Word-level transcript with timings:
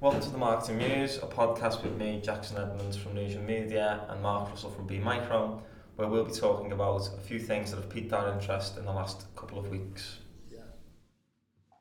Welcome 0.00 0.22
to 0.22 0.30
the 0.30 0.38
Marketing 0.38 0.78
Muse, 0.78 1.18
a 1.18 1.26
podcast 1.26 1.82
with 1.82 1.96
me, 1.96 2.20
Jackson 2.22 2.56
Edmonds 2.56 2.96
from 2.96 3.14
Newsian 3.14 3.44
Media, 3.44 4.06
and 4.08 4.22
Mark 4.22 4.48
Russell 4.48 4.70
from 4.70 4.86
B 4.86 4.98
Micro, 4.98 5.62
where 5.96 6.08
we'll 6.08 6.24
be 6.24 6.32
talking 6.32 6.72
about 6.72 7.06
a 7.18 7.20
few 7.20 7.38
things 7.38 7.70
that 7.70 7.76
have 7.76 7.90
piqued 7.90 8.12
our 8.12 8.32
interest 8.32 8.78
in 8.78 8.86
the 8.86 8.92
last 8.92 9.26
couple 9.36 9.58
of 9.58 9.68
weeks. 9.68 10.20
Yeah, 10.50 10.60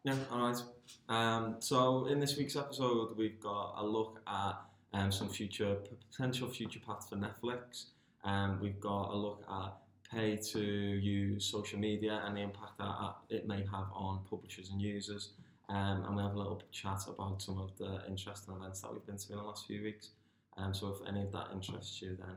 Yeah. 0.04 0.16
all 0.32 0.50
right. 0.50 0.62
Um, 1.08 1.56
so 1.60 2.08
in 2.08 2.20
this 2.20 2.36
week's 2.36 2.58
episode, 2.58 3.16
we've 3.18 3.40
got 3.40 3.76
a 3.78 3.86
look 3.86 4.20
at 4.28 4.56
um, 4.94 5.12
some 5.12 5.30
future 5.30 5.78
potential 6.12 6.50
future 6.50 6.80
paths 6.86 7.08
for 7.08 7.16
Netflix. 7.16 7.92
Um, 8.26 8.60
we've 8.62 8.80
got 8.82 9.12
a 9.12 9.16
look 9.16 9.44
at 9.50 9.78
pay 10.12 10.36
to 10.36 10.60
use 10.60 11.46
social 11.46 11.80
media 11.80 12.22
and 12.26 12.36
the 12.36 12.42
impact 12.42 12.80
that 12.80 13.16
it 13.30 13.48
may 13.48 13.60
have 13.60 13.86
on 13.94 14.26
publishers 14.30 14.72
and 14.72 14.82
users. 14.82 15.34
Um, 15.70 16.04
and 16.06 16.16
we 16.16 16.24
have 16.24 16.34
a 16.34 16.38
little 16.38 16.64
chat 16.72 17.02
about 17.08 17.42
some 17.42 17.60
of 17.60 17.78
the 17.78 18.02
interesting 18.08 18.56
events 18.56 18.82
that 18.82 18.92
we've 18.92 19.06
been 19.06 19.18
to 19.18 19.34
in 19.34 19.38
the 19.38 19.44
last 19.44 19.68
few 19.68 19.84
weeks. 19.84 20.10
Um, 20.58 20.74
so 20.74 20.88
if 20.88 21.08
any 21.08 21.22
of 21.22 21.32
that 21.32 21.48
interests 21.54 22.02
you, 22.02 22.18
then 22.20 22.36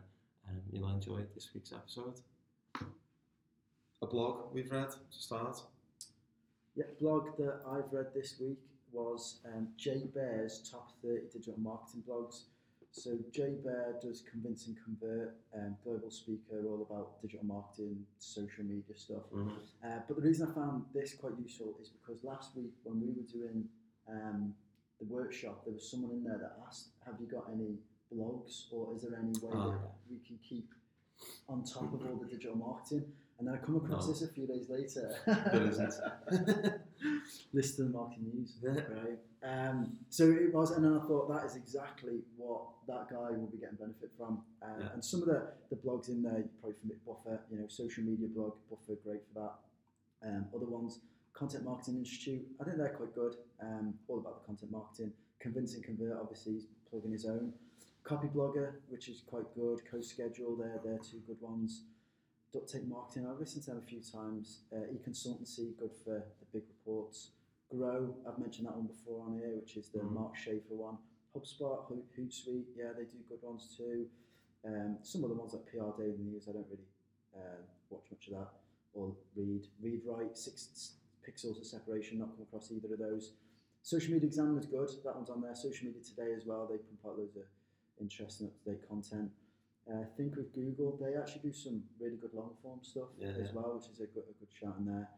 um, 0.48 0.60
you'll 0.70 0.90
enjoy 0.90 1.20
this 1.34 1.48
week's 1.54 1.72
episode. 1.72 2.20
A 4.02 4.06
blog 4.06 4.52
we've 4.52 4.70
read 4.70 4.90
to 4.90 4.96
start. 5.10 5.62
Yeah, 6.76 6.84
blog 7.00 7.36
that 7.38 7.60
I've 7.66 7.90
read 7.90 8.08
this 8.14 8.36
week 8.38 8.58
was 8.92 9.40
um, 9.46 9.68
Jay 9.78 10.02
Baer's 10.14 10.68
top 10.70 10.92
30 11.02 11.28
digital 11.32 11.58
marketing 11.58 12.02
blogs. 12.08 12.42
So 12.92 13.12
Jay 13.32 13.54
Baer 13.64 13.94
does 14.02 14.22
Convince 14.30 14.66
and 14.66 14.76
Convert, 14.84 15.34
um, 15.56 15.76
global 15.82 16.10
speaker, 16.10 16.62
all 16.66 16.86
about 16.88 17.22
digital 17.22 17.46
marketing, 17.46 18.04
social 18.18 18.64
media 18.64 18.94
stuff. 18.94 19.22
Mm-hmm. 19.34 19.48
Uh, 19.82 20.00
but 20.06 20.16
the 20.16 20.22
reason 20.22 20.46
I 20.50 20.54
found 20.54 20.84
this 20.94 21.14
quite 21.14 21.32
useful 21.40 21.74
is 21.80 21.88
because 21.88 22.22
last 22.22 22.54
week 22.54 22.74
when 22.84 23.00
we 23.00 23.08
were 23.08 23.26
doing 23.32 23.64
um, 24.10 24.54
the 25.00 25.06
workshop, 25.06 25.64
there 25.64 25.72
was 25.72 25.90
someone 25.90 26.10
in 26.12 26.22
there 26.22 26.36
that 26.36 26.58
asked, 26.68 26.88
"Have 27.06 27.14
you 27.18 27.26
got 27.26 27.48
any 27.50 27.78
blogs, 28.14 28.70
or 28.70 28.94
is 28.94 29.02
there 29.02 29.18
any 29.18 29.32
way 29.40 29.52
Oh, 29.54 29.70
that 29.70 29.80
we 30.10 30.18
can 30.26 30.38
keep 30.46 30.68
on 31.48 31.64
top 31.64 31.94
of 31.94 32.06
all 32.06 32.16
the 32.16 32.26
digital 32.28 32.56
marketing?" 32.56 33.04
And 33.38 33.48
then 33.48 33.54
I 33.54 33.58
come 33.64 33.76
across 33.76 34.06
No. 34.06 34.12
this 34.12 34.22
a 34.22 34.28
few 34.28 34.46
days 34.46 34.68
later. 34.68 35.16
There 35.26 35.66
isn't. 35.66 35.94
List 37.52 37.78
of 37.78 37.86
the 37.86 37.92
marketing 37.92 38.30
news, 38.34 38.56
right? 38.62 39.18
Um, 39.44 39.96
so 40.08 40.24
it 40.30 40.52
was, 40.54 40.70
and 40.70 40.84
then 40.84 40.96
I 40.96 41.04
thought 41.06 41.28
that 41.34 41.44
is 41.44 41.56
exactly 41.56 42.20
what 42.36 42.62
that 42.86 43.08
guy 43.10 43.30
will 43.36 43.48
be 43.50 43.58
getting 43.58 43.76
benefit 43.76 44.10
from. 44.16 44.42
Uh, 44.62 44.66
Yeah. 44.78 44.92
And 44.94 45.04
some 45.04 45.20
of 45.22 45.26
the, 45.28 45.48
the 45.70 45.76
blogs 45.76 46.08
in 46.08 46.22
there, 46.22 46.38
you're 46.38 46.56
probably 46.60 46.78
familiar 46.80 47.00
Buffer, 47.06 47.40
you 47.50 47.58
know, 47.58 47.66
social 47.68 48.04
media 48.04 48.28
blog, 48.28 48.52
Buffer, 48.70 48.98
great 49.04 49.22
for 49.32 49.40
that. 49.40 50.28
Um, 50.28 50.46
other 50.54 50.66
ones, 50.66 51.00
Content 51.32 51.64
Marketing 51.64 51.96
Institute, 51.98 52.46
I 52.60 52.64
think 52.64 52.76
they're 52.76 52.90
quite 52.90 53.14
good. 53.14 53.34
Um, 53.60 53.94
all 54.06 54.18
about 54.18 54.40
the 54.40 54.46
content 54.46 54.70
marketing. 54.70 55.12
Convince 55.40 55.74
and 55.74 55.82
Convert, 55.82 56.18
obviously, 56.20 56.52
he's 56.54 56.66
plugging 56.88 57.10
his 57.12 57.24
own. 57.24 57.52
Copy 58.04 58.28
Blogger, 58.28 58.74
which 58.88 59.08
is 59.08 59.22
quite 59.26 59.52
good. 59.54 59.80
Co-Schedule, 59.90 60.56
they're, 60.56 60.80
they're 60.84 60.98
two 60.98 61.20
good 61.26 61.40
ones. 61.40 61.82
Duct 62.52 62.70
Tape 62.70 62.86
Marketing, 62.86 63.26
I've 63.26 63.38
listened 63.40 63.64
to 63.64 63.70
them 63.70 63.78
a 63.82 63.88
few 63.88 64.00
times. 64.00 64.60
Uh, 64.72 64.84
e-consultancy, 64.92 65.76
good 65.78 65.90
for 66.04 66.22
the 66.40 66.46
big 66.52 66.64
reports. 66.68 67.30
Grow, 67.70 68.14
I've 68.28 68.38
mentioned 68.38 68.66
that 68.66 68.76
one 68.76 68.86
before 68.86 69.24
on 69.24 69.38
here, 69.38 69.56
which 69.56 69.76
is 69.78 69.88
the 69.88 70.00
Mhm. 70.00 70.12
Mark 70.12 70.36
Schaefer 70.36 70.74
one. 70.74 70.98
HubSpot, 71.34 71.84
Ho- 71.86 72.04
Hootsuite, 72.14 72.76
yeah, 72.76 72.92
they 72.92 73.04
do 73.06 73.18
good 73.28 73.42
ones 73.42 73.74
too. 73.74 74.10
Um, 74.64 74.98
some 75.02 75.24
of 75.24 75.30
the 75.30 75.36
ones 75.36 75.54
like 75.54 75.64
PR 75.64 75.92
Daily 75.96 76.18
News, 76.18 76.46
I 76.48 76.52
don't 76.52 76.68
really 76.68 76.86
uh, 77.34 77.62
watch 77.88 78.10
much 78.10 78.28
of 78.28 78.34
that 78.34 78.52
or 78.92 79.16
read. 79.34 79.66
ReadWrite, 79.82 80.36
Six 80.36 80.98
Pixels 81.26 81.56
of 81.58 81.64
Separation, 81.64 82.18
not 82.18 82.32
come 82.34 82.42
across 82.42 82.70
either 82.70 82.92
of 82.92 82.98
those. 82.98 83.32
Social 83.80 84.12
Media 84.12 84.26
Examiner 84.26 84.58
is 84.60 84.66
good, 84.66 84.90
that 85.02 85.16
one's 85.16 85.30
on 85.30 85.40
there. 85.40 85.54
Social 85.56 85.86
Media 85.86 86.02
Today 86.02 86.34
as 86.34 86.44
well, 86.44 86.66
they 86.66 86.76
pump 86.76 87.00
out 87.06 87.18
loads 87.18 87.36
of 87.36 87.44
interesting 87.98 88.48
up-to-date 88.48 88.86
content. 88.86 89.32
Uh, 89.90 90.04
Think 90.16 90.36
with 90.36 90.52
Google, 90.54 90.96
they 91.00 91.16
actually 91.16 91.50
do 91.50 91.52
some 91.52 91.82
really 91.98 92.16
good 92.16 92.32
long 92.34 92.54
form 92.62 92.80
stuff 92.82 93.08
Yeah, 93.18 93.28
as 93.30 93.38
yeah. 93.38 93.52
well, 93.54 93.74
which 93.78 93.90
is 93.90 93.98
a 94.00 94.06
good, 94.06 94.24
a 94.30 94.34
good 94.38 94.52
shout 94.52 94.76
in 94.78 94.86
there. 94.86 95.08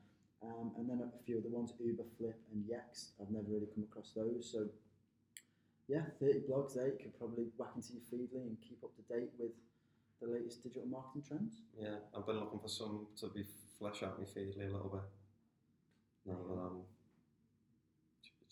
Um, 0.42 0.72
and 0.76 0.88
then 0.88 1.00
a 1.00 1.24
few 1.24 1.38
other 1.38 1.48
ones, 1.48 1.72
Uber, 1.78 2.04
Flip, 2.18 2.38
and 2.52 2.64
Yext. 2.64 3.12
I've 3.20 3.30
never 3.30 3.46
really 3.48 3.68
come 3.74 3.84
across 3.84 4.12
those. 4.16 4.48
So, 4.52 4.68
yeah, 5.88 6.02
30 6.20 6.40
blogs 6.48 6.74
there 6.74 6.86
you 6.88 6.98
could 7.00 7.16
probably 7.18 7.44
whack 7.56 7.72
into 7.76 7.92
your 7.94 8.02
feedly 8.08 8.42
and 8.48 8.56
keep 8.66 8.82
up 8.82 8.92
to 8.96 9.02
date 9.02 9.30
with 9.38 9.52
the 10.20 10.28
latest 10.28 10.62
digital 10.62 10.88
marketing 10.88 11.22
trends. 11.28 11.62
Yeah, 11.78 11.96
I've 12.16 12.26
been 12.26 12.40
looking 12.40 12.58
for 12.60 12.68
some 12.68 13.06
to 13.20 13.28
be 13.28 13.44
flesh 13.78 14.02
out 14.02 14.18
my 14.18 14.24
feedly 14.24 14.68
a 14.68 14.72
little 14.72 14.88
bit. 14.88 15.04
Now 16.26 16.38
that 16.48 16.60
I'm 16.60 16.80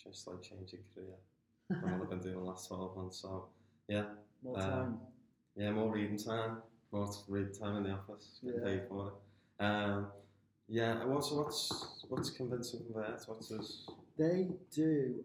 just 0.02 0.26
like 0.26 0.42
changing 0.42 0.80
career 0.94 1.16
I've 1.70 2.08
been 2.10 2.20
doing 2.20 2.34
the 2.34 2.40
last 2.40 2.68
12 2.68 2.96
months. 2.96 3.18
So, 3.22 3.48
yeah, 3.88 4.04
More 4.42 4.58
Um, 4.60 4.62
time. 4.68 4.98
Yeah, 5.56 5.70
more 5.72 5.92
reading 5.92 6.16
time, 6.16 6.58
more 6.92 7.10
reading 7.28 7.52
time 7.52 7.76
in 7.76 7.82
the 7.84 7.90
office, 7.90 8.38
getting 8.42 8.60
Yeah. 8.60 8.66
paid 8.66 8.88
for 8.88 9.08
it. 9.08 9.62
Um, 9.64 10.12
yeah, 10.68 11.04
what's 11.04 11.30
what's 11.30 12.04
what's 12.08 12.30
Convince 12.30 12.72
and 12.74 12.84
Convert? 12.86 13.22
What's 13.28 13.48
his? 13.48 13.86
They 14.16 14.50
do, 14.70 15.24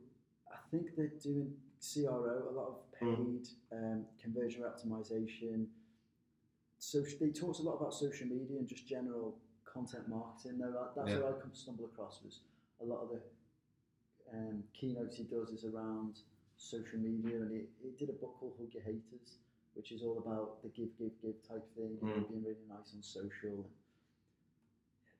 I 0.51 0.57
think 0.69 0.95
they're 0.95 1.07
doing 1.07 1.55
CRO, 1.79 2.49
a 2.49 2.51
lot 2.51 2.67
of 2.67 2.91
paid 2.91 3.47
Mm. 3.47 3.55
um, 3.71 4.07
conversion 4.17 4.63
optimization. 4.63 5.67
So 6.79 7.01
they 7.01 7.31
talked 7.31 7.59
a 7.59 7.63
lot 7.63 7.75
about 7.75 7.94
social 7.94 8.27
media 8.27 8.59
and 8.59 8.67
just 8.67 8.85
general 8.85 9.39
content 9.63 10.07
marketing. 10.09 10.57
Though 10.59 10.91
that's 10.95 11.09
Yeah. 11.11 11.19
what 11.21 11.35
I 11.38 11.39
come 11.39 11.53
stumble 11.53 11.85
across 11.85 12.21
was 12.23 12.41
a 12.81 12.85
lot 12.85 12.99
of 13.03 13.09
the 13.11 13.21
um, 14.33 14.63
keynotes 14.73 15.15
he 15.15 15.23
does 15.23 15.51
is 15.51 15.63
around 15.63 16.19
social 16.57 16.99
media, 16.99 17.41
and 17.41 17.51
he, 17.51 17.67
he 17.81 17.91
did 17.91 18.09
a 18.09 18.13
book 18.13 18.35
called 18.39 18.57
Hug 18.57 18.73
Your 18.73 18.83
Haters, 18.83 19.39
which 19.77 19.91
is 19.91 20.01
all 20.01 20.17
about 20.17 20.61
the 20.63 20.69
give, 20.69 20.89
give, 20.97 21.11
give 21.21 21.35
type 21.47 21.63
thing, 21.75 21.97
and 22.01 22.09
Mm. 22.09 22.27
being 22.29 22.43
really 22.43 22.65
nice 22.67 22.93
on 22.95 23.01
social. 23.03 23.69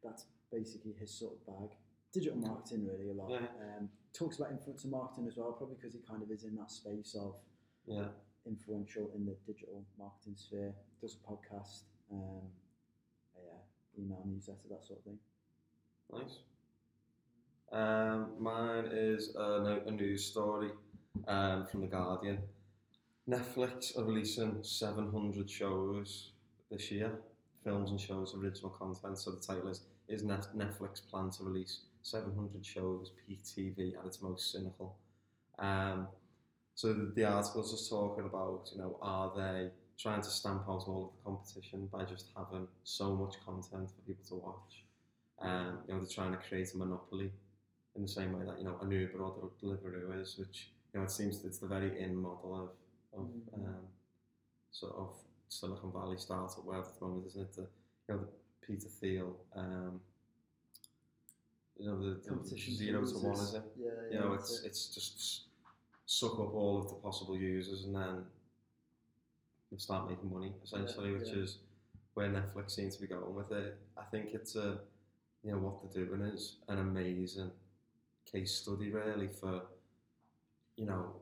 That's 0.04 0.26
basically 0.52 0.94
his 0.94 1.12
sort 1.12 1.34
of 1.36 1.46
bag. 1.46 1.78
Digital 2.12 2.38
marketing, 2.40 2.86
really, 2.86 3.10
a 3.10 3.14
lot. 3.14 3.30
Yeah. 3.30 3.48
Um, 3.78 3.90
talks 4.14 4.38
about 4.40 4.52
influencer 4.52 4.90
marketing 4.90 5.28
as 5.28 5.38
well, 5.38 5.52
probably 5.54 5.76
because 5.76 5.94
he 5.94 6.00
kind 6.00 6.24
of 6.24 6.32
is 6.32 6.44
in 6.44 6.56
that 6.56 6.72
space 6.72 7.14
of 7.16 7.36
Yeah, 7.86 8.08
influential 8.46 9.12
in 9.16 9.26
the 9.26 9.36
digital 9.46 9.86
marketing 9.98 10.36
sphere. 10.36 10.74
Does 11.02 11.16
a 11.16 11.32
podcast, 11.32 11.84
um, 12.12 12.50
yeah, 13.36 13.60
email 14.00 14.24
newsletter, 14.26 14.68
that 14.70 14.84
sort 14.84 15.00
of 15.00 15.06
thing. 15.06 15.20
nice. 16.12 16.40
Um, 17.72 18.42
mine 18.42 18.88
is 18.92 19.36
a, 19.36 19.82
a 19.86 19.92
news 19.92 20.26
story 20.26 20.72
um, 21.28 21.66
from 21.68 21.82
the 21.82 21.88
Guardian. 21.88 22.40
Netflix 23.30 23.98
are 23.98 24.06
releasing 24.06 24.64
700 24.64 25.50
shows 25.50 26.32
this 26.72 26.90
year, 26.92 27.12
films 27.64 27.92
and 27.92 28.00
shows, 28.00 28.34
original 28.34 28.70
content. 28.70 29.18
So 29.18 29.32
the 29.32 29.42
title 29.42 29.70
is 29.70 29.82
Is 30.08 30.24
Netflix 30.24 31.02
plan 31.10 31.30
to 31.32 31.44
release 31.44 31.82
700 32.04 32.66
shows, 32.66 33.12
peak 33.28 33.44
TV 33.44 34.00
at 34.00 34.06
its 34.06 34.22
most 34.22 34.52
cynical? 34.52 34.96
Um, 35.60 36.08
so 36.76 36.94
the, 36.94 37.12
the 37.16 37.26
article's 37.26 37.72
just 37.72 37.90
talking 37.90 38.24
about, 38.24 38.70
you 38.72 38.78
know, 38.78 38.98
are 39.02 39.34
they 39.36 39.72
trying 40.00 40.22
to 40.22 40.30
stamp 40.30 40.62
out 40.70 40.84
all 40.88 41.12
of 41.12 41.18
the 41.18 41.30
competition 41.30 41.90
by 41.92 42.06
just 42.06 42.28
having 42.38 42.68
so 42.84 43.14
much 43.14 43.36
content 43.46 43.90
for 43.90 44.02
people 44.06 44.24
to 44.30 44.36
watch? 44.36 44.86
Um, 45.42 45.80
you 45.88 45.94
know, 45.94 46.00
they're 46.00 46.10
trying 46.10 46.32
to 46.32 46.38
create 46.38 46.74
a 46.74 46.78
monopoly 46.78 47.32
in 47.96 48.04
the 48.04 48.08
same 48.08 48.32
way 48.32 48.46
that, 48.46 48.58
you 48.58 48.64
know, 48.64 48.78
an 48.82 48.92
Uber 48.92 49.20
or 49.20 49.52
Deliveroo 49.62 50.22
is, 50.22 50.38
which, 50.38 50.70
you 50.94 51.00
know, 51.00 51.06
it 51.06 51.12
seems 51.12 51.44
it's 51.44 51.58
the 51.58 51.68
very 51.68 52.00
in 52.02 52.16
model 52.16 52.56
of, 52.64 52.70
of 53.18 53.26
Mhm. 53.28 53.68
um, 53.68 53.88
sort 54.72 54.96
of 54.96 55.16
Silicon 55.50 55.92
Valley 55.92 56.18
startup 56.18 56.64
world 56.64 56.86
at 56.86 57.00
the 57.00 57.06
moment, 57.06 57.28
isn't 57.28 57.42
it? 57.42 57.54
The, 57.54 57.62
you 57.62 58.16
know, 58.16 58.20
the 58.20 58.28
Peter 58.66 58.90
Thiel, 58.90 59.36
um, 59.56 60.02
you 61.78 61.86
know, 61.86 62.00
the, 62.00 62.16
the 62.16 62.30
Competition 62.30 62.76
zero 62.76 63.06
to 63.06 63.18
one, 63.20 63.40
is 63.40 63.54
it? 63.54 63.64
Yeah, 63.78 63.86
yeah. 63.86 64.14
you 64.14 64.20
know, 64.20 64.34
it's 64.34 64.62
it. 64.62 64.68
it's 64.68 64.88
just 64.88 65.48
suck 66.06 66.34
up 66.40 66.54
all 66.54 66.80
of 66.80 66.88
the 66.90 66.96
possible 66.96 67.38
users 67.38 67.84
and 67.84 67.96
then 67.96 68.26
start 69.78 70.10
making 70.10 70.32
money 70.32 70.54
essentially, 70.64 71.12
which 71.12 71.28
yeah. 71.28 71.44
is 71.44 71.60
where 72.14 72.30
Netflix 72.30 72.72
seems 72.72 72.96
to 72.96 73.02
be 73.02 73.08
going 73.08 73.36
with 73.36 73.52
it. 73.52 73.78
I 73.98 74.04
think 74.04 74.34
it's 74.34 74.56
a 74.56 74.80
you 75.44 75.52
know 75.52 75.60
what 75.60 75.94
they're 75.94 76.06
doing 76.06 76.22
is 76.22 76.58
an 76.68 76.80
amazing 76.80 77.52
case 78.26 78.56
study 78.56 78.92
really 78.92 79.28
for 79.28 79.62
you 80.78 80.86
know 80.86 81.14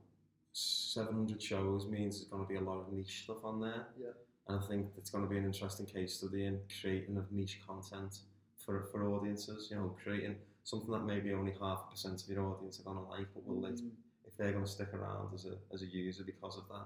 700 0.60 1.42
shows 1.42 1.86
means 1.86 2.16
there's 2.18 2.30
going 2.30 2.44
to 2.44 2.48
be 2.48 2.56
a 2.56 2.62
lot 2.62 2.80
of 2.80 2.94
niche 2.94 3.24
stuff 3.24 3.44
on 3.44 3.60
there. 3.60 3.88
Yeah. 4.00 4.12
And 4.48 4.60
I 4.60 4.66
think 4.68 4.88
it's 4.98 5.10
going 5.10 5.24
to 5.26 5.30
be 5.30 5.38
an 5.38 5.44
interesting 5.44 5.86
case 5.86 6.14
study 6.14 6.46
in 6.46 6.60
creating 6.82 7.18
of 7.18 7.30
niche 7.32 7.60
content 7.68 8.20
for, 8.66 8.88
for 8.92 9.04
audiences, 9.10 9.68
you 9.70 9.76
know, 9.76 9.96
creating 10.02 10.36
something 10.64 10.92
that 10.92 11.04
maybe 11.06 11.34
only 11.34 11.54
half 11.60 11.84
a 11.88 11.92
percent 11.92 12.24
of 12.24 12.30
your 12.30 12.46
audience 12.46 12.80
are 12.80 12.84
going 12.84 12.98
to 12.98 13.04
like, 13.04 13.28
but 13.34 13.46
will 13.46 13.62
they, 13.62 13.70
Mm. 13.70 13.90
if 14.26 14.38
they're 14.38 14.54
going 14.54 14.64
to 14.64 14.70
stick 14.72 14.94
around 14.94 15.34
as 15.34 15.46
a, 15.46 15.58
as 15.74 15.82
a 15.82 15.86
user 15.86 16.24
because 16.24 16.58
of 16.58 16.64
that, 16.70 16.86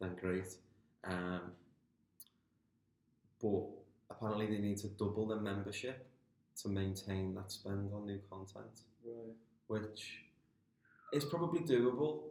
then 0.00 0.14
great. 0.20 0.52
Um, 1.04 1.52
but 3.40 3.64
apparently 4.10 4.46
they 4.46 4.58
need 4.58 4.76
to 4.78 4.88
double 4.88 5.26
their 5.26 5.40
membership 5.40 6.06
to 6.62 6.68
maintain 6.68 7.34
that 7.34 7.50
spend 7.50 7.92
on 7.94 8.06
new 8.06 8.20
content, 8.30 8.80
Right. 9.04 9.34
which 9.68 10.24
is 11.12 11.24
probably 11.24 11.60
doable. 11.60 12.24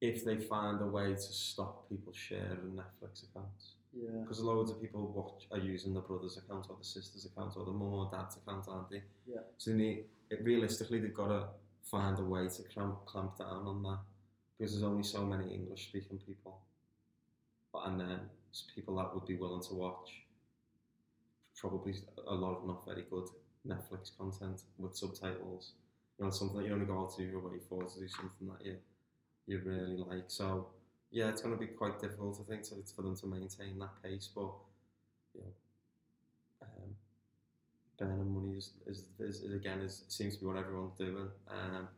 If 0.00 0.24
they 0.24 0.36
find 0.36 0.80
a 0.82 0.86
way 0.86 1.14
to 1.14 1.20
stop 1.20 1.88
people 1.88 2.12
sharing 2.12 2.74
Netflix 2.74 3.24
accounts. 3.30 3.74
Yeah. 3.94 4.20
Because 4.20 4.40
loads 4.40 4.70
of 4.70 4.80
people 4.80 5.06
watch 5.14 5.46
are 5.50 5.64
using 5.64 5.94
the 5.94 6.00
brother's 6.00 6.36
account 6.36 6.66
or 6.68 6.76
the 6.78 6.84
sister's 6.84 7.24
account 7.24 7.54
or 7.56 7.64
the 7.64 7.72
mum 7.72 7.94
or 7.94 8.10
dad's 8.12 8.36
account, 8.36 8.66
aren't 8.68 8.90
they? 8.90 9.02
Yeah. 9.26 9.40
So 9.56 9.70
they 9.70 9.76
need, 9.76 10.04
it, 10.30 10.44
realistically, 10.44 11.00
they've 11.00 11.14
got 11.14 11.28
to 11.28 11.44
find 11.82 12.18
a 12.18 12.24
way 12.24 12.46
to 12.48 12.62
clamp, 12.74 13.06
clamp 13.06 13.38
down 13.38 13.66
on 13.66 13.82
that 13.84 14.00
because 14.58 14.72
there's 14.72 14.84
only 14.84 15.02
so 15.02 15.24
many 15.24 15.52
English 15.52 15.88
speaking 15.88 16.18
people. 16.26 16.60
And 17.74 18.00
then 18.00 18.20
people 18.74 18.96
that 18.96 19.14
would 19.14 19.26
be 19.26 19.36
willing 19.36 19.62
to 19.62 19.74
watch 19.74 20.24
probably 21.56 21.94
a 22.26 22.34
lot 22.34 22.56
of 22.56 22.66
not 22.66 22.84
very 22.86 23.04
good 23.10 23.28
Netflix 23.66 24.16
content 24.16 24.62
with 24.78 24.96
subtitles. 24.96 25.72
You 26.18 26.24
know, 26.24 26.30
something 26.30 26.58
that 26.58 26.66
you 26.66 26.72
only 26.72 26.86
go 26.86 27.00
out 27.00 27.16
to 27.16 27.22
your 27.22 27.40
way 27.40 27.58
for 27.68 27.82
to 27.82 28.00
do 28.00 28.08
something 28.08 28.48
that 28.48 28.64
you 28.64 28.76
you 29.46 29.60
really 29.64 29.96
like. 29.96 30.24
So 30.28 30.68
yeah, 31.10 31.28
it's 31.28 31.40
going 31.40 31.56
to 31.56 31.60
be 31.60 31.68
quite 31.68 32.00
difficult, 32.00 32.40
I 32.40 32.50
think, 32.50 32.62
to, 32.64 32.74
for 32.94 33.02
them 33.02 33.16
to 33.16 33.26
maintain 33.26 33.78
that 33.78 34.02
pace. 34.02 34.28
But 34.34 34.50
you 35.34 35.40
know, 35.42 35.52
um, 36.62 36.94
burning 37.98 38.34
money 38.34 38.58
is, 38.58 38.72
is, 38.86 39.04
is, 39.18 39.42
is 39.42 39.54
again 39.54 39.80
is 39.80 40.04
seems 40.08 40.34
to 40.34 40.40
be 40.40 40.46
what 40.46 40.56
everyone's 40.56 40.96
doing. 40.98 41.28
Um, 41.48 41.88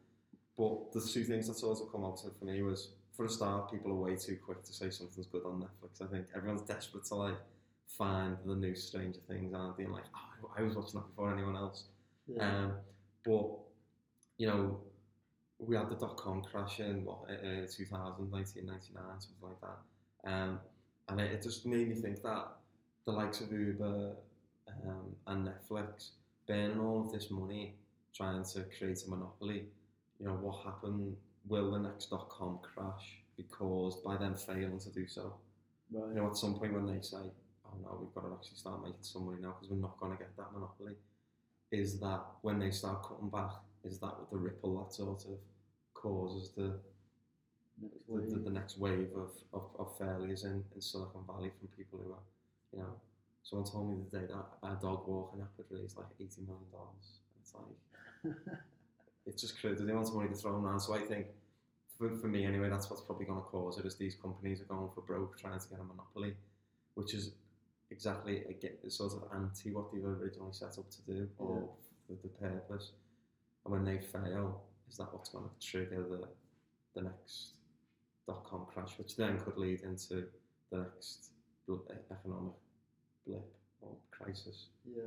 but 0.56 0.92
the 0.92 1.00
two 1.00 1.24
things 1.24 1.46
that 1.48 1.54
sort 1.54 1.80
of 1.80 1.92
come 1.92 2.04
out 2.04 2.20
for 2.20 2.44
me 2.44 2.62
was 2.62 2.90
for 3.16 3.24
a 3.24 3.28
start, 3.28 3.70
people 3.70 3.92
are 3.92 3.96
way 3.96 4.16
too 4.16 4.36
quick 4.44 4.62
to 4.64 4.72
say 4.72 4.90
something's 4.90 5.26
good 5.26 5.42
on 5.44 5.60
Netflix. 5.60 6.02
I 6.02 6.06
think 6.06 6.26
everyone's 6.36 6.62
desperate 6.62 7.04
to 7.06 7.14
like 7.14 7.38
find 7.86 8.36
the 8.44 8.54
new 8.54 8.74
Stranger 8.74 9.20
Things, 9.26 9.54
aren't 9.54 9.76
they? 9.76 9.84
And 9.84 9.92
like, 9.92 10.04
oh, 10.14 10.50
I 10.56 10.62
was 10.62 10.76
watching 10.76 11.00
that 11.00 11.08
before 11.08 11.32
anyone 11.32 11.56
else. 11.56 11.84
Yeah. 12.26 12.48
Um, 12.48 12.72
but 13.24 13.48
you 14.36 14.46
know, 14.46 14.80
we 15.58 15.76
had 15.76 15.90
the 15.90 15.96
dot 15.96 16.16
com 16.16 16.42
crash 16.42 16.80
in 16.80 17.04
what 17.04 17.18
uh, 17.28 17.66
2000, 17.66 18.30
1999, 18.30 19.20
something 19.20 19.36
like 19.42 19.60
that. 19.60 20.30
Um, 20.30 20.60
and 21.08 21.20
it, 21.20 21.32
it 21.32 21.42
just 21.42 21.66
made 21.66 21.88
me 21.88 21.94
think 21.94 22.22
that 22.22 22.48
the 23.04 23.12
likes 23.12 23.40
of 23.40 23.52
Uber 23.52 24.12
um, 24.86 25.16
and 25.26 25.48
Netflix 25.48 26.10
burning 26.46 26.80
all 26.80 27.06
of 27.06 27.12
this 27.12 27.30
money 27.30 27.74
trying 28.14 28.44
to 28.44 28.64
create 28.78 29.02
a 29.06 29.10
monopoly. 29.10 29.64
You 30.20 30.26
know, 30.26 30.34
what 30.34 30.64
happened? 30.64 31.16
Will 31.46 31.70
the 31.72 31.78
next 31.78 32.10
dot 32.10 32.28
com 32.28 32.60
crash 32.62 33.18
be 33.36 33.44
caused 33.44 34.02
by 34.04 34.16
them 34.16 34.34
failing 34.34 34.78
to 34.80 34.90
do 34.90 35.06
so? 35.06 35.34
right. 35.92 36.08
You 36.08 36.14
know, 36.14 36.26
at 36.28 36.36
some 36.36 36.54
point 36.58 36.74
when 36.74 36.86
they 36.86 37.00
say, 37.00 37.16
"Oh 37.16 37.76
no, 37.82 37.98
we've 38.00 38.14
got 38.14 38.28
to 38.28 38.34
actually 38.34 38.58
start 38.58 38.82
making 38.82 38.98
some 39.02 39.26
money 39.26 39.38
now 39.40 39.54
because 39.58 39.70
we're 39.70 39.80
not 39.80 39.98
going 39.98 40.12
to 40.12 40.18
get 40.18 40.36
that 40.36 40.52
monopoly," 40.52 40.94
is 41.70 41.98
that 42.00 42.20
when 42.42 42.58
they 42.58 42.70
start 42.70 43.02
cutting 43.02 43.30
back? 43.30 43.50
Is 43.84 43.98
that 44.00 44.14
the 44.30 44.36
ripple 44.36 44.82
that 44.82 44.92
sort 44.92 45.24
of 45.24 45.38
causes 45.94 46.50
the 46.56 46.78
Next 47.80 48.06
the, 48.08 48.14
the, 48.14 48.34
wave. 48.34 48.44
the 48.44 48.50
next 48.50 48.78
wave 48.78 49.08
of, 49.16 49.30
of, 49.52 49.70
of 49.78 49.98
failures 49.98 50.44
in, 50.44 50.64
in 50.74 50.80
Silicon 50.80 51.22
Valley 51.26 51.50
from 51.58 51.68
people 51.76 52.00
who 52.02 52.12
are, 52.12 52.24
you 52.72 52.78
know, 52.80 52.94
someone 53.44 53.70
told 53.70 53.88
me 53.88 54.04
the 54.10 54.18
day 54.18 54.26
that 54.26 54.68
a 54.68 54.74
dog 54.80 55.06
walking 55.06 55.40
app 55.40 55.56
had 55.56 55.66
raised 55.70 55.96
like 55.96 56.06
eighty 56.18 56.42
million 56.42 56.66
dollars. 56.72 57.20
It's 57.40 57.54
like 57.54 58.34
it's 59.26 59.42
just 59.42 59.60
crazy. 59.60 59.84
The 59.84 59.90
amount 59.90 60.08
of 60.08 60.14
money 60.14 60.28
they're 60.28 60.36
throwing 60.36 60.64
around. 60.64 60.80
So 60.80 60.94
I 60.94 61.00
think, 61.00 61.26
for, 61.96 62.10
for 62.16 62.26
me 62.26 62.44
anyway, 62.44 62.68
that's 62.68 62.90
what's 62.90 63.02
probably 63.02 63.26
going 63.26 63.40
to 63.40 63.46
cause 63.46 63.78
it. 63.78 63.86
Is 63.86 63.94
these 63.94 64.16
companies 64.16 64.60
are 64.60 64.64
going 64.64 64.90
for 64.94 65.02
broke, 65.02 65.38
trying 65.38 65.58
to 65.58 65.68
get 65.68 65.78
a 65.78 65.84
monopoly, 65.84 66.34
which 66.94 67.14
is 67.14 67.32
exactly 67.90 68.44
again 68.50 68.72
sort 68.88 69.12
of 69.12 69.22
anti 69.34 69.70
what 69.70 69.92
they 69.92 69.98
were 69.98 70.16
originally 70.16 70.52
set 70.52 70.76
up 70.78 70.90
to 70.90 71.02
do 71.06 71.28
or 71.38 71.68
the, 72.08 72.16
the 72.22 72.28
purpose. 72.28 72.90
And 73.68 73.84
when 73.84 73.84
they 73.84 74.00
fail, 74.00 74.62
is 74.90 74.96
that 74.96 75.12
what's 75.12 75.28
going 75.28 75.44
to 75.44 75.66
trigger 75.66 76.02
the 76.08 76.26
the 76.94 77.02
next 77.02 77.50
dot 78.26 78.42
com 78.44 78.66
crash, 78.72 78.92
which 78.96 79.14
then 79.14 79.38
could 79.38 79.58
lead 79.58 79.82
into 79.82 80.24
the 80.70 80.78
next 80.78 81.32
economic 82.10 82.54
blip 83.26 83.44
or 83.82 83.94
crisis. 84.10 84.68
yeah. 84.86 85.02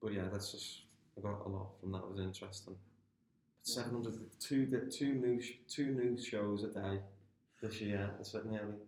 But 0.00 0.14
yeah, 0.14 0.28
that's 0.32 0.50
just 0.52 0.84
I 1.18 1.20
got 1.20 1.44
a 1.44 1.48
lot 1.48 1.78
from 1.78 1.92
that. 1.92 1.98
It 1.98 2.10
was 2.10 2.20
interesting. 2.20 2.74
But 3.58 3.68
700, 3.68 4.40
two, 4.40 4.64
the 4.64 4.90
two 4.90 5.14
new 5.14 5.38
two 5.68 5.88
new 5.88 6.16
shows 6.16 6.64
a 6.64 6.68
day 6.68 7.00
this 7.60 7.82
year. 7.82 8.10
It's 8.18 8.32
nearly 8.32 8.80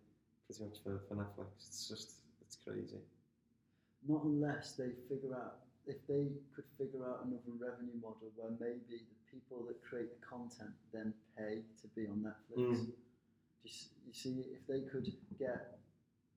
pretty 0.46 0.64
much 0.64 0.78
for, 0.82 1.02
for 1.06 1.16
Netflix. 1.16 1.66
It's 1.68 1.86
just 1.86 2.12
it's 2.40 2.56
crazy. 2.64 3.00
Not 4.08 4.24
unless 4.24 4.72
they 4.72 4.88
figure 5.06 5.34
out 5.34 5.56
if 5.86 5.96
they 6.08 6.26
could 6.54 6.66
figure 6.78 7.06
out 7.06 7.24
another 7.24 7.54
revenue 7.58 7.94
model 8.02 8.30
where 8.34 8.50
maybe 8.58 9.06
the 9.06 9.22
people 9.30 9.64
that 9.66 9.78
create 9.82 10.10
the 10.10 10.26
content 10.26 10.74
then 10.92 11.14
pay 11.38 11.62
to 11.80 11.86
be 11.94 12.06
on 12.06 12.26
Netflix. 12.26 12.58
Mm. 12.58 12.90
Just, 13.64 13.94
you 14.06 14.12
see, 14.12 14.44
if 14.54 14.66
they 14.66 14.82
could 14.90 15.12
get 15.38 15.78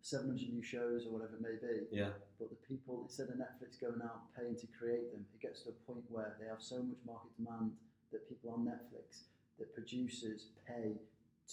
700 0.02 0.54
new 0.54 0.64
shows 0.64 1.06
or 1.06 1.14
whatever 1.14 1.36
it 1.36 1.42
may 1.42 1.58
be, 1.62 1.86
Yeah, 1.92 2.14
but 2.40 2.50
the 2.50 2.62
people 2.68 3.02
instead 3.04 3.30
of 3.30 3.36
Netflix 3.36 3.80
going 3.82 4.02
out 4.02 4.22
and 4.26 4.30
paying 4.38 4.56
to 4.56 4.68
create 4.78 5.12
them, 5.12 5.26
it 5.34 5.42
gets 5.42 5.64
to 5.64 5.70
a 5.70 5.78
point 5.86 6.06
where 6.10 6.38
they 6.40 6.48
have 6.48 6.62
so 6.62 6.78
much 6.82 6.98
market 7.06 7.34
demand 7.38 7.74
that 8.12 8.28
people 8.30 8.52
on 8.52 8.66
Netflix, 8.66 9.30
that 9.58 9.74
producers 9.74 10.48
pay 10.66 10.98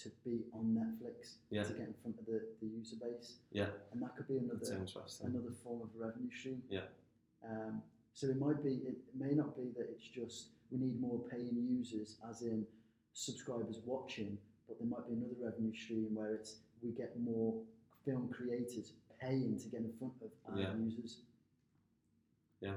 to 0.03 0.11
be 0.25 0.45
on 0.53 0.77
Netflix 0.77 1.41
Yeah. 1.51 1.65
to 1.65 1.73
get 1.73 1.89
in 1.89 1.95
front 2.03 2.19
of 2.21 2.27
the, 2.27 2.41
the 2.61 2.67
user 2.69 2.97
base, 2.97 3.37
yeah, 3.51 3.69
and 3.93 4.03
that 4.03 4.15
could 4.17 4.29
be 4.29 4.37
another 4.37 4.85
another 5.25 5.53
form 5.65 5.83
of 5.83 5.89
revenue 5.97 6.31
stream. 6.31 6.63
Yeah. 6.69 6.89
Um, 7.45 7.83
so 8.15 8.29
it 8.29 8.39
might 8.39 8.63
be, 8.65 8.81
it 8.87 8.97
may 9.19 9.33
not 9.35 9.57
be 9.57 9.71
that 9.77 9.89
it's 9.91 10.07
just 10.09 10.49
we 10.71 10.79
need 10.79 11.01
more 11.01 11.21
paying 11.31 11.55
users, 11.69 12.17
as 12.29 12.43
in 12.43 12.67
subscribers 13.13 13.81
watching, 13.85 14.39
but 14.69 14.79
there 14.79 14.89
might 14.89 15.07
be 15.07 15.15
another 15.15 15.35
revenue 15.41 15.75
stream 15.75 16.09
where 16.15 16.35
it's 16.35 16.57
we 16.83 16.91
get 16.91 17.19
more 17.21 17.55
film 18.05 18.29
creators 18.33 18.93
paying 19.21 19.59
to 19.59 19.69
get 19.69 19.81
in 19.81 19.93
front 19.99 20.13
of 20.23 20.31
our 20.53 20.59
Yeah. 20.61 20.77
users. 20.77 21.23
Yeah. 22.61 22.77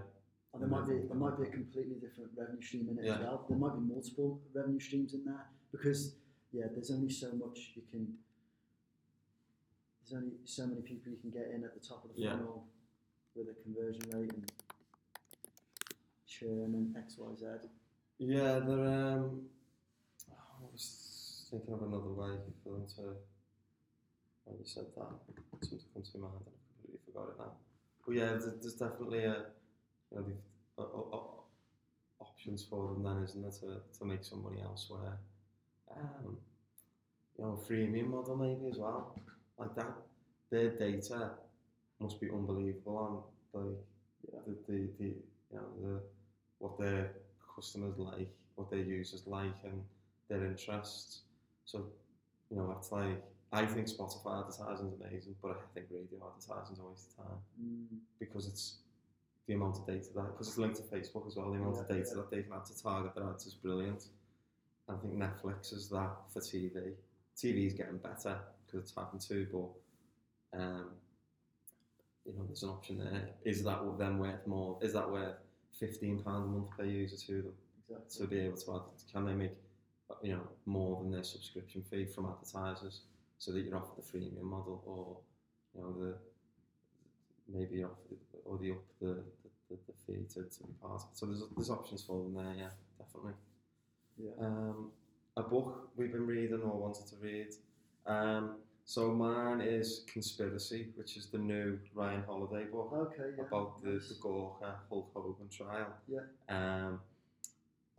And 0.54 0.62
there 0.62 0.70
might 0.70 0.88
be 0.88 1.00
there 1.08 1.16
might 1.18 1.38
be 1.38 1.44
a 1.44 1.52
completely 1.52 1.96
different 1.96 2.32
revenue 2.36 2.62
stream 2.62 2.90
in 2.90 2.98
it 2.98 3.02
as 3.02 3.06
Yeah. 3.08 3.22
well. 3.22 3.46
There 3.50 3.58
might 3.58 3.74
be 3.76 3.82
multiple 3.82 4.42
revenue 4.54 4.80
streams 4.80 5.14
in 5.14 5.26
there 5.26 5.48
because 5.72 6.16
yeah, 6.52 6.68
there's 6.68 6.92
only 6.92 7.10
so 7.10 7.32
much 7.34 7.74
you 7.76 7.84
can. 7.92 8.18
There's 10.02 10.14
only 10.24 10.38
so 10.46 10.66
many 10.68 10.82
people 10.82 11.12
you 11.12 11.18
can 11.18 11.30
get 11.30 11.50
in 11.52 11.64
at 11.64 11.74
the 11.74 11.80
top 11.80 12.04
of 12.06 12.14
the 12.16 12.22
Yeah. 12.22 12.38
funnel 12.38 12.66
with 13.40 13.56
a 13.56 13.64
conversion 13.64 14.02
rate 14.14 14.32
and 14.34 14.52
churn 16.28 16.74
and 16.76 16.96
X 16.98 17.16
Y 17.18 17.28
Z. 17.40 17.46
Yeah, 18.20 18.60
they're. 18.60 18.86
Um, 18.86 19.42
I 20.30 20.66
was 20.72 21.48
thinking 21.50 21.74
of 21.74 21.82
another 21.82 22.10
way 22.12 22.36
for 22.64 22.74
them 22.74 22.86
to. 22.98 23.02
When 24.44 24.58
you 24.58 24.66
said 24.66 24.86
that, 24.98 25.08
something 25.62 25.80
come 25.94 26.04
to 26.04 26.18
mind 26.18 26.34
and 26.34 26.48
I 26.48 26.60
completely 26.74 27.00
forgot 27.06 27.30
it 27.30 27.40
now. 27.40 27.52
But 28.06 28.16
yeah, 28.16 28.26
there's, 28.32 28.74
definitely 28.74 29.20
a, 29.26 29.46
you 30.12 30.18
know, 30.18 30.26
o- 30.80 30.82
o- 30.84 31.10
o- 31.14 31.44
options 32.20 32.66
for 32.66 32.88
them 32.88 33.04
then, 33.04 33.24
isn't 33.24 33.42
there, 33.42 33.52
to, 33.52 34.00
to 34.00 34.06
make 34.06 34.24
some 34.24 34.44
money 34.44 34.62
elsewhere. 34.64 35.20
Um, 35.96 36.38
you 37.38 37.44
know, 37.44 37.60
freemium 37.70 38.08
model 38.08 38.36
maybe 38.36 38.72
as 38.72 38.80
well. 38.80 39.16
Like 39.60 39.76
that, 39.76 39.94
their 40.50 40.70
data 40.72 41.32
must 42.00 42.20
be 42.20 42.30
unbelievable 42.30 42.98
on 43.54 43.62
like 43.62 43.78
Yeah. 44.32 44.40
the, 44.46 44.54
the, 44.68 44.90
the 45.00 45.06
you 45.52 45.58
know 45.58 45.68
the 45.82 46.02
what 46.60 46.78
their 46.78 47.12
customers 47.56 47.98
like, 47.98 48.30
what 48.56 48.70
their 48.70 48.80
users 49.00 49.26
like, 49.28 49.64
and 49.64 49.84
their 50.28 50.46
interests. 50.46 51.22
So, 51.66 51.86
you 52.50 52.58
know, 52.58 52.76
it's 52.78 52.92
like 52.92 53.22
I 53.52 53.66
think 53.66 53.88
Spotify 53.88 54.40
advertising 54.42 54.88
is 54.88 54.94
amazing, 55.02 55.36
but 55.42 55.52
I 55.52 55.74
think 55.74 55.88
radio 55.90 56.20
advertising 56.28 56.74
is 56.76 56.80
a 56.80 56.84
waste 56.84 57.10
of 57.18 57.26
time 57.26 57.38
Mm, 57.62 57.98
because 58.20 58.48
it's 58.48 58.78
the 59.48 59.54
amount 59.56 59.78
of 59.78 59.88
data 59.88 60.08
that 60.16 60.28
because 60.32 60.48
it's 60.50 60.58
linked 60.58 60.78
to 60.78 60.84
Facebook 60.84 61.26
as 61.28 61.36
well. 61.36 61.50
The 61.52 61.58
amount 61.58 61.80
of 61.80 61.88
data 61.88 62.06
yeah. 62.08 62.16
that 62.16 62.30
they 62.30 62.44
can 62.44 62.52
have 62.52 62.66
to 62.66 62.84
target 62.84 63.16
their 63.16 63.24
ads 63.28 63.46
is 63.48 63.56
brilliant. 63.56 64.04
I 64.88 64.96
think 64.96 65.14
Netflix 65.14 65.74
is 65.74 65.90
that 65.90 66.12
for 66.34 66.40
TV. 66.42 66.94
TV 67.36 67.68
is 67.68 67.74
getting 67.74 67.98
better 67.98 68.38
because 68.66 68.82
it's 68.82 68.96
happened 68.96 69.22
to, 69.22 69.48
but 69.52 70.60
um, 70.60 70.90
you 72.30 72.38
know, 72.38 72.46
there's 72.46 72.64
an 72.64 72.70
option 72.70 73.00
there. 73.00 73.30
Is 73.44 73.64
that 73.64 73.80
then 73.98 74.20
worth 74.20 74.46
more? 74.46 74.78
Is 74.82 74.94
that 74.94 75.10
worth 75.10 75.36
fifteen 75.80 76.22
pounds 76.24 76.46
a 76.46 76.50
month 76.50 76.70
per 76.78 76.86
user 76.86 77.18
to 77.18 77.42
them 77.42 77.54
exactly. 77.90 78.26
to 78.26 78.30
be 78.30 78.40
able 78.40 78.58
to 78.58 78.76
add? 78.76 79.12
Can 79.12 79.26
they 79.26 79.34
make 79.34 79.52
you 80.22 80.34
know 80.34 80.48
more 80.66 81.02
than 81.02 81.12
their 81.12 81.24
subscription 81.24 81.84
fee 81.90 82.06
from 82.06 82.26
advertisers 82.26 83.02
so 83.38 83.52
that 83.52 83.62
you're 83.62 83.78
off 83.78 83.96
the 83.96 84.02
freemium 84.02 84.44
model 84.44 84.84
or 84.86 85.18
you 85.76 85.82
know 85.82 85.94
the 86.00 86.16
maybe 87.52 87.78
you're 87.78 87.90
off 87.90 87.98
the, 88.10 88.16
or 88.46 88.58
the 88.58 88.72
up 88.72 88.84
the, 89.00 89.08
the, 89.08 89.50
the, 89.70 89.78
the 89.88 89.94
fee 90.06 90.26
to, 90.34 90.44
to 90.44 90.64
be 90.64 90.74
part 90.82 90.94
of. 90.94 91.02
it. 91.02 91.18
So 91.18 91.26
there's 91.26 91.44
there's 91.56 91.70
options 91.70 92.04
for 92.04 92.24
them 92.24 92.34
there, 92.36 92.54
yeah, 92.58 92.70
definitely. 92.98 93.34
Yeah. 94.18 94.32
Um, 94.40 94.92
a 95.38 95.44
book 95.44 95.90
we've 95.96 96.12
been 96.12 96.28
reading 96.28 96.62
or 96.62 96.78
wanted 96.78 97.08
to 97.08 97.16
read. 97.22 97.48
Um, 98.06 98.58
so 98.90 99.12
mine 99.12 99.62
is 99.62 100.04
Conspiracy, 100.12 100.88
which 100.96 101.16
is 101.16 101.28
the 101.28 101.38
new 101.38 101.78
Ryan 101.94 102.24
Holiday 102.26 102.66
book 102.66 102.92
Okay. 102.92 103.36
Yeah. 103.38 103.44
about 103.44 103.84
the, 103.84 103.92
the 103.92 104.16
Gawker 104.20 104.74
Hulk 104.90 105.12
Hogan 105.14 105.48
trial. 105.48 105.94
Yeah. 106.08 106.22
Um, 106.50 107.00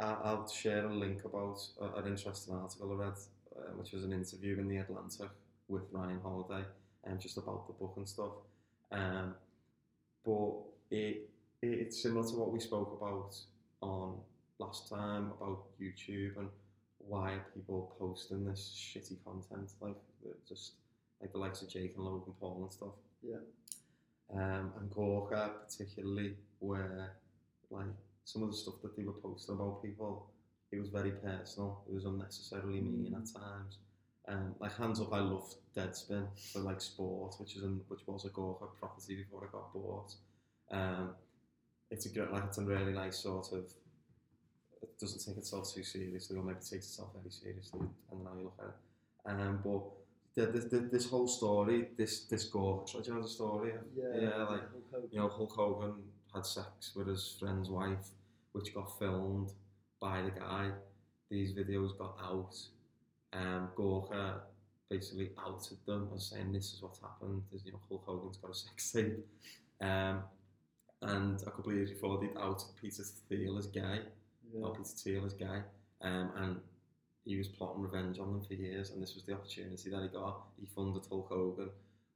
I, 0.01 0.17
I'll 0.25 0.49
share 0.49 0.87
a 0.87 0.93
link 0.93 1.25
about 1.25 1.61
an 1.97 2.09
interesting 2.09 2.57
article 2.57 2.91
I 2.91 3.05
read 3.05 3.13
uh, 3.57 3.71
which 3.77 3.93
was 3.93 4.03
an 4.03 4.13
interview 4.13 4.59
in 4.59 4.67
the 4.67 4.79
Atlantic 4.79 5.29
with 5.69 5.83
Ryan 5.93 6.19
Holiday, 6.25 6.65
and 7.05 7.13
um, 7.15 7.21
just 7.21 7.37
about 7.37 7.69
the 7.69 7.73
book 7.75 7.95
and 7.97 8.09
stuff. 8.09 8.33
Um, 8.91 9.37
but 10.25 10.55
it, 10.91 11.31
it 11.63 11.69
it's 11.69 12.03
similar 12.03 12.27
to 12.27 12.35
what 12.35 12.51
we 12.53 12.59
spoke 12.59 12.99
about 13.01 13.37
on 13.81 14.17
last 14.59 14.89
time 14.89 15.31
about 15.41 15.67
YouTube 15.81 16.37
and 16.37 16.49
why 17.07 17.39
people 17.55 17.95
posting 17.99 18.45
this 18.45 18.75
shitty 18.77 19.17
content 19.25 19.73
like 19.81 19.97
just 20.49 20.75
like 21.21 21.33
the 21.33 21.39
likes 21.39 21.63
of 21.63 21.69
Jake 21.69 21.95
and 21.97 22.05
Logan 22.05 22.35
Paul 22.41 22.63
and 22.63 22.73
stuff. 22.73 22.95
Yeah. 23.23 23.37
Um, 24.33 24.73
and 24.79 24.91
Gawker 24.91 25.51
particularly, 25.67 26.37
where 26.61 27.17
like 27.71 27.87
some 28.25 28.43
of 28.43 28.51
the 28.51 28.57
stuff 28.57 28.75
that 28.83 28.97
they 28.97 29.05
were 29.05 29.13
posting 29.13 29.55
about 29.55 29.83
people, 29.83 30.31
it 30.73 30.79
was 30.79 30.89
very 30.89 31.11
personal. 31.11 31.83
It 31.89 31.95
was 31.95 32.05
unnecessarily 32.05 32.81
mean 32.81 33.15
at 33.15 33.41
times. 33.41 33.79
Um, 34.29 34.55
like 34.61 34.77
hands 34.77 35.01
up, 35.01 35.13
I 35.13 35.19
loved 35.19 35.55
Deadspin 35.77 36.27
for 36.53 36.61
like 36.61 36.81
sport, 36.81 37.35
which 37.39 37.57
is 37.57 37.65
an, 37.65 37.81
which 37.89 38.01
was 38.07 38.25
a 38.25 38.29
Gawker 38.29 38.69
property 38.79 39.17
before 39.17 39.45
it 39.45 39.53
got 39.53 39.73
bought. 39.73 40.15
Um, 40.71 41.11
it's 41.91 42.07
a 42.07 42.11
good, 42.11 42.31
like 42.31 42.45
it's 42.45 42.59
a 42.59 42.65
really 42.65 42.93
nice 42.93 43.19
sort 43.19 43.53
of. 43.53 43.65
It 44.83 44.99
doesn't 44.99 45.25
take 45.25 45.39
itself 45.39 45.73
too 45.75 45.83
seriously, 45.83 46.37
or 46.37 46.43
maybe 46.43 46.59
takes 46.59 46.87
itself 46.87 47.11
very 47.15 47.31
seriously, 47.31 47.81
and 48.11 48.27
how 48.27 48.35
you 48.37 48.45
look 48.45 48.59
at 48.61 48.67
it. 48.67 49.41
Um, 49.41 49.61
but 49.63 49.83
the, 50.35 50.47
the, 50.53 50.69
the, 50.69 50.89
this 50.89 51.09
whole 51.09 51.29
story, 51.29 51.89
this 51.97 52.25
this 52.25 52.51
Gawker, 52.51 53.03
do 53.03 53.11
you 53.11 53.15
know 53.15 53.23
the 53.23 53.29
story? 53.29 53.73
Yeah. 53.97 54.21
yeah, 54.21 54.45
like 54.45 54.63
you 55.11 55.19
know, 55.19 55.29
Hulk 55.29 55.53
Hogan 55.53 55.95
had 56.35 56.47
sex 56.47 56.93
with 56.95 57.09
his 57.09 57.37
friend's 57.39 57.69
wife, 57.69 58.09
which 58.53 58.75
got 58.75 58.99
filmed 58.99 59.53
by 60.01 60.23
the 60.23 60.31
guy. 60.31 60.71
These 61.31 61.53
videos 61.53 61.97
got 61.99 62.17
out. 62.23 62.57
Um, 63.33 63.69
Gawker 63.77 64.41
basically 64.89 65.31
outed 65.39 65.79
them 65.87 66.09
as 66.15 66.27
saying 66.27 66.53
this 66.53 66.73
is 66.73 66.83
what's 66.83 67.01
happened. 67.01 67.43
There's, 67.51 67.65
you 67.65 67.73
know, 67.73 67.81
Hulk 67.89 68.05
Hogan's 68.07 68.39
got 68.39 68.51
a 68.51 68.55
sex 68.55 68.91
tape. 68.91 69.19
Um, 69.81 70.25
and 71.03 71.41
a 71.43 71.51
couple 71.51 71.71
of 71.71 71.77
years 71.77 71.91
before, 71.91 72.21
they'd 72.21 72.37
outed 72.39 72.77
Peter 72.81 73.03
Thiel 73.29 73.57
as 73.57 73.69
gay, 73.69 74.01
Yeah. 74.55 74.67
or 74.67 74.75
Peter 74.75 74.85
Thiel 74.85 75.27
as 75.27 75.35
gay. 75.35 75.63
Um, 76.03 76.31
and 76.37 76.57
he 77.25 77.37
was 77.37 77.49
plotting 77.49 77.83
revenge 77.83 78.19
on 78.19 78.33
them 78.33 78.43
for 78.43 78.55
years, 78.55 78.91
and 78.91 79.03
this 79.03 79.15
was 79.15 79.25
the 79.25 79.35
opportunity 79.35 79.91
that 79.91 80.03
he 80.03 80.09
got. 80.09 80.43
He 80.59 80.67
funded 80.75 81.07
Hulk 81.09 81.29
Hogan. 81.29 81.71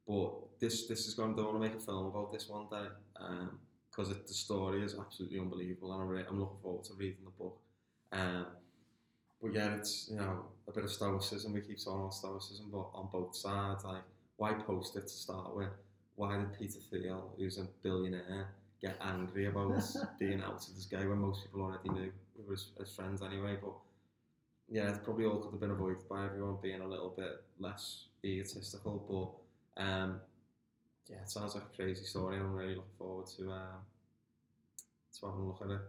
But 0.07 0.59
this 0.59 0.87
this 0.87 1.07
is 1.07 1.13
going. 1.13 1.35
to 1.35 1.43
want 1.43 1.55
to 1.55 1.59
make 1.59 1.75
a 1.75 1.79
film 1.79 2.07
about 2.07 2.31
this 2.31 2.47
one 2.47 2.67
day 2.69 2.87
because 3.89 4.09
the 4.09 4.33
story 4.33 4.83
is 4.83 4.95
absolutely 4.99 5.39
unbelievable, 5.39 5.93
and 5.93 6.01
I'm, 6.01 6.07
re- 6.09 6.25
I'm 6.27 6.39
looking 6.39 6.57
forward 6.61 6.83
to 6.85 6.93
reading 6.93 7.23
the 7.23 7.31
book. 7.31 7.59
Um, 8.11 8.45
but 9.41 9.53
yeah, 9.53 9.75
it's 9.75 10.07
you 10.09 10.17
know 10.17 10.45
a 10.67 10.71
bit 10.71 10.83
of 10.83 10.91
stoicism. 10.91 11.53
We 11.53 11.61
keep 11.61 11.83
talking 11.83 12.01
about 12.01 12.13
stoicism, 12.13 12.69
but 12.71 12.89
on 12.93 13.09
both 13.11 13.35
sides, 13.35 13.83
like 13.83 14.03
why 14.37 14.53
post 14.53 14.95
it 14.95 15.03
to 15.03 15.07
start 15.09 15.55
with? 15.55 15.69
Why 16.15 16.37
did 16.37 16.57
Peter 16.57 16.79
Thiel, 16.91 17.33
who's 17.37 17.57
a 17.57 17.67
billionaire, 17.83 18.49
get 18.81 18.97
angry 19.01 19.47
about 19.47 19.81
being 20.19 20.41
out 20.41 20.61
to 20.61 20.73
this 20.73 20.85
guy 20.85 21.05
when 21.05 21.19
most 21.19 21.43
people 21.43 21.61
already 21.61 21.89
knew? 21.89 22.11
His, 22.49 22.67
his 22.77 22.91
friends 22.93 23.21
anyway, 23.21 23.57
but 23.61 23.73
yeah, 24.69 24.89
it 24.89 25.03
probably 25.03 25.25
all 25.25 25.37
could 25.37 25.51
have 25.51 25.59
been 25.59 25.71
avoided 25.71 26.07
by 26.09 26.25
everyone 26.25 26.57
being 26.61 26.81
a 26.81 26.87
little 26.87 27.13
bit 27.15 27.43
less 27.59 28.05
egotistical. 28.23 29.41
But 29.77 29.83
um, 29.83 30.21
yeah, 31.09 31.17
it 31.21 31.29
sounds 31.29 31.55
like 31.55 31.63
a 31.63 31.75
crazy 31.75 32.03
story. 32.03 32.37
I'm 32.37 32.53
really 32.53 32.75
looking 32.75 32.97
forward 32.97 33.27
to 33.37 33.51
um, 33.51 33.85
to 35.19 35.25
having 35.25 35.41
a 35.41 35.47
look 35.47 35.61
at 35.61 35.71
it 35.71 35.81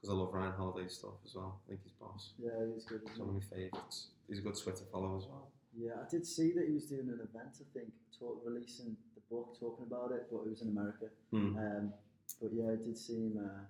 because 0.00 0.10
I 0.10 0.12
love 0.12 0.32
Ryan 0.32 0.52
Holiday's 0.52 0.94
stuff 0.94 1.18
as 1.24 1.34
well. 1.34 1.60
I 1.64 1.68
think 1.68 1.80
he's 1.84 1.92
boss. 1.92 2.30
Yeah, 2.38 2.50
he 2.66 2.72
was 2.72 2.84
good. 2.84 3.00
He's 3.08 3.18
one 3.18 3.28
of 3.28 3.34
my 3.34 3.40
favourites. 3.40 4.08
He's 4.28 4.38
a 4.38 4.42
good 4.42 4.60
Twitter 4.60 4.84
follow 4.92 5.16
as 5.16 5.24
well. 5.24 5.48
Yeah, 5.76 5.92
I 6.04 6.10
did 6.10 6.26
see 6.26 6.52
that 6.52 6.66
he 6.66 6.74
was 6.74 6.84
doing 6.84 7.08
an 7.08 7.20
event. 7.22 7.54
I 7.60 7.66
think, 7.72 7.92
talk, 8.18 8.42
releasing 8.44 8.96
the 9.14 9.22
book, 9.30 9.56
talking 9.58 9.86
about 9.86 10.12
it, 10.12 10.26
but 10.30 10.42
it 10.42 10.50
was 10.50 10.62
in 10.62 10.68
America. 10.68 11.06
Hmm. 11.30 11.56
Um, 11.56 11.92
but 12.40 12.50
yeah, 12.52 12.70
it 12.70 12.84
did 12.84 12.98
seem 12.98 13.38
uh, 13.42 13.64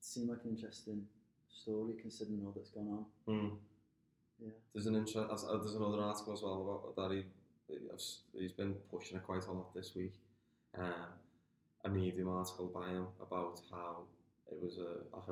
seem 0.00 0.28
like 0.28 0.44
an 0.44 0.50
interesting 0.50 1.02
story 1.50 1.94
considering 2.00 2.42
all 2.44 2.52
that's 2.56 2.70
gone 2.70 2.88
on. 2.88 3.04
Hmm. 3.26 3.54
Yeah. 4.42 4.52
There's 4.72 4.86
an 4.86 4.96
interest. 4.96 5.16
uh, 5.46 5.58
There's 5.58 5.74
another 5.74 6.00
article 6.00 6.32
as 6.32 6.42
well 6.42 6.92
about 6.96 7.10
that 7.10 7.14
he 7.14 7.24
he's 8.38 8.52
been 8.52 8.74
pushing 8.90 9.16
it 9.16 9.22
quite 9.24 9.46
a 9.46 9.52
lot 9.52 9.74
this 9.74 9.94
week. 9.94 10.14
Um, 10.76 10.94
a 11.84 11.88
Medium 11.88 12.28
article 12.28 12.66
by 12.66 12.88
him 12.88 13.06
about 13.20 13.60
how 13.70 14.02
it 14.50 14.60
was 14.60 14.78
a 14.78 15.16
like 15.16 15.28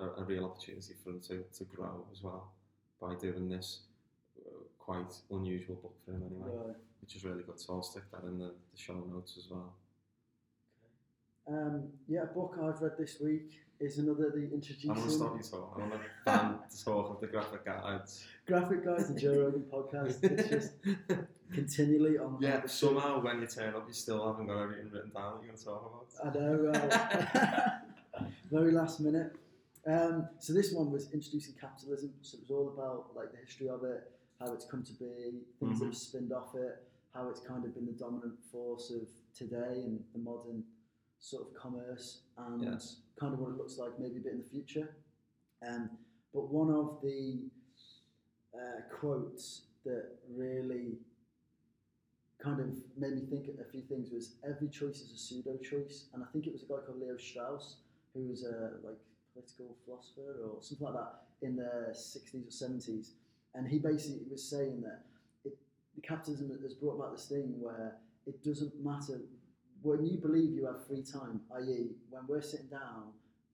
a, 0.00 0.20
a, 0.20 0.24
real 0.24 0.44
opportunity 0.44 0.94
for 1.02 1.10
him 1.10 1.20
to, 1.20 1.44
to 1.56 1.64
grow 1.64 2.04
as 2.12 2.22
well 2.22 2.52
by 3.00 3.14
doing 3.14 3.48
this 3.48 3.80
uh, 4.44 4.50
quite 4.78 5.12
unusual 5.30 5.76
book 5.76 5.94
for 6.04 6.12
him 6.12 6.22
anyway, 6.26 6.50
Right. 6.52 6.76
which 7.00 7.16
is 7.16 7.24
really 7.24 7.42
good. 7.42 7.58
So 7.58 7.74
I'll 7.74 7.82
stick 7.82 8.02
that 8.12 8.24
in 8.24 8.38
the, 8.38 8.46
the 8.72 8.78
show 8.78 8.94
notes 8.94 9.36
as 9.38 9.48
well. 9.50 9.74
Um, 11.48 11.88
yeah, 12.08 12.24
a 12.24 12.26
book 12.26 12.58
I've 12.62 12.80
read 12.80 12.98
this 12.98 13.18
week 13.20 13.52
is 13.80 13.98
another 13.98 14.30
the 14.30 14.42
introduction. 14.52 14.90
I 14.90 14.94
want 14.94 15.08
to 15.08 15.14
introducing 15.14 15.42
stop 15.42 15.54
you 15.54 15.58
talking. 15.58 15.82
I 15.84 15.88
want 15.88 16.02
to 16.02 16.08
ban 16.24 16.58
the 16.70 16.84
talk 16.84 17.10
of 17.14 17.20
the 17.20 17.26
graphic 17.26 17.64
guides. 17.64 18.24
graphic 18.46 18.84
guys, 18.84 19.08
the 19.12 19.20
Joe 19.20 19.40
Rogan 19.44 19.64
podcast. 19.72 20.22
It's 20.24 20.48
just 20.48 20.72
continually 21.52 22.18
on. 22.18 22.38
yeah, 22.40 22.64
somehow 22.66 23.20
when 23.22 23.40
you 23.40 23.46
turn 23.46 23.74
up, 23.74 23.84
you 23.86 23.94
still 23.94 24.26
haven't 24.26 24.46
got 24.46 24.60
everything 24.62 24.90
written 24.90 25.10
down 25.10 25.34
that 25.34 25.42
you're 25.42 25.52
going 25.52 25.58
to 25.58 25.64
talk 25.64 26.08
about. 26.22 26.34
I 26.34 26.38
know. 26.38 26.70
Uh, 28.18 28.24
very 28.50 28.72
last 28.72 29.00
minute. 29.00 29.34
Um, 29.86 30.28
so 30.40 30.52
this 30.52 30.72
one 30.72 30.90
was 30.90 31.12
introducing 31.12 31.54
capitalism. 31.60 32.12
So 32.22 32.38
it 32.38 32.42
was 32.42 32.50
all 32.50 32.68
about 32.76 33.14
like 33.14 33.30
the 33.32 33.38
history 33.38 33.68
of 33.68 33.84
it, 33.84 34.10
how 34.40 34.52
it's 34.52 34.64
come 34.64 34.82
to 34.82 34.92
be, 34.94 35.42
things 35.60 35.78
that 35.78 35.84
Mhm. 35.84 35.88
have 35.88 35.96
spinned 35.96 36.32
off 36.32 36.54
it, 36.54 36.82
how 37.14 37.28
it's 37.28 37.40
kind 37.40 37.64
of 37.64 37.74
been 37.74 37.86
the 37.86 37.92
dominant 37.92 38.34
force 38.50 38.90
of 38.90 39.06
today 39.36 39.82
and 39.84 40.02
the 40.12 40.18
modern 40.18 40.64
sort 41.20 41.46
of 41.46 41.54
commerce, 41.54 42.22
and 42.36 42.62
Yes. 42.62 42.96
Kind 43.18 43.32
of 43.32 43.40
what 43.40 43.50
it 43.50 43.56
looks 43.56 43.78
like 43.78 43.98
maybe 43.98 44.18
a 44.18 44.20
bit 44.20 44.32
in 44.32 44.38
the 44.38 44.48
future. 44.48 44.96
Um, 45.66 45.90
but 46.34 46.52
one 46.52 46.70
of 46.70 46.98
the 47.02 47.48
uh, 48.54 48.82
quotes 48.94 49.62
that 49.84 50.06
really 50.34 50.98
kind 52.42 52.60
of 52.60 52.66
made 52.96 53.14
me 53.14 53.22
think 53.28 53.48
a 53.60 53.70
few 53.70 53.82
things 53.82 54.10
was 54.12 54.34
every 54.46 54.68
choice 54.68 55.00
is 55.00 55.12
a 55.12 55.18
pseudo 55.18 55.56
choice, 55.56 56.06
and 56.12 56.22
I 56.22 56.26
think 56.32 56.46
it 56.46 56.52
was 56.52 56.62
a 56.62 56.66
guy 56.66 56.80
called 56.84 57.00
Leo 57.00 57.16
Strauss 57.16 57.76
who 58.14 58.28
was 58.28 58.44
a 58.44 58.72
like 58.84 58.98
political 59.32 59.76
philosopher 59.84 60.40
or 60.44 60.62
something 60.62 60.86
like 60.86 60.94
that 60.94 61.22
in 61.42 61.56
the 61.56 61.92
60s 61.92 62.46
or 62.46 62.68
70s, 62.68 63.10
and 63.54 63.66
he 63.66 63.78
basically 63.78 64.22
was 64.30 64.42
saying 64.42 64.82
that 64.82 65.02
it, 65.44 65.56
capitalism 66.02 66.50
has 66.62 66.74
brought 66.74 66.96
about 66.96 67.12
this 67.12 67.26
thing 67.26 67.54
where 67.60 67.96
it 68.26 68.42
doesn't 68.42 68.72
matter 68.84 69.20
when 69.86 70.04
you 70.04 70.18
believe 70.18 70.50
you 70.52 70.66
have 70.66 70.84
free 70.86 71.02
time, 71.02 71.40
i.e., 71.58 71.86
when 72.10 72.22
we're 72.26 72.42
sitting 72.42 72.66
down 72.66 73.12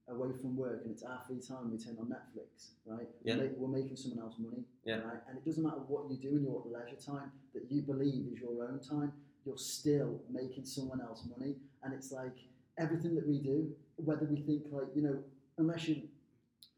away 0.08 0.30
from 0.40 0.56
work 0.56 0.80
and 0.84 0.90
it's 0.92 1.02
our 1.02 1.20
free 1.28 1.40
time, 1.40 1.70
we 1.70 1.76
turn 1.78 1.96
on 2.00 2.06
Netflix, 2.06 2.70
right? 2.86 3.06
Yeah. 3.22 3.36
We're, 3.36 3.52
we're 3.58 3.76
making 3.82 3.96
someone 3.96 4.20
else 4.24 4.36
money, 4.38 4.64
Yeah. 4.84 4.96
right? 5.04 5.20
And 5.28 5.36
it 5.36 5.44
doesn't 5.44 5.62
matter 5.62 5.82
what 5.86 6.10
you 6.10 6.16
do 6.16 6.36
in 6.36 6.42
your 6.42 6.64
leisure 6.66 6.96
time 6.96 7.30
that 7.54 7.70
you 7.70 7.82
believe 7.82 8.32
is 8.32 8.40
your 8.40 8.64
own 8.64 8.80
time, 8.80 9.12
you're 9.44 9.58
still 9.58 10.20
making 10.30 10.64
someone 10.64 11.00
else 11.02 11.26
money. 11.38 11.56
And 11.82 11.92
it's 11.92 12.12
like 12.12 12.36
everything 12.78 13.14
that 13.16 13.28
we 13.28 13.38
do, 13.38 13.70
whether 13.96 14.24
we 14.24 14.40
think 14.40 14.62
like, 14.70 14.88
you 14.94 15.02
know, 15.02 15.18
unless 15.58 15.86
you 15.86 16.02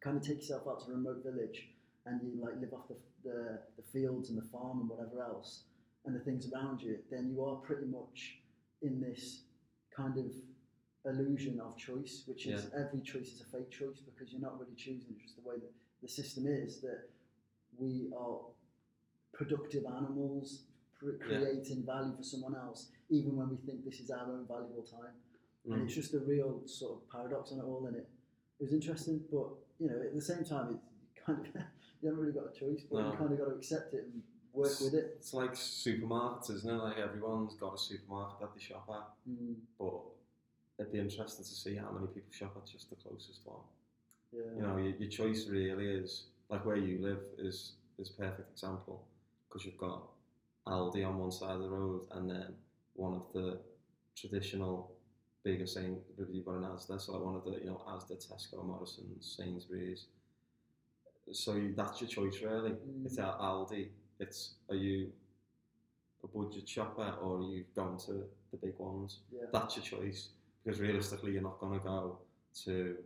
kind 0.02 0.16
of 0.16 0.22
take 0.22 0.38
yourself 0.38 0.62
out 0.68 0.84
to 0.84 0.90
a 0.90 0.94
remote 0.94 1.22
village 1.24 1.68
and 2.06 2.20
you 2.22 2.42
like 2.42 2.54
live 2.60 2.72
off 2.74 2.88
the, 2.88 2.96
the, 3.22 3.58
the 3.76 3.82
fields 3.92 4.30
and 4.30 4.36
the 4.38 4.48
farm 4.50 4.80
and 4.80 4.88
whatever 4.88 5.22
else 5.22 5.62
and 6.04 6.14
the 6.14 6.20
things 6.20 6.50
around 6.52 6.82
you, 6.82 6.98
then 7.10 7.30
you 7.32 7.42
are 7.44 7.56
pretty 7.56 7.86
much 7.86 8.38
in 8.82 9.00
this 9.00 9.43
kind 9.96 10.16
of 10.18 10.26
illusion 11.06 11.60
of 11.60 11.76
choice, 11.76 12.24
which 12.26 12.46
is 12.46 12.70
every 12.76 13.00
choice 13.00 13.28
is 13.34 13.42
a 13.42 13.44
fake 13.56 13.70
choice 13.70 14.00
because 14.00 14.32
you're 14.32 14.40
not 14.40 14.58
really 14.58 14.74
choosing. 14.76 15.10
It's 15.14 15.22
just 15.22 15.36
the 15.42 15.48
way 15.48 15.56
that 15.56 15.72
the 16.02 16.08
system 16.08 16.46
is 16.46 16.80
that 16.80 17.08
we 17.78 18.10
are 18.16 18.38
productive 19.32 19.84
animals 19.86 20.64
pr- 20.98 21.10
Yeah. 21.12 21.38
creating 21.38 21.84
value 21.84 22.14
for 22.16 22.22
someone 22.22 22.54
else, 22.54 22.90
even 23.10 23.36
when 23.36 23.50
we 23.50 23.56
think 23.56 23.84
this 23.84 24.00
is 24.00 24.10
our 24.10 24.32
own 24.32 24.46
valuable 24.46 24.82
time. 24.84 25.14
And 25.64 25.74
Mm. 25.74 25.84
it's 25.84 25.94
just 25.94 26.14
a 26.14 26.20
real 26.20 26.66
sort 26.66 27.02
of 27.02 27.08
paradox 27.10 27.52
on 27.52 27.58
it 27.58 27.64
all. 27.64 27.86
And 27.86 27.96
it 27.96 28.08
it 28.60 28.62
was 28.62 28.72
interesting, 28.72 29.18
but 29.32 29.48
you 29.80 29.88
know, 29.90 30.00
at 30.00 30.14
the 30.14 30.20
same 30.22 30.44
time, 30.44 30.74
it's 30.74 31.24
kind 31.26 31.40
of 31.40 31.46
you 32.00 32.08
haven't 32.08 32.20
really 32.20 32.32
got 32.32 32.46
a 32.48 32.52
choice, 32.52 32.82
but 32.84 33.00
No. 33.00 33.10
you 33.10 33.16
kind 33.18 33.32
of 33.32 33.38
got 33.38 33.46
to 33.46 33.54
accept 33.56 33.92
it 33.94 34.04
and 34.04 34.22
work 34.54 34.80
with 34.80 34.94
it. 34.94 35.14
It's 35.18 35.34
like 35.34 35.52
supermarkets, 35.54 36.50
isn't 36.50 36.70
it? 36.70 36.82
Like 36.82 36.98
everyone's 36.98 37.54
got 37.54 37.74
a 37.74 37.78
supermarket 37.78 38.40
that 38.40 38.54
they 38.54 38.60
shop 38.62 38.86
at, 38.90 39.30
Mm, 39.30 39.56
but 39.78 40.00
it'd 40.78 40.92
be 40.92 40.98
interesting 40.98 41.44
to 41.44 41.50
see 41.50 41.76
how 41.76 41.90
many 41.90 42.06
people 42.08 42.30
shop 42.32 42.54
at 42.56 42.66
just 42.70 42.90
the 42.90 42.96
closest 42.96 43.40
one. 43.44 43.60
yeah. 44.32 44.42
You 44.56 44.62
know, 44.62 44.76
your, 44.76 44.94
your 44.96 45.08
choice 45.10 45.46
really 45.48 45.88
is 45.88 46.24
like 46.48 46.64
where 46.66 46.76
you 46.76 46.98
live 47.02 47.18
is 47.38 47.72
is 47.98 48.10
a 48.10 48.14
perfect 48.22 48.50
example 48.52 49.04
because 49.48 49.64
you've 49.64 49.78
got 49.78 50.02
Aldi 50.66 51.06
on 51.06 51.18
one 51.18 51.30
side 51.30 51.52
of 51.56 51.60
the 51.60 51.68
road 51.68 52.02
and 52.12 52.28
then 52.28 52.54
one 52.94 53.14
of 53.14 53.26
the 53.32 53.58
traditional 54.16 54.90
bigger 55.44 55.66
Saint, 55.66 55.98
you've 56.32 56.44
got 56.44 56.54
an 56.56 56.62
Asda, 56.62 57.00
so 57.00 57.12
like 57.12 57.22
one 57.22 57.34
of 57.36 57.44
the 57.44 57.52
you 57.60 57.66
know 57.66 57.82
Asda, 57.88 58.16
Tesco, 58.16 58.64
Morrison's, 58.64 59.36
Sainsbury's. 59.38 60.06
so 61.32 61.54
you, 61.54 61.74
that's 61.76 62.00
your 62.00 62.08
choice 62.08 62.40
really. 62.42 62.70
Mm. 62.70 63.04
It's 63.06 63.18
at 63.18 63.38
Aldi. 63.38 63.88
It's 64.20 64.54
are 64.68 64.76
you 64.76 65.10
a 66.22 66.26
budget 66.28 66.68
shopper 66.68 67.14
or 67.22 67.38
are 67.38 67.42
you 67.42 67.64
going 67.74 67.98
to 68.06 68.24
the 68.50 68.56
big 68.62 68.74
ones? 68.78 69.18
Yeah. 69.32 69.42
That's 69.52 69.76
your 69.76 69.84
choice 69.84 70.28
because 70.64 70.80
realistically, 70.80 71.32
you're 71.32 71.42
not 71.42 71.58
going 71.60 71.78
to 71.78 71.84
go 71.84 72.18
to 72.64 72.96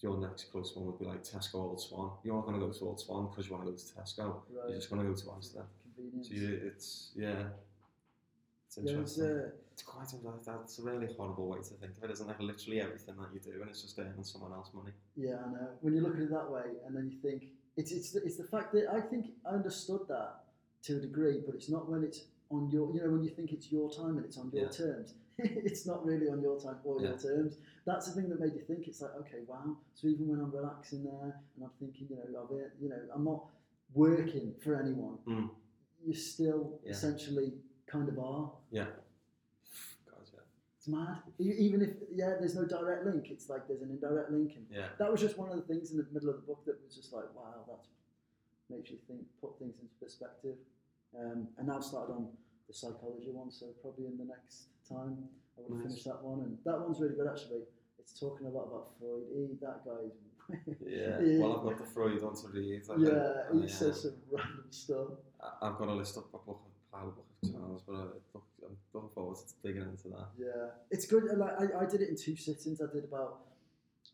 your 0.00 0.18
next 0.18 0.52
close 0.52 0.74
one 0.76 0.84
would 0.86 0.98
be 0.98 1.06
like 1.06 1.22
Tesco 1.24 1.54
or 1.54 1.70
Old 1.70 1.80
Swan. 1.80 2.10
You're 2.22 2.34
not 2.34 2.44
going 2.46 2.60
to 2.60 2.66
go 2.66 2.70
to 2.72 2.84
Old 2.84 3.00
Swan 3.00 3.28
because 3.30 3.46
you 3.48 3.54
want 3.54 3.64
to 3.66 3.72
go 3.72 3.76
to 3.76 3.84
Tesco. 3.84 4.34
Right. 4.50 4.68
You're 4.68 4.76
just 4.78 4.90
going 4.90 5.02
to 5.02 5.08
go 5.08 5.14
to 5.14 5.24
Asda. 5.26 5.62
Convenience. 5.94 6.28
So 6.28 6.34
you, 6.34 6.60
it's 6.66 7.12
yeah, 7.16 7.44
it's 8.66 8.76
Yeah, 8.76 8.82
it's, 8.82 8.90
interesting. 9.16 9.24
uh, 9.24 9.50
It's 9.72 9.82
quite 9.82 10.12
a, 10.12 10.16
that's 10.44 10.78
a 10.78 10.82
really 10.82 11.08
horrible 11.16 11.48
way 11.48 11.58
to 11.58 11.74
think 11.80 11.92
of 11.96 12.04
it, 12.04 12.10
isn't 12.10 12.28
it? 12.28 12.40
Literally 12.40 12.80
everything 12.82 13.16
that 13.16 13.28
you 13.32 13.40
do, 13.40 13.60
and 13.62 13.70
it's 13.70 13.80
just 13.82 13.98
earning 13.98 14.22
someone 14.22 14.52
else 14.52 14.68
money. 14.74 14.92
Yeah, 15.16 15.36
I 15.46 15.50
know. 15.50 15.68
When 15.80 15.94
you 15.94 16.02
look 16.02 16.14
at 16.16 16.20
it 16.20 16.30
that 16.30 16.50
way, 16.50 16.64
and 16.86 16.94
then 16.94 17.10
you 17.10 17.16
think 17.22 17.44
it's 17.76 17.92
it's 17.92 18.12
the, 18.12 18.22
it's 18.24 18.36
the 18.36 18.44
fact 18.44 18.72
that 18.72 18.86
I 18.92 19.00
think 19.00 19.26
I 19.48 19.54
understood 19.54 20.02
that 20.08 20.40
to 20.84 20.96
a 20.96 21.00
degree, 21.00 21.42
but 21.44 21.54
it's 21.54 21.68
not 21.68 21.90
when 21.90 22.02
it's 22.04 22.20
on 22.50 22.70
your 22.70 22.92
you 22.94 23.02
know 23.02 23.10
when 23.10 23.22
you 23.22 23.30
think 23.30 23.52
it's 23.52 23.70
your 23.72 23.90
time 23.90 24.16
and 24.16 24.24
it's 24.24 24.38
on 24.38 24.50
your 24.52 24.64
Yeah. 24.64 24.70
terms. 24.70 25.14
it's 25.38 25.84
not 25.86 26.04
really 26.06 26.28
on 26.30 26.40
your 26.40 26.58
time 26.58 26.76
or 26.84 27.00
your 27.02 27.18
terms. 27.18 27.58
That's 27.84 28.06
the 28.06 28.12
thing 28.18 28.30
that 28.30 28.40
made 28.40 28.54
you 28.54 28.62
think. 28.62 28.88
It's 28.88 29.02
like 29.02 29.14
okay, 29.20 29.40
wow. 29.46 29.76
So 29.94 30.08
even 30.08 30.28
when 30.28 30.40
I'm 30.40 30.50
relaxing 30.50 31.04
there 31.04 31.40
and 31.54 31.64
I'm 31.64 31.70
thinking, 31.78 32.08
you 32.10 32.16
know, 32.16 32.40
of 32.44 32.52
it, 32.52 32.72
you 32.80 32.88
know, 32.88 33.00
I'm 33.14 33.24
not 33.24 33.44
working 33.94 34.54
for 34.62 34.80
anyone. 34.80 35.18
Mm. 35.26 35.50
You 36.04 36.14
still 36.14 36.80
Yeah. 36.84 36.92
essentially 36.92 37.52
kind 37.86 38.08
of 38.08 38.18
are. 38.18 38.52
Yeah. 38.70 38.86
Yeah. 40.86 41.04
It's 41.04 41.38
mad. 41.38 41.48
Even 41.58 41.82
if 41.82 41.90
yeah, 42.14 42.34
there's 42.38 42.54
no 42.54 42.64
direct 42.64 43.04
link. 43.06 43.26
It's 43.30 43.48
like 43.48 43.66
there's 43.68 43.82
an 43.82 43.90
indirect 43.90 44.30
link, 44.30 44.52
and 44.56 44.66
Yeah. 44.70 44.88
that 44.98 45.10
was 45.10 45.20
just 45.20 45.38
one 45.38 45.50
of 45.50 45.56
the 45.56 45.62
things 45.62 45.90
in 45.90 45.98
the 45.98 46.06
middle 46.12 46.30
of 46.30 46.36
the 46.36 46.42
book 46.42 46.64
that 46.66 46.76
was 46.84 46.94
just 46.94 47.12
like, 47.12 47.24
wow, 47.34 47.64
that 47.66 48.74
makes 48.74 48.90
you 48.90 48.98
think, 49.06 49.22
put 49.40 49.58
things 49.58 49.74
into 49.80 49.94
perspective. 50.00 50.56
Um, 51.18 51.48
and 51.58 51.66
now 51.68 51.76
I've 51.76 51.84
started 51.84 52.12
on 52.12 52.28
the 52.68 52.74
psychology 52.74 53.30
one, 53.30 53.50
so 53.50 53.66
probably 53.80 54.06
in 54.06 54.18
the 54.18 54.24
next 54.24 54.68
time 54.88 55.28
I 55.56 55.62
will 55.62 55.76
Nice. 55.76 55.86
finish 55.86 56.04
that 56.04 56.22
one. 56.22 56.40
And 56.40 56.58
that 56.64 56.80
one's 56.80 57.00
really 57.00 57.14
good 57.14 57.28
actually. 57.28 57.62
It's 57.98 58.18
talking 58.18 58.46
a 58.46 58.50
lot 58.50 58.66
about 58.66 58.90
Freud. 58.98 59.22
He, 59.34 59.56
that 59.60 59.84
guy's. 59.84 60.12
Yeah. 60.86 61.18
Well, 61.42 61.58
I've 61.58 61.64
got 61.64 61.78
the 61.78 61.84
Freud 61.92 62.22
one 62.22 62.34
to 62.36 62.48
read. 62.48 62.82
I 62.88 62.94
yeah, 62.98 63.32
think, 63.50 63.54
he 63.54 63.60
and, 63.62 63.70
says 63.70 64.02
some 64.02 64.14
random 64.30 64.66
stuff. 64.70 65.08
I- 65.40 65.66
I've 65.68 65.76
got 65.78 65.88
a 65.88 65.92
list 65.94 66.16
of 66.16 66.24
a 66.34 66.38
book, 66.38 66.60
a 66.92 66.96
pile 66.96 67.08
of 67.08 67.16
book 67.16 67.26
of 67.42 67.50
channels, 67.50 67.82
but 67.86 67.94
I 67.94 67.98
look, 68.34 68.44
I'm 69.02 69.08
forward 69.10 69.36
to 69.38 69.54
digging 69.66 69.82
into 69.88 70.08
that. 70.08 70.28
Yeah, 70.38 70.70
it's 70.90 71.06
good. 71.06 71.24
Like 71.36 71.54
I, 71.60 71.84
I 71.84 71.86
did 71.86 72.00
it 72.00 72.08
in 72.08 72.16
two 72.16 72.36
sittings. 72.36 72.80
I 72.80 72.92
did 72.92 73.04
about. 73.04 73.38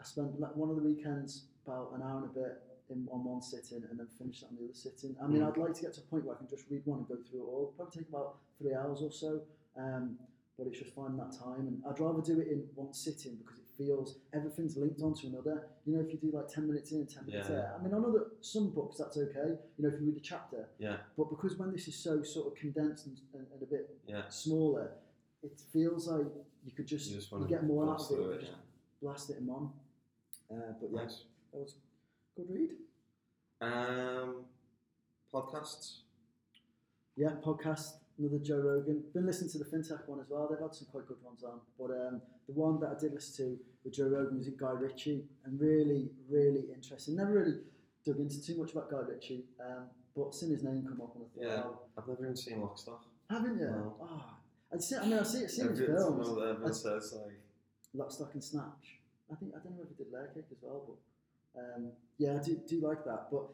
I 0.00 0.04
spent 0.04 0.40
like 0.40 0.56
one 0.56 0.70
of 0.70 0.76
the 0.76 0.82
weekends 0.82 1.44
about 1.66 1.92
an 1.94 2.02
hour 2.02 2.18
and 2.18 2.24
a 2.24 2.34
bit 2.40 2.62
in 2.90 3.06
on 3.12 3.24
one 3.24 3.40
sitting, 3.42 3.82
and 3.88 3.98
then 3.98 4.06
finished 4.18 4.42
it 4.42 4.48
on 4.50 4.56
the 4.56 4.64
other 4.64 4.74
sitting. 4.74 5.14
I 5.22 5.26
mean, 5.26 5.42
Mm. 5.42 5.48
I'd 5.48 5.56
like 5.56 5.74
to 5.74 5.82
get 5.82 5.92
to 5.94 6.00
a 6.00 6.04
point 6.04 6.24
where 6.24 6.34
I 6.34 6.38
can 6.38 6.48
just 6.48 6.64
read 6.70 6.82
one 6.84 6.98
and 7.00 7.08
go 7.08 7.16
through 7.16 7.40
it 7.40 7.46
all. 7.46 7.72
Probably 7.76 8.00
take 8.02 8.08
about 8.08 8.36
three 8.58 8.74
hours 8.74 9.00
or 9.02 9.12
so. 9.12 9.42
Um, 9.76 10.18
but 10.58 10.66
it's 10.66 10.78
just 10.78 10.92
finding 10.94 11.16
that 11.18 11.32
time, 11.32 11.66
and 11.68 11.82
I'd 11.88 11.98
rather 12.00 12.20
do 12.20 12.40
it 12.40 12.48
in 12.48 12.64
one 12.74 12.92
sitting 12.92 13.36
because 13.36 13.60
feels 13.78 14.16
everything's 14.32 14.76
linked 14.76 15.00
onto 15.02 15.26
another. 15.28 15.66
You 15.86 15.94
know, 15.96 16.00
if 16.02 16.12
you 16.12 16.18
do 16.18 16.36
like 16.36 16.48
ten 16.48 16.66
minutes 16.68 16.92
in 16.92 16.98
and 16.98 17.08
ten 17.08 17.26
minutes 17.26 17.48
Yeah. 17.48 17.54
there. 17.56 17.76
I 17.78 17.82
mean, 17.82 17.94
I 17.94 17.98
know 17.98 18.12
that 18.12 18.26
some 18.40 18.70
books 18.70 18.98
that's 18.98 19.16
okay. 19.16 19.58
You 19.76 19.82
know, 19.82 19.88
if 19.88 20.00
you 20.00 20.06
read 20.06 20.16
a 20.16 20.20
chapter, 20.20 20.68
Yeah. 20.78 20.98
but 21.16 21.30
because 21.30 21.56
when 21.58 21.72
this 21.72 21.88
is 21.88 21.96
so 21.96 22.22
sort 22.22 22.46
of 22.48 22.54
condensed 22.58 23.06
and, 23.06 23.18
and, 23.34 23.46
and 23.52 23.62
a 23.62 23.66
bit 23.66 23.98
Yeah. 24.06 24.28
smaller, 24.28 24.92
it 25.42 25.58
feels 25.72 26.08
like 26.08 26.26
you 26.64 26.72
could 26.72 26.86
just 26.86 27.06
You 27.08 27.14
you, 27.14 27.20
just 27.20 27.30
to 27.30 27.46
get 27.48 27.64
more 27.64 27.88
out 27.90 28.00
of 28.00 28.10
it, 28.10 28.22
you 28.22 28.30
it. 28.30 28.40
just 28.40 28.52
blast 29.00 29.30
it 29.30 29.38
in 29.38 29.46
one. 29.46 29.70
Uh, 30.50 30.72
but 30.80 30.90
yeah, 30.92 31.02
Nice. 31.02 31.24
that 31.52 31.58
was 31.60 31.74
good 32.36 32.50
read. 32.50 32.70
Um, 33.60 34.44
podcasts. 35.32 36.00
Yeah, 37.16 37.36
podcast, 37.44 37.94
another 38.22 38.42
Joe 38.42 38.58
Rogan. 38.58 39.02
Been 39.14 39.26
listening 39.26 39.50
to 39.52 39.58
the 39.58 39.64
FinTech 39.64 40.06
one 40.06 40.20
as 40.20 40.26
well. 40.30 40.48
They've 40.50 40.61
had 40.61 40.74
some 40.74 40.87
quite 40.90 41.06
good 41.06 41.22
ones 41.22 41.42
on. 41.42 41.61
But 41.78 41.90
um, 41.90 42.20
the 42.46 42.52
one 42.54 42.80
that 42.80 42.94
I 42.96 43.00
did 43.00 43.12
listen 43.12 43.44
to 43.46 43.58
with 43.85 43.94
Joe 43.94 44.08
Rogan 44.08 44.38
was 44.38 44.48
Guy 44.48 44.70
Ritchie, 44.72 45.24
and 45.44 45.61
really, 45.61 46.11
really 46.30 46.64
interesting. 46.74 47.16
Never 47.16 47.32
really 47.32 47.58
dug 48.04 48.18
into 48.18 48.40
too 48.44 48.56
much 48.58 48.72
about 48.72 48.90
Guy 48.90 48.98
Ritchie, 49.08 49.44
um, 49.61 49.85
but 50.16 50.35
seen 50.35 50.50
his 50.50 50.62
name 50.62 50.85
come 50.88 51.00
up 51.00 51.14
on 51.16 51.22
the 51.22 51.40
thought, 51.46 51.56
Yeah. 51.56 51.64
I've 51.98 52.06
never 52.08 52.22
even 52.24 52.37
seen 52.37 52.58
Lockstock. 52.58 53.00
haven't 53.30 53.58
you? 53.58 53.66
No. 53.66 53.94
Ah, 54.02 54.37
I'd 54.72 54.82
see, 54.82 54.96
I 54.96 55.04
mean, 55.04 55.18
I 55.18 55.22
see 55.22 55.38
seen, 55.40 55.48
seen 55.48 55.68
his 55.68 55.78
films. 55.80 56.28
Everyone 56.28 56.64
I- 56.64 56.72
says 56.72 57.14
like, 57.24 57.35
Lock, 57.94 58.11
Stock 58.12 58.30
and 58.35 58.42
Snatch. 58.44 58.98
I 59.30 59.35
think 59.37 59.52
I 59.54 59.58
don't 59.62 59.76
know 59.76 59.82
if 59.85 59.88
he 59.96 60.04
did 60.04 60.12
Layer 60.12 60.30
Cake 60.35 60.44
as 60.50 60.58
well, 60.62 60.82
but 61.54 61.61
um, 61.61 61.92
yeah, 62.18 62.38
I 62.38 62.42
do, 62.42 62.61
do 62.68 62.80
like 62.87 63.04
that. 63.04 63.28
But 63.30 63.44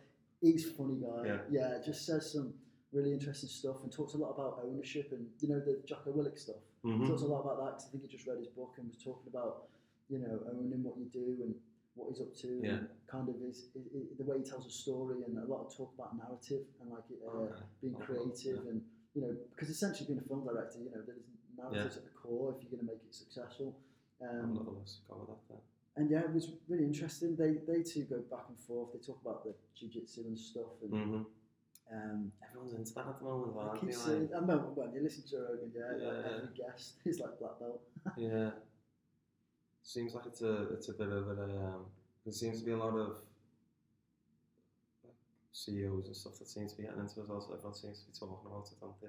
he's 0.41 0.67
a 0.67 0.71
funny 0.73 0.97
guy. 0.97 1.39
Yeah. 1.51 1.79
just 1.85 2.05
says 2.07 2.33
some 2.33 2.55
really 2.93 3.13
interesting 3.13 3.49
stuff 3.49 3.77
and 3.83 3.93
talks 3.93 4.15
a 4.15 4.17
lot 4.19 4.31
about 4.31 4.61
ownership 4.65 5.13
and 5.13 5.27
you 5.41 5.49
know 5.49 5.61
the 5.61 5.81
Jocko 5.87 6.13
Willink 6.13 6.39
stuff. 6.39 6.63
mhm. 6.85 7.07
Talks 7.07 7.23
a 7.23 7.27
lot 7.27 7.41
about 7.43 7.59
that 7.63 7.71
because 7.77 7.87
I 7.87 7.91
think 7.91 8.03
he 8.05 8.09
just 8.09 8.27
read 8.27 8.39
his 8.39 8.49
book 8.49 8.75
and 8.79 8.89
was 8.89 8.97
talking 9.03 9.29
about 9.29 9.69
you 10.09 10.19
know 10.19 10.41
owning 10.51 10.83
what 10.83 10.97
you 10.97 11.07
do 11.13 11.43
and 11.45 11.55
what 11.95 12.09
he's 12.11 12.21
up 12.21 12.33
to. 12.43 12.49
Yeah. 12.63 12.71
And 12.71 12.89
kind 13.11 13.29
of 13.29 13.35
his, 13.41 13.69
his, 13.75 13.85
his- 13.93 14.17
the 14.17 14.25
way 14.25 14.39
he 14.39 14.45
tells 14.45 14.65
a 14.67 14.71
story 14.71 15.19
and 15.27 15.37
a 15.37 15.45
lot 15.45 15.67
of 15.67 15.77
talk 15.77 15.93
about 15.99 16.17
narrative 16.17 16.65
and 16.81 16.91
like 16.91 17.05
uh, 17.27 17.31
Okay. 17.51 17.63
being 17.83 17.95
creative 17.95 18.63
yeah. 18.65 18.71
and 18.71 18.81
you 19.15 19.23
know 19.23 19.33
because 19.51 19.69
essentially 19.69 20.07
being 20.07 20.21
a 20.25 20.29
film 20.29 20.45
director, 20.45 20.79
you 20.79 20.91
know, 20.95 21.03
there's 21.05 21.27
narratives 21.59 21.97
at 21.99 22.05
the 22.05 22.11
core 22.23 22.55
if 22.57 22.63
you're 22.63 22.71
going 22.71 22.87
to 22.87 22.91
make 22.93 23.03
it 23.05 23.15
successful. 23.15 23.77
Um, 24.23 24.55
little 24.57 24.75
let's 24.79 25.01
go 25.09 25.15
with 25.19 25.29
that 25.29 25.43
then. 25.49 25.59
and 25.97 26.11
yeah, 26.11 26.21
it 26.27 26.33
was 26.33 26.53
really 26.69 26.85
interesting. 26.85 27.37
They 27.37 27.59
they 27.71 27.83
two 27.83 28.05
go 28.05 28.19
back 28.31 28.47
and 28.49 28.59
forth. 28.59 28.93
They 28.93 28.99
talk 29.05 29.21
about 29.23 29.45
the 29.45 29.55
jiu-jitsu 29.77 30.23
and 30.27 30.39
stuff. 30.39 30.73
And 30.83 30.93
Mm-hmm. 30.93 31.23
Um, 31.93 32.33
Everyone's 32.47 32.75
into 32.75 32.95
that 32.95 33.07
at 33.09 33.19
the 33.19 33.25
moment, 33.25 33.57
I 33.57 33.77
keep 33.79 33.93
saying, 33.95 34.29
I 34.35 34.39
remember 34.41 34.69
when 34.75 34.93
you 34.93 35.03
listen 35.03 35.25
to 35.31 35.37
Rogan, 35.39 35.73
yeah, 35.75 35.97
Yeah. 35.99 36.37
every 36.37 36.49
guest 36.57 36.95
is 37.07 37.19
like 37.21 37.39
black 37.39 37.59
belt. 37.59 37.83
Yeah. 38.17 38.51
Seems 39.83 40.15
like 40.15 40.27
it's 40.27 40.43
a 40.43 40.69
it's 40.75 40.89
a 40.91 40.93
bit 40.93 41.09
of 41.09 41.29
a 41.29 41.43
um, 41.43 41.87
there 42.25 42.33
seems 42.33 42.59
to 42.61 42.65
be 42.67 42.73
a 42.73 42.77
lot 42.77 42.95
of 42.95 43.17
CEOs 45.53 46.07
and 46.07 46.17
stuff 46.17 46.39
that 46.39 46.49
seems 46.49 46.73
to 46.73 46.79
be 46.79 46.85
getting 46.85 47.01
into 47.01 47.21
it 47.21 47.23
as 47.25 47.29
well. 47.29 47.41
So 47.41 47.55
everyone 47.55 47.75
seems 47.75 48.01
to 48.01 48.07
be 48.07 48.13
talking 48.19 48.37
about 48.47 48.69
it, 48.71 48.81
don't 48.81 49.01
they? 49.01 49.09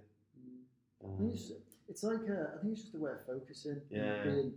I 1.03 1.05
Um, 1.05 1.29
it's, 1.33 1.51
it's 1.87 2.03
like 2.03 2.21
a, 2.29 2.53
I 2.55 2.61
think 2.61 2.73
it's 2.73 2.83
just 2.83 2.95
a 2.95 2.99
way 2.99 3.11
of 3.11 3.25
focusing. 3.25 3.81
Yeah. 3.89 4.23
Being, 4.23 4.53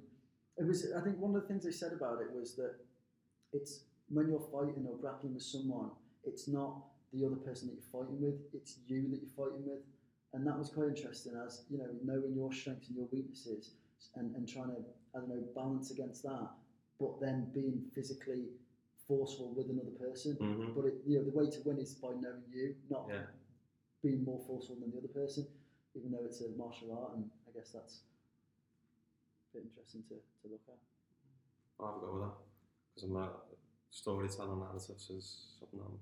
it 0.59 0.65
was. 0.67 0.87
I 0.97 1.01
think 1.01 1.19
one 1.19 1.35
of 1.35 1.43
the 1.43 1.49
things 1.49 1.65
they 1.65 1.73
said 1.73 1.93
about 1.93 2.21
it 2.23 2.31
was 2.33 2.55
that 2.57 2.77
it's 3.53 3.81
when 4.09 4.29
you're 4.29 4.47
fighting 4.53 4.87
or 4.89 4.97
grappling 4.99 5.35
with 5.35 5.43
someone, 5.43 5.91
it's 6.25 6.47
not 6.49 6.85
the 7.13 7.25
other 7.27 7.37
person 7.37 7.69
that 7.69 7.75
you're 7.75 7.93
fighting 8.03 8.21
with. 8.21 8.41
It's 8.55 8.79
you 8.87 9.09
that 9.11 9.21
you're 9.21 9.37
fighting 9.37 9.65
with, 9.67 9.81
and 10.33 10.47
that 10.47 10.59
was 10.59 10.71
quite 10.71 10.89
interesting. 10.89 11.33
As 11.45 11.65
you 11.71 11.79
know, 11.79 11.89
knowing 12.03 12.35
your 12.35 12.53
strengths 12.53 12.89
and 12.89 12.97
your 12.97 13.09
weaknesses, 13.13 13.73
and, 14.17 14.35
and 14.37 14.49
trying 14.49 14.69
to 14.69 14.83
I 15.15 15.21
don't 15.21 15.29
know 15.29 15.43
balance 15.55 15.91
against 15.91 16.23
that, 16.25 16.49
but 16.99 17.21
then 17.21 17.51
being 17.53 17.85
physically 17.95 18.45
forceful 19.07 19.53
with 19.55 19.69
another 19.69 19.91
person. 19.99 20.37
mhm. 20.41 20.75
But 20.75 20.87
it, 20.87 20.95
you 21.07 21.19
know, 21.19 21.25
the 21.25 21.37
way 21.37 21.51
to 21.51 21.61
win 21.65 21.79
is 21.79 21.95
by 21.95 22.11
knowing 22.21 22.45
you, 22.51 22.75
not 22.89 23.09
Yeah. 23.09 23.27
being 24.03 24.25
more 24.25 24.41
forceful 24.47 24.77
than 24.77 24.91
the 24.91 24.99
other 24.99 25.09
person. 25.09 25.47
Even 25.95 26.13
though 26.13 26.25
it's 26.25 26.41
a 26.41 26.49
martial 26.57 26.97
art, 26.97 27.17
and 27.17 27.31
I 27.47 27.53
guess 27.53 27.73
that's 27.73 28.01
a 29.53 29.57
bit 29.59 29.65
interesting 29.69 30.03
to, 30.09 30.15
to 30.15 30.49
look 30.51 30.63
at. 30.69 30.79
I'll 31.79 31.87
have 31.93 31.97
a 31.97 32.01
go 32.07 32.13
with 32.15 32.23
that 32.23 32.37
because 32.95 33.03
I'm 33.09 33.13
not 33.15 33.45
storytelling 33.91 34.61
narratives 34.61 35.11
is 35.11 35.59
something 35.61 35.81
I'm 35.85 35.99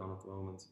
on 0.00 0.12
at 0.12 0.22
the 0.22 0.28
moment. 0.28 0.64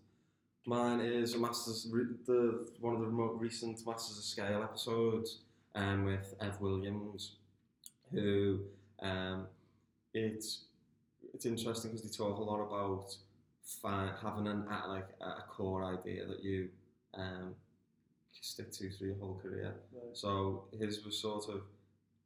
Mine 0.67 1.01
is 1.01 1.35
a 1.35 1.39
Masters, 1.39 1.87
the 2.27 2.67
one 2.81 2.95
of 2.95 3.01
the 3.01 3.07
recent 3.07 3.87
Masters 3.87 4.19
of 4.19 4.25
Scale 4.25 4.63
episodes, 4.63 5.41
um, 5.75 6.05
with 6.05 6.35
Ev 6.41 6.61
Williams, 6.61 7.37
who, 8.11 8.61
um, 9.03 9.47
it's 10.15 10.65
it's 11.35 11.47
interesting 11.47 11.91
because 11.91 12.09
they 12.09 12.17
talk 12.17 12.39
a 12.39 12.43
lot 12.43 12.61
about 12.61 13.15
fi- 13.63 14.13
having 14.23 14.47
an 14.47 14.65
a, 14.71 14.89
like 14.89 15.09
a 15.21 15.43
core 15.49 15.85
idea 15.85 16.27
that 16.27 16.43
you 16.43 16.69
um 17.15 17.55
stick 18.41 18.71
to 18.73 18.91
through 18.91 19.09
your 19.09 19.17
whole 19.19 19.41
career. 19.43 19.75
Right. 19.93 20.17
So 20.17 20.65
his 20.79 21.05
was 21.05 21.21
sort 21.21 21.49
of 21.49 21.63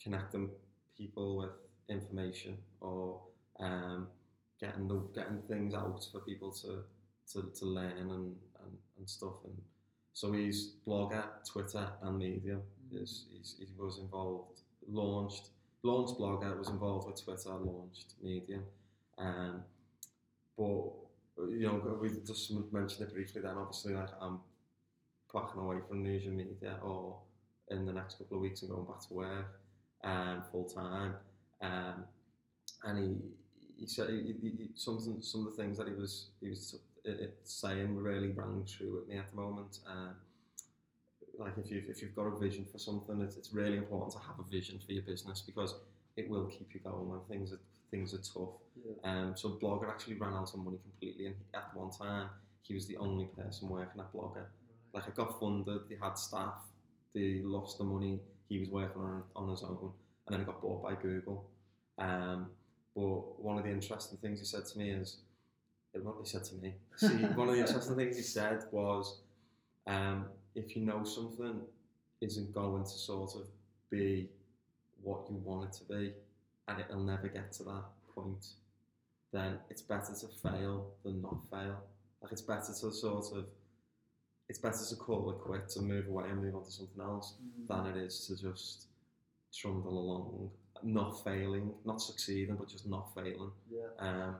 connecting 0.02 0.50
people 0.96 1.36
with 1.36 1.50
information 1.88 2.58
or 2.80 3.20
um, 3.60 4.08
getting 4.60 4.88
the 4.88 5.00
getting 5.14 5.42
things 5.48 5.74
out 5.74 6.04
for 6.10 6.20
people 6.20 6.50
to 6.52 6.82
to, 7.32 7.50
to 7.58 7.64
learn 7.66 7.98
and, 7.98 8.10
and, 8.10 8.76
and 8.98 9.08
stuff. 9.08 9.34
And 9.44 9.54
so 10.14 10.32
he's 10.32 10.72
blogger, 10.86 11.24
Twitter, 11.46 11.86
and 12.02 12.18
Medium. 12.18 12.62
Mm. 12.92 13.02
Is 13.02 13.26
he's, 13.30 13.56
he 13.58 13.66
was 13.76 13.98
involved, 13.98 14.60
launched 14.88 15.50
launched 15.82 16.18
blogger, 16.18 16.58
was 16.58 16.68
involved 16.68 17.06
with 17.06 17.22
Twitter, 17.22 17.50
launched 17.50 18.14
Medium. 18.22 18.64
Um, 19.18 19.62
but 20.56 20.84
you 21.50 21.66
know, 21.66 21.98
we 22.00 22.10
just 22.26 22.52
mentioned 22.72 23.08
it 23.08 23.14
briefly. 23.14 23.42
Then 23.42 23.56
obviously, 23.56 23.94
like 23.94 24.10
I'm 24.20 24.40
backing 25.32 25.60
away 25.60 25.76
from 25.86 26.02
news 26.02 26.26
and 26.26 26.36
media, 26.36 26.78
or 26.82 27.18
in 27.70 27.86
the 27.86 27.92
next 27.92 28.18
couple 28.18 28.38
of 28.38 28.42
weeks, 28.42 28.62
and 28.62 28.70
going 28.70 28.86
back 28.86 29.00
to 29.06 29.14
work 29.14 29.60
um, 30.04 30.42
full 30.50 30.64
time. 30.64 31.14
Um, 31.60 32.04
and 32.84 32.98
he 32.98 33.16
he 33.78 33.86
said 33.86 34.10
he, 34.10 34.34
he, 34.40 34.48
he, 34.50 34.68
something, 34.74 35.22
some 35.22 35.46
of 35.46 35.56
the 35.56 35.62
things 35.62 35.78
that 35.78 35.88
he 35.88 35.94
was 35.94 36.30
he 36.40 36.50
was 36.50 36.78
uh, 37.06 37.10
uh, 37.10 37.26
saying 37.44 37.96
really 37.96 38.28
rang 38.28 38.66
true 38.66 38.94
with 38.94 39.08
me 39.08 39.18
at 39.18 39.30
the 39.30 39.36
moment. 39.36 39.78
Um, 39.88 40.14
like 41.38 41.52
if 41.56 41.70
you've 41.70 41.88
if 41.88 42.02
you've 42.02 42.16
got 42.16 42.26
a 42.26 42.38
vision 42.38 42.66
for 42.70 42.78
something, 42.78 43.20
it's, 43.20 43.36
it's 43.36 43.52
really 43.52 43.76
important 43.76 44.12
to 44.12 44.18
have 44.18 44.38
a 44.38 44.50
vision 44.50 44.80
for 44.84 44.92
your 44.92 45.02
business 45.02 45.40
because 45.40 45.74
it 46.16 46.28
will 46.28 46.46
keep 46.46 46.74
you 46.74 46.80
going 46.80 47.08
when 47.08 47.20
things 47.28 47.52
are 47.52 47.60
things 47.90 48.12
are 48.12 48.18
tough. 48.18 48.56
Yeah. 48.84 49.10
Um, 49.10 49.32
so 49.36 49.50
Blogger 49.62 49.88
actually 49.88 50.14
ran 50.14 50.34
out 50.34 50.52
of 50.52 50.60
money 50.60 50.78
completely, 50.82 51.26
and 51.26 51.36
at 51.54 51.70
one 51.74 51.90
time 51.90 52.28
he 52.62 52.74
was 52.74 52.86
the 52.86 52.96
only 52.96 53.26
person 53.26 53.68
working 53.68 54.00
at 54.00 54.12
Blogger. 54.12 54.46
Like 54.92 55.06
it 55.06 55.14
got 55.14 55.38
funded, 55.38 55.82
they 55.88 55.96
had 56.02 56.18
staff, 56.18 56.60
they 57.14 57.40
lost 57.44 57.78
the 57.78 57.84
money. 57.84 58.20
He 58.48 58.58
was 58.58 58.68
working 58.68 59.02
on 59.02 59.22
on 59.36 59.48
his 59.50 59.62
own, 59.62 59.92
and 60.26 60.34
then 60.34 60.40
it 60.40 60.46
got 60.46 60.60
bought 60.60 60.82
by 60.82 60.94
Google. 60.94 61.48
Um, 61.98 62.50
but 62.98 63.40
one 63.40 63.56
of 63.58 63.64
the 63.64 63.70
interesting 63.70 64.18
things 64.18 64.40
he 64.40 64.44
said 64.46 64.64
to 64.66 64.78
me 64.78 64.90
is, 64.90 65.18
what 66.02 66.16
he 66.20 66.28
said 66.28 66.42
to 66.44 66.54
me. 66.56 66.74
See, 66.96 67.06
one 67.38 67.48
of 67.48 67.54
the 67.54 67.60
interesting 67.60 67.96
things 67.96 68.16
he 68.16 68.22
said 68.22 68.64
was, 68.72 69.20
um, 69.86 70.26
if 70.54 70.74
you 70.76 70.82
know 70.84 71.04
something 71.04 71.60
isn't 72.20 72.52
going 72.52 72.82
to 72.82 72.90
sort 72.90 73.34
of 73.36 73.46
be 73.90 74.28
what 75.02 75.26
you 75.30 75.36
want 75.44 75.68
it 75.68 75.72
to 75.78 75.84
be, 75.84 76.12
and 76.66 76.80
it'll 76.80 77.04
never 77.04 77.28
get 77.28 77.52
to 77.52 77.62
that 77.64 77.84
point, 78.14 78.46
then 79.32 79.58
it's 79.70 79.82
better 79.82 80.12
to 80.12 80.26
fail 80.42 80.90
than 81.04 81.22
not 81.22 81.38
fail. 81.50 81.76
Like 82.20 82.32
it's 82.32 82.42
better 82.42 82.60
to 82.66 82.92
sort 82.92 83.26
of, 83.36 83.44
it's 84.48 84.58
better 84.58 84.84
to 84.88 84.96
call 84.96 85.30
it 85.30 85.38
quits 85.38 85.76
and 85.76 85.86
move 85.86 86.08
away 86.08 86.24
and 86.28 86.42
move 86.42 86.56
on 86.56 86.64
to 86.64 86.70
something 86.70 87.00
else 87.00 87.34
Mm. 87.40 87.68
than 87.68 87.86
it 87.96 88.04
is 88.06 88.26
to 88.26 88.36
just 88.36 88.86
trundle 89.54 89.98
along, 89.98 90.50
not 90.84 91.24
failing, 91.24 91.72
not 91.84 92.00
succeeding, 92.00 92.56
but 92.56 92.68
just 92.68 92.86
not 92.86 93.14
failing. 93.14 93.50
Yeah. 93.70 93.88
Um, 93.98 94.36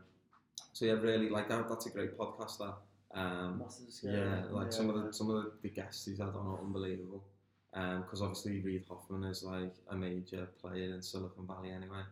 so 0.73 0.85
yeah, 0.85 0.93
really 0.93 1.29
like 1.29 1.49
that. 1.49 1.69
That's 1.69 1.87
a 1.87 1.91
great 1.91 2.17
podcast. 2.17 2.59
That 2.59 2.75
um, 3.19 3.65
yeah, 4.03 4.43
like 4.51 4.67
yeah, 4.67 4.71
some 4.71 4.91
of 4.91 5.03
the 5.03 5.13
some 5.13 5.31
of 5.31 5.45
the, 5.63 5.69
guests 5.69 6.07
he's 6.07 6.19
had 6.19 6.29
on 6.29 6.47
are 6.47 6.61
unbelievable. 6.61 7.25
Because 7.73 8.23
obviously 8.23 8.61
Reid 8.61 8.85
Hoffman 8.89 9.25
is 9.25 9.45
like 9.45 9.75
a 9.91 9.95
major 9.95 10.49
player 10.61 10.95
in 10.95 11.03
Silicon 11.03 11.47
Valley 11.47 11.71
anyway. 11.71 12.03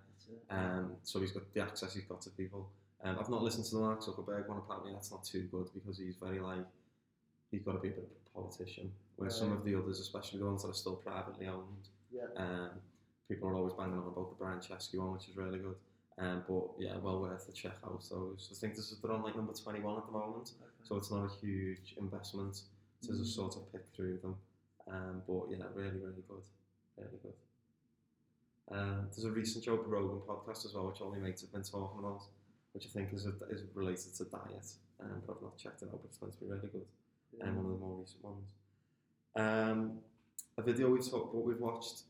Um, 0.51 0.93
so 1.03 1.21
he's 1.21 1.33
got 1.33 1.43
the 1.55 1.61
access 1.61 1.95
he's 1.95 2.05
got 2.05 2.21
to 2.23 2.31
people. 2.31 2.69
Um, 3.03 3.17
I've 3.21 3.29
not 3.29 3.43
listened 3.43 3.65
to 3.67 3.77
the 3.77 3.81
Mark 3.81 4.01
Zuckerberg 4.01 4.49
one. 4.49 4.59
Apparently, 4.59 4.93
that's 4.93 5.11
not 5.11 5.25
too 5.25 5.49
good 5.51 5.69
because 5.75 5.99
he's 5.99 6.17
very 6.17 6.41
like 6.41 6.65
he's 7.51 7.63
got 7.63 7.73
to 7.73 7.79
be 7.79 7.89
a 7.89 7.93
bit 7.93 8.05
of 8.05 8.11
a 8.11 8.41
politician. 8.41 8.93
Whereas 9.17 9.37
some 9.37 9.53
of 9.53 9.65
the 9.65 9.75
others, 9.75 10.01
especially 10.01 10.41
the 10.41 10.47
ones 10.47 10.63
that 10.63 10.71
are 10.71 10.75
still 10.75 10.97
privately 10.97 11.47
owned, 11.47 11.89
yeah. 12.13 12.23
um, 12.37 12.71
people 13.29 13.49
are 13.49 13.55
always 13.55 13.75
banging 13.75 13.95
on 13.99 14.07
about 14.07 14.31
the 14.31 14.37
Brian 14.39 14.59
Chesky 14.59 14.99
one, 14.99 15.13
which 15.13 15.29
is 15.29 15.37
really 15.37 15.59
good. 15.59 15.77
Um, 16.19 16.45
but 16.49 16.65
yeah, 16.79 16.97
well 17.03 17.21
worth 17.21 17.47
a 17.49 17.53
check 17.53 17.77
out 17.85 18.03
So 18.03 18.37
I 18.39 18.55
think 18.55 18.75
this 18.75 18.91
is 18.91 18.99
they're 19.03 19.13
on 19.13 19.23
like 19.23 19.37
number 19.37 19.53
twenty 19.53 19.81
one 19.81 19.99
at 19.99 20.07
the 20.07 20.13
moment, 20.13 20.53
so 20.83 20.97
it's 20.97 21.11
not 21.11 21.27
a 21.27 21.29
huge 21.41 21.95
investment 21.99 22.63
to 23.03 23.13
Mm. 23.13 23.19
just 23.19 23.35
sort 23.35 23.57
of 23.57 23.71
pick 23.73 23.85
through 23.95 24.19
them. 24.19 24.37
Um, 24.89 25.23
but 25.27 25.43
yeah, 25.51 25.65
really, 25.75 25.99
really 25.99 26.23
good, 26.29 26.43
really 26.97 27.19
good. 27.23 27.35
Um, 28.71 29.09
there's 29.11 29.25
a 29.25 29.31
recent 29.31 29.65
Joe 29.65 29.77
Rogan 29.77 30.21
podcast 30.27 30.65
as 30.65 30.73
well, 30.75 30.87
which 30.89 31.01
all 31.01 31.11
my 31.11 31.19
mates 31.19 31.43
have 31.43 31.53
been 31.53 31.63
talking 31.63 31.99
about, 31.99 32.23
which 32.73 32.87
I 32.87 32.89
think 32.89 33.13
is 33.13 33.27
a, 33.27 33.33
is 33.51 33.63
related 33.75 34.15
to 34.15 34.25
diet. 34.25 34.67
Um, 35.01 35.23
but 35.27 35.37
I've 35.37 35.43
not 35.43 35.59
checked 35.59 35.83
it 35.83 35.89
out, 35.93 36.01
but 36.03 36.09
it's 36.09 36.21
meant 36.23 36.33
to 36.35 36.41
be 36.41 36.47
really 36.47 36.69
good 36.69 36.87
yeah. 37.37 37.47
and 37.47 37.57
one 37.57 37.67
of 37.67 37.73
the 37.73 37.79
more 37.79 37.97
recent 38.01 38.25
ones. 38.25 38.47
Um, 39.37 39.99
a 40.57 40.63
video 40.63 40.89
we've 40.89 41.09
talked, 41.09 41.35
what 41.35 41.45
we've 41.45 41.61
watched, 41.61 42.05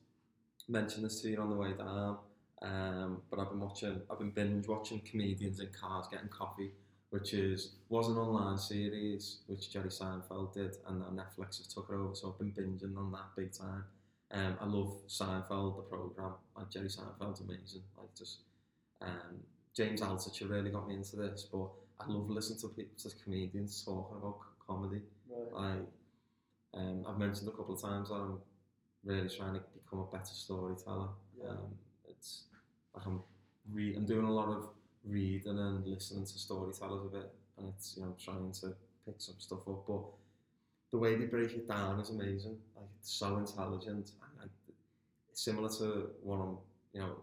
mentioned 0.68 1.04
this 1.04 1.20
to 1.22 1.30
you 1.30 1.40
on 1.40 1.50
the 1.50 1.56
way 1.56 1.72
down. 1.72 2.18
Um, 2.62 3.22
but 3.30 3.38
I've 3.38 3.50
been 3.50 3.60
watching, 3.60 4.00
I've 4.10 4.18
been 4.18 4.30
binge 4.30 4.66
watching 4.66 5.00
comedians 5.00 5.60
in 5.60 5.68
cars 5.68 6.06
getting 6.10 6.28
coffee, 6.28 6.72
which 7.10 7.34
is 7.34 7.74
was 7.88 8.08
an 8.08 8.16
online 8.16 8.58
series 8.58 9.40
which 9.46 9.70
Jerry 9.70 9.90
Seinfeld 9.90 10.54
did, 10.54 10.76
and 10.88 11.00
now 11.00 11.06
Netflix 11.10 11.58
have 11.58 11.68
took 11.68 11.88
it 11.90 11.94
over. 11.94 12.14
So 12.14 12.32
I've 12.32 12.38
been 12.38 12.52
binging 12.52 12.96
on 12.96 13.12
that 13.12 13.36
big 13.36 13.52
time. 13.52 13.84
Um, 14.32 14.56
I 14.60 14.64
love 14.64 14.92
Seinfeld, 15.06 15.76
the 15.76 15.82
program. 15.82 16.32
Like 16.56 16.70
Jerry 16.70 16.88
Seinfeld's 16.88 17.40
amazing. 17.40 17.82
Like 17.96 18.14
just 18.16 18.40
um, 19.02 19.42
James 19.74 20.00
Altucher 20.00 20.48
really 20.48 20.70
got 20.70 20.88
me 20.88 20.94
into 20.94 21.16
this, 21.16 21.46
but 21.52 21.68
I 22.00 22.08
love 22.08 22.30
listening 22.30 22.58
to 22.60 22.68
people, 22.68 22.96
to 22.98 23.16
comedians 23.22 23.84
talking 23.84 24.16
about 24.16 24.38
comedy. 24.66 25.02
Right. 25.28 25.52
Like 25.52 25.86
um, 26.74 27.04
I've 27.06 27.18
mentioned 27.18 27.48
a 27.48 27.52
couple 27.52 27.74
of 27.74 27.82
times 27.82 28.08
that 28.08 28.14
I'm 28.14 28.38
really 29.06 29.28
trying 29.28 29.54
to 29.54 29.62
become 29.74 30.00
a 30.00 30.10
better 30.10 30.34
storyteller. 30.44 31.08
Yeah. 31.40 31.50
Um, 31.50 31.74
it's 32.08 32.44
like 32.94 33.06
I'm 33.06 33.22
re- 33.72 33.94
I'm 33.96 34.04
doing 34.06 34.26
a 34.26 34.32
lot 34.32 34.48
of 34.48 34.68
reading 35.04 35.58
and 35.58 35.86
listening 35.86 36.24
to 36.26 36.38
storytellers 36.38 37.04
a 37.06 37.08
bit, 37.08 37.32
and 37.58 37.68
it's 37.68 37.96
you 37.96 38.02
know 38.02 38.14
trying 38.22 38.52
to 38.60 38.74
pick 39.06 39.16
some 39.18 39.36
stuff 39.38 39.66
up. 39.68 39.86
But 39.86 40.02
the 40.90 40.98
way 40.98 41.14
they 41.16 41.26
break 41.26 41.52
it 41.52 41.68
down 41.68 42.00
is 42.00 42.10
amazing. 42.10 42.58
Like 42.76 42.88
it's 42.98 43.12
so 43.12 43.38
intelligent, 43.38 44.10
and 44.22 44.40
like 44.40 44.50
similar 45.32 45.68
to 45.78 46.10
when 46.22 46.40
I'm 46.40 46.58
you 46.92 47.00
know 47.00 47.16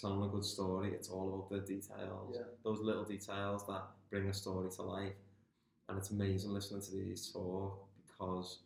telling 0.00 0.22
a 0.28 0.32
good 0.32 0.44
story. 0.44 0.92
It's 0.92 1.08
all 1.08 1.28
about 1.28 1.50
the 1.50 1.60
details, 1.74 2.34
Yeah. 2.34 2.42
those 2.64 2.80
little 2.80 3.04
details 3.04 3.66
that 3.66 3.82
bring 4.10 4.28
a 4.28 4.34
story 4.34 4.70
to 4.70 4.82
life. 4.82 5.14
And 5.88 5.96
it's 5.98 6.10
amazing 6.10 6.50
listening 6.50 6.82
to 6.82 6.90
these 6.90 7.30
talk 7.32 7.86
because 8.06 8.58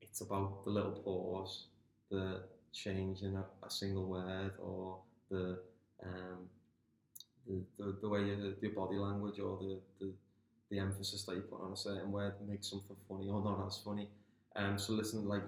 it's 0.00 0.20
about 0.22 0.64
the 0.64 0.70
little 0.70 0.92
pause, 0.92 1.66
the 2.10 2.42
change 2.72 3.22
in 3.22 3.36
a, 3.36 3.44
a 3.66 3.70
single 3.70 4.04
word, 4.04 4.52
or 4.58 4.98
the 5.30 5.58
um, 6.04 6.48
the, 7.46 7.62
the, 7.78 7.96
the 8.02 8.08
way 8.08 8.20
you, 8.20 8.54
your 8.60 8.72
body 8.72 8.96
language 8.96 9.38
or 9.38 9.58
the, 9.58 9.78
the, 10.00 10.12
the 10.70 10.78
emphasis 10.78 11.24
that 11.24 11.34
you 11.34 11.42
put 11.42 11.60
on 11.60 11.72
a 11.72 11.76
certain 11.76 12.10
word 12.10 12.34
makes 12.48 12.70
something 12.70 12.96
funny 13.08 13.28
or 13.28 13.42
not 13.42 13.66
as 13.66 13.78
funny. 13.84 14.08
Um, 14.56 14.78
so 14.78 14.92
listen, 14.92 15.28
like 15.28 15.42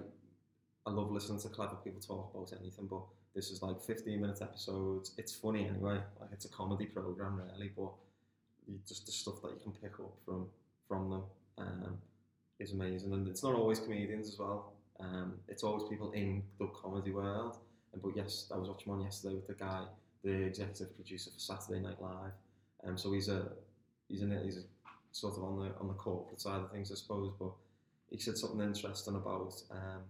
I 0.85 0.91
love 0.91 1.11
listening 1.11 1.39
to 1.41 1.49
clever 1.49 1.75
people 1.83 2.01
talk 2.01 2.31
about 2.33 2.53
anything, 2.59 2.87
but 2.87 3.01
this 3.35 3.49
is 3.51 3.61
like 3.61 3.81
15 3.81 4.21
minute 4.21 4.41
episodes. 4.41 5.11
It's 5.17 5.33
funny 5.33 5.67
anyway, 5.67 5.99
like 6.19 6.29
it's 6.31 6.45
a 6.45 6.49
comedy 6.49 6.85
program 6.85 7.41
really, 7.41 7.71
but 7.75 7.91
just 8.87 9.05
the 9.05 9.11
stuff 9.11 9.41
that 9.41 9.51
you 9.51 9.59
can 9.63 9.71
pick 9.71 9.99
up 9.99 10.13
from 10.25 10.47
from 10.87 11.09
them 11.09 11.23
um, 11.57 11.97
is 12.59 12.71
amazing, 12.71 13.13
and 13.13 13.27
it's 13.27 13.43
not 13.43 13.53
always 13.53 13.79
comedians 13.79 14.27
as 14.29 14.39
well. 14.39 14.73
Um, 14.99 15.35
it's 15.47 15.63
always 15.63 15.87
people 15.89 16.11
in 16.11 16.43
the 16.59 16.67
comedy 16.67 17.11
world. 17.11 17.57
And 17.93 18.01
but 18.01 18.15
yes, 18.15 18.51
I 18.53 18.57
was 18.57 18.69
watching 18.69 18.91
one 18.91 19.01
yesterday 19.01 19.35
with 19.35 19.47
the 19.47 19.53
guy, 19.53 19.83
the 20.23 20.33
executive 20.43 20.95
producer 20.95 21.31
for 21.31 21.39
Saturday 21.39 21.81
Night 21.81 22.01
Live. 22.01 22.31
Um, 22.85 22.97
so 22.97 23.11
he's 23.13 23.29
a 23.29 23.49
he's 24.07 24.21
in. 24.21 24.31
He's 24.43 24.57
a, 24.57 24.63
sort 25.11 25.37
of 25.37 25.43
on 25.43 25.59
the 25.59 25.75
on 25.79 25.87
the 25.87 25.93
corporate 25.93 26.39
side 26.39 26.61
of 26.61 26.71
things, 26.71 26.91
I 26.91 26.95
suppose. 26.95 27.33
But 27.39 27.51
he 28.09 28.17
said 28.19 28.37
something 28.37 28.61
interesting 28.61 29.15
about 29.15 29.53
um, 29.71 30.01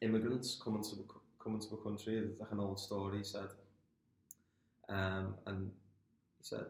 immigrants 0.00 0.58
coming 0.62 0.82
to 0.82 0.96
the, 0.96 1.04
coming 1.42 1.60
to 1.60 1.70
the 1.70 1.76
country. 1.76 2.16
It's 2.18 2.40
like 2.40 2.52
an 2.52 2.60
old 2.60 2.80
story. 2.80 3.18
He 3.18 3.24
said, 3.24 3.48
um, 4.88 5.34
and 5.46 5.70
he 6.38 6.44
said, 6.44 6.66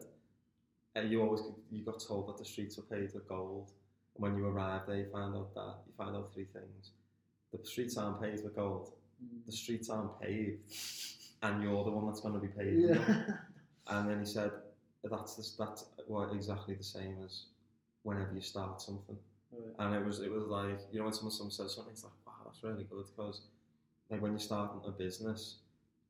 uh, 0.95 1.01
you 1.01 1.21
always 1.21 1.41
you 1.71 1.83
got 1.83 2.03
told 2.05 2.27
that 2.27 2.37
the 2.37 2.45
streets 2.45 2.77
were 2.77 2.83
paved 2.83 3.13
with 3.13 3.27
gold. 3.27 3.71
And 4.15 4.23
when 4.23 4.35
you 4.35 4.45
arrive 4.47 4.81
there, 4.87 4.97
you 4.97 5.07
find 5.11 5.35
out 5.35 5.53
that 5.53 5.75
you 5.87 5.93
find 5.97 6.15
out 6.15 6.33
three 6.33 6.45
things: 6.45 6.91
the 7.51 7.65
streets 7.65 7.97
aren't 7.97 8.21
paved 8.21 8.43
with 8.43 8.55
gold, 8.55 8.93
Mm. 9.23 9.45
the 9.45 9.51
streets 9.51 9.87
aren't 9.89 10.19
paved, 10.19 10.61
and 11.43 11.61
you're 11.61 11.83
the 11.83 11.91
one 11.91 12.07
that's 12.07 12.21
going 12.21 12.33
to 12.33 12.39
be 12.39 12.47
them. 12.47 12.79
Yeah. 12.79 13.33
And 13.87 14.09
then 14.09 14.19
he 14.19 14.25
said, 14.25 14.51
that's 15.03 15.35
the, 15.35 15.63
that's 15.63 15.85
what 16.07 16.33
exactly 16.33 16.75
the 16.75 16.83
same 16.83 17.17
as 17.25 17.45
whenever 18.03 18.33
you 18.33 18.41
start 18.41 18.81
something. 18.81 19.17
Right. 19.51 19.75
And 19.79 19.95
it 19.95 20.05
was 20.05 20.19
it 20.21 20.31
was 20.31 20.45
like 20.45 20.79
you 20.91 20.99
know 20.99 21.05
when 21.05 21.13
someone, 21.13 21.31
someone 21.33 21.51
says 21.51 21.75
something, 21.75 21.91
it's 21.93 22.03
like 22.03 22.13
wow 22.25 22.33
that's 22.45 22.63
really 22.63 22.85
good 22.85 23.05
because 23.15 23.41
like 24.09 24.21
when 24.21 24.31
you're 24.31 24.39
starting 24.39 24.81
a 24.87 24.91
business, 24.91 25.57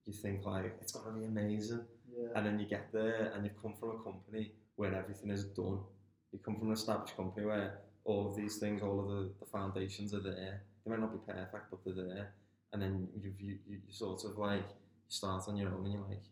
you 0.05 0.13
think 0.13 0.45
like 0.45 0.77
it's 0.81 0.91
gonna 0.91 1.17
be 1.17 1.25
amazing, 1.25 1.81
Yeah. 2.15 2.27
and 2.35 2.45
then 2.45 2.59
you 2.59 2.65
get 2.67 2.91
there 2.93 3.31
and 3.33 3.43
you've 3.45 3.59
come 3.61 3.73
from 3.79 3.89
a 3.91 4.03
company 4.03 4.51
where 4.75 4.93
everything 4.93 5.31
is 5.31 5.45
done. 5.45 5.79
You 6.31 6.39
come 6.45 6.55
from 6.57 6.67
an 6.67 6.73
established 6.73 7.15
company 7.17 7.45
where 7.45 7.79
all 8.03 8.27
of 8.29 8.35
these 8.35 8.57
things, 8.57 8.81
all 8.83 8.99
of 8.99 9.07
the, 9.09 9.31
the 9.39 9.45
foundations 9.45 10.13
are 10.13 10.21
there. 10.21 10.61
They 10.83 10.91
might 10.91 10.99
not 10.99 11.11
be 11.11 11.31
perfect, 11.31 11.69
but 11.69 11.79
they're 11.85 12.05
there. 12.05 12.33
And 12.73 12.81
then 12.81 13.07
you 13.21 13.33
you, 13.39 13.57
you, 13.67 13.77
sort 13.89 14.23
of 14.23 14.37
like 14.37 14.65
start 15.09 15.43
on 15.47 15.57
your 15.57 15.69
own 15.69 15.85
and 15.85 15.93
you're 15.93 16.07
like, 16.07 16.23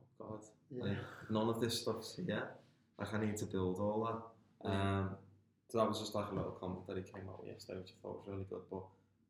oh 0.00 0.26
god, 0.26 0.44
yeah. 0.70 0.84
like, 0.84 0.98
none 1.30 1.48
of 1.48 1.60
this 1.60 1.80
stuff's 1.82 2.16
here. 2.16 2.48
Like 2.98 3.14
I 3.14 3.24
need 3.24 3.36
to 3.38 3.46
build 3.46 3.78
all 3.78 4.04
that. 4.64 4.70
Um, 4.70 5.10
so 5.68 5.78
that 5.78 5.88
was 5.88 6.00
just 6.00 6.14
like 6.14 6.30
a 6.32 6.34
little 6.34 6.50
comment 6.52 6.86
that 6.86 6.96
he 6.96 7.02
came 7.02 7.28
out 7.28 7.40
with 7.40 7.52
yesterday, 7.52 7.78
which 7.78 7.90
I 7.90 8.02
thought 8.02 8.18
was 8.18 8.28
really 8.28 8.46
good. 8.50 8.62
But 8.70 8.82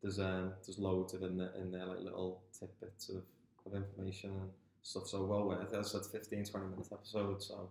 there's 0.03 0.19
um 0.21 0.53
there's 0.65 0.79
loads 0.79 1.15
of 1.15 1.23
in 1.23 1.37
there 1.37 1.53
in 1.61 1.71
there 1.71 1.85
like 1.87 2.01
little 2.01 2.43
tidbits 2.59 3.11
of, 3.11 3.23
of 3.67 3.75
information 3.75 4.31
and 4.31 4.51
stuff. 4.83 5.07
So 5.07 5.25
well 5.25 5.49
worth 5.49 5.73
it. 5.73 5.79
I 5.79 5.83
said 5.83 6.07
15, 6.07 6.45
20 6.45 6.67
minute 6.69 6.89
episodes, 6.93 7.47
so 7.49 7.69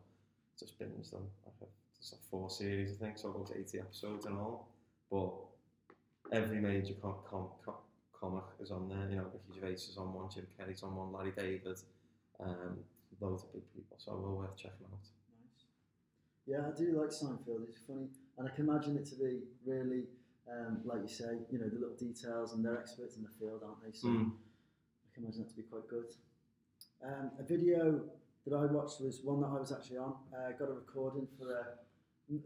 it's 0.54 0.62
just 0.62 0.80
binged 0.80 1.12
them. 1.12 1.28
Like 1.46 1.56
a, 1.62 1.66
there's 1.98 2.12
like 2.14 2.22
four 2.30 2.50
series, 2.50 2.94
I 2.94 3.06
think, 3.06 3.18
so 3.18 3.30
it 3.30 3.36
about 3.36 3.52
80 3.56 3.80
episodes 3.80 4.26
in 4.26 4.34
all. 4.34 4.70
But 5.10 5.34
every 6.32 6.60
major 6.60 6.94
com- 7.02 7.24
com- 7.30 7.50
com- 7.64 7.84
comic 8.20 8.44
is 8.60 8.72
on 8.72 8.90
there. 8.90 9.10
You 9.10 9.18
know, 9.18 9.26
Ricky 9.34 9.60
Gervais 9.60 9.74
is 9.74 9.98
on 9.98 10.14
one, 10.14 10.30
Jim 10.34 10.48
Carrey's 10.60 10.84
on 10.84 10.96
one, 10.96 11.12
Larry 11.14 11.32
David, 11.36 11.80
um, 12.40 12.78
loads 13.20 13.44
of 13.44 13.54
big 13.54 13.64
people, 13.74 13.98
so 14.00 14.18
well 14.18 14.36
worth 14.38 14.56
checking 14.58 14.86
out. 14.92 15.00
Nice. 15.02 15.66
Yeah, 16.46 16.68
I 16.68 16.78
do 16.78 17.00
like 17.00 17.10
Seinfeld. 17.10 17.68
It's 17.70 17.82
funny, 17.88 18.08
and 18.38 18.48
I 18.48 18.52
can 18.56 18.68
imagine 18.70 18.98
it 18.98 19.06
to 19.08 19.16
be 19.16 19.40
really, 19.66 20.04
um, 20.52 20.82
like 20.86 21.02
you 21.02 21.08
say, 21.08 21.40
you 21.52 21.60
know, 21.60 21.70
the 21.70 21.80
little 21.80 21.96
details, 21.98 22.54
and 22.54 22.64
they're 22.64 22.78
experts 22.80 23.16
in 23.18 23.24
the 23.24 23.30
field, 23.40 23.62
aren't 23.66 23.84
they? 23.84 23.92
So 23.98 24.08
Mm. 24.08 24.32
I 24.32 25.14
can 25.14 25.24
imagine 25.24 25.44
that 25.44 25.50
to 25.50 25.56
be 25.56 25.64
quite 25.64 25.88
good. 25.88 26.14
Um, 27.04 27.32
a 27.40 27.44
video 27.44 28.10
that 28.46 28.56
I 28.56 28.66
watched 28.66 29.02
was 29.02 29.22
one 29.24 29.42
that 29.42 29.48
I 29.48 29.60
was 29.60 29.72
actually 29.72 29.98
on. 29.98 30.16
Uh, 30.34 30.52
got 30.58 30.70
a 30.70 30.74
recording 30.74 31.28
for 31.38 31.52
a. 31.52 31.78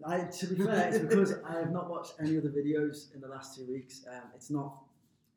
I, 0.06 0.20
to 0.26 0.48
be 0.48 0.64
fair, 0.64 0.90
it's 0.90 1.00
because 1.00 1.34
I 1.48 1.54
have 1.60 1.72
not 1.72 1.90
watched 1.90 2.14
any 2.20 2.38
other 2.38 2.50
videos 2.50 3.14
in 3.16 3.22
the 3.22 3.28
last 3.28 3.56
two 3.56 3.66
weeks. 3.66 4.06
Um, 4.08 4.30
it's 4.36 4.50
not 4.52 4.78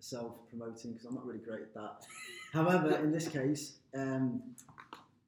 self-promoting 0.01 0.93
because 0.93 1.07
I'm 1.07 1.15
not 1.15 1.25
really 1.27 1.39
great 1.41 1.63
at 1.63 1.75
that. 1.75 2.05
However, 2.53 2.97
in 2.99 3.11
this 3.11 3.27
case, 3.29 3.79
um, 3.95 4.43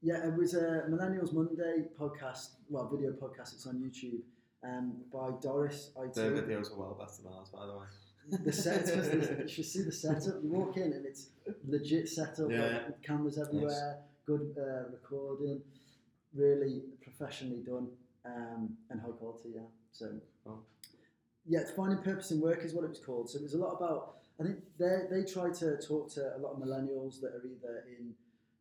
yeah, 0.02 0.26
it 0.26 0.34
was 0.36 0.54
a 0.54 0.84
Millennials 0.90 1.32
Monday 1.32 1.86
podcast, 1.98 2.48
well, 2.68 2.88
video 2.88 3.12
podcast. 3.12 3.54
It's 3.54 3.66
on 3.66 3.76
YouTube 3.78 4.20
um, 4.62 4.96
by 5.12 5.30
Doris 5.42 5.90
IT. 5.98 6.14
Their 6.14 6.32
videos 6.32 6.70
are 6.72 6.78
well 6.78 6.94
better 6.98 7.22
than 7.22 7.32
ours, 7.32 7.48
by 7.48 7.66
the 7.66 7.72
way. 7.72 7.86
The 8.44 8.52
set, 8.52 8.80
it's 8.82 8.90
'cause 8.90 9.08
there's- 9.08 9.40
you 9.40 9.48
should 9.48 9.64
see 9.64 9.82
the 9.82 9.92
setup. 9.92 10.42
You 10.42 10.50
walk 10.50 10.76
in 10.76 10.92
and 10.92 11.06
it's 11.06 11.28
legit 11.66 12.08
setup, 12.08 12.50
Yeah. 12.50 12.88
cameras 13.02 13.38
everywhere, 13.38 13.98
good 14.26 14.54
uh, 14.58 14.90
recording, 14.90 15.62
really 16.34 16.82
professionally 17.00 17.62
done 17.62 17.88
um, 18.26 18.76
and 18.90 19.00
high 19.00 19.08
quality. 19.10 19.50
Yeah, 19.54 19.62
so 19.92 20.06
Oh. 20.46 20.58
yeah, 21.46 21.60
it's 21.60 21.70
finding 21.72 21.98
purpose 22.02 22.30
in 22.30 22.40
work 22.40 22.64
is 22.64 22.74
what 22.74 22.84
it 22.84 22.88
was 22.90 23.00
called. 23.00 23.30
So 23.30 23.38
it 23.38 23.42
was 23.42 23.54
a 23.54 23.58
lot 23.58 23.74
about. 23.74 24.14
I 24.38 24.42
think 24.44 24.58
they 24.78 25.06
they 25.10 25.24
try 25.24 25.50
to 25.50 25.76
talk 25.78 26.10
to 26.14 26.36
a 26.36 26.38
lot 26.38 26.52
of 26.52 26.58
millennials 26.58 27.20
that 27.20 27.32
are 27.36 27.42
either 27.46 27.84
in 27.98 28.14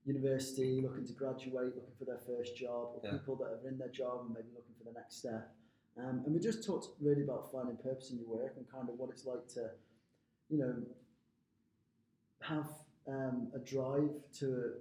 university, 0.05 0.81
looking 0.81 1.05
to 1.05 1.13
graduate, 1.13 1.75
looking 1.75 1.95
for 1.97 2.05
their 2.05 2.19
first 2.19 2.55
job, 2.55 2.93
or 2.95 3.01
Yeah. 3.03 3.11
people 3.17 3.35
that 3.37 3.45
are 3.45 3.67
in 3.67 3.77
their 3.77 3.89
job 3.89 4.25
and 4.25 4.33
maybe 4.35 4.49
looking 4.55 4.75
for 4.77 4.83
the 4.85 4.91
next 4.93 5.17
step. 5.17 5.53
Um, 5.97 6.23
and 6.25 6.33
we 6.33 6.39
just 6.39 6.63
talked 6.63 6.89
really 7.01 7.23
about 7.23 7.51
finding 7.51 7.77
purpose 7.77 8.11
in 8.11 8.17
your 8.19 8.27
work 8.27 8.53
and 8.57 8.69
kind 8.69 8.87
of 8.89 8.99
what 8.99 9.09
it's 9.09 9.25
like 9.25 9.47
to, 9.55 9.71
you 10.49 10.57
know, 10.59 10.75
have 12.41 12.67
um, 13.07 13.51
a 13.55 13.59
drive 13.59 14.09
to 14.39 14.73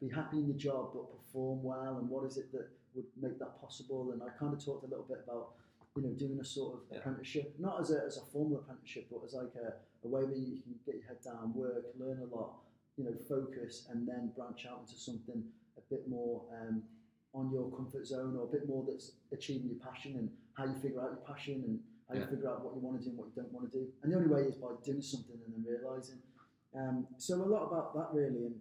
be 0.00 0.08
happy 0.08 0.38
in 0.38 0.46
your 0.46 0.56
job 0.56 0.90
but 0.94 1.10
perform 1.16 1.62
well, 1.62 1.98
and 1.98 2.08
what 2.08 2.24
is 2.24 2.36
it 2.36 2.50
that 2.52 2.68
would 2.94 3.06
make 3.20 3.38
that 3.38 3.60
possible? 3.60 4.12
And 4.12 4.22
I 4.22 4.28
kind 4.38 4.52
of 4.54 4.64
talked 4.64 4.84
a 4.84 4.88
little 4.88 5.04
bit 5.08 5.20
about, 5.26 5.54
you 5.96 6.02
know, 6.02 6.10
doing 6.10 6.38
a 6.40 6.44
sort 6.44 6.74
of 6.74 6.80
Yeah. 6.90 6.98
apprenticeship, 6.98 7.54
not 7.58 7.80
as 7.80 7.90
a, 7.90 8.02
as 8.06 8.16
a 8.18 8.24
formal 8.32 8.58
apprenticeship, 8.58 9.06
but 9.10 9.24
as 9.24 9.34
like 9.34 9.54
a, 9.56 9.74
a 10.04 10.08
way 10.08 10.24
where 10.24 10.34
you 10.36 10.60
can 10.62 10.74
get 10.86 10.96
your 10.96 11.04
head 11.04 11.20
down, 11.22 11.54
work, 11.54 11.84
learn 11.98 12.20
a 12.20 12.34
lot, 12.34 12.60
you 12.96 13.04
know, 13.04 13.14
focus, 13.28 13.86
and 13.90 14.06
then 14.06 14.32
branch 14.36 14.66
out 14.66 14.80
into 14.86 14.98
something 14.98 15.42
a 15.76 15.80
bit 15.90 16.08
more 16.08 16.42
um, 16.60 16.82
on 17.34 17.50
your 17.50 17.70
comfort 17.70 18.06
zone 18.06 18.36
or 18.36 18.44
a 18.44 18.52
bit 18.52 18.68
more 18.68 18.84
that's 18.86 19.12
achieving 19.32 19.68
your 19.70 19.78
passion 19.78 20.16
and 20.16 20.30
how 20.54 20.64
you 20.64 20.74
figure 20.74 21.00
out 21.00 21.12
your 21.16 21.24
passion 21.26 21.64
and 21.66 21.80
how 22.08 22.14
you 22.14 22.26
figure 22.26 22.48
out 22.50 22.62
what 22.62 22.74
you 22.74 22.80
want 22.82 22.98
to 22.98 23.04
do 23.04 23.10
and 23.10 23.18
what 23.18 23.28
you 23.34 23.42
don't 23.42 23.52
want 23.52 23.70
to 23.70 23.78
do. 23.78 23.86
And 24.02 24.12
the 24.12 24.16
only 24.16 24.28
way 24.28 24.42
is 24.42 24.56
by 24.56 24.68
doing 24.84 25.00
something 25.00 25.38
and 25.46 25.54
then 25.54 25.64
realizing. 25.64 26.18
Um, 26.74 27.06
so 27.16 27.36
a 27.36 27.44
lot 27.48 27.68
about 27.68 27.94
that 27.94 28.08
really, 28.12 28.46
and 28.46 28.60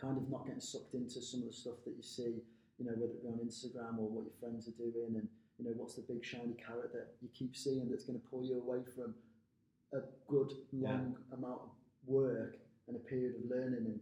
kind 0.00 0.16
of 0.16 0.30
not 0.30 0.44
getting 0.46 0.60
sucked 0.60 0.94
into 0.94 1.20
some 1.20 1.40
of 1.42 1.48
the 1.48 1.52
stuff 1.52 1.74
that 1.84 1.94
you 1.96 2.02
see, 2.02 2.36
you 2.78 2.86
know, 2.86 2.94
whether 2.96 3.12
it 3.12 3.22
be 3.22 3.28
on 3.28 3.42
Instagram 3.42 3.98
or 3.98 4.06
what 4.08 4.24
your 4.24 4.36
friends 4.40 4.68
are 4.68 4.78
doing, 4.78 5.18
and 5.18 5.26
you 5.58 5.64
know, 5.66 5.74
what's 5.76 5.96
the 5.98 6.06
big 6.06 6.24
shiny 6.24 6.54
carrot 6.54 6.92
that 6.94 7.18
you 7.20 7.28
keep 7.34 7.56
seeing 7.56 7.90
that's 7.90 8.04
going 8.04 8.18
to 8.18 8.26
pull 8.30 8.46
you 8.46 8.58
away 8.62 8.78
from 8.94 9.14
a 9.92 10.00
good 10.30 10.52
long 10.72 11.16
amount 11.32 11.60
of 11.66 11.70
work 12.06 12.58
and 12.86 12.96
a 12.96 13.00
period 13.10 13.34
of 13.36 13.50
learning 13.50 13.84
and 13.90 14.00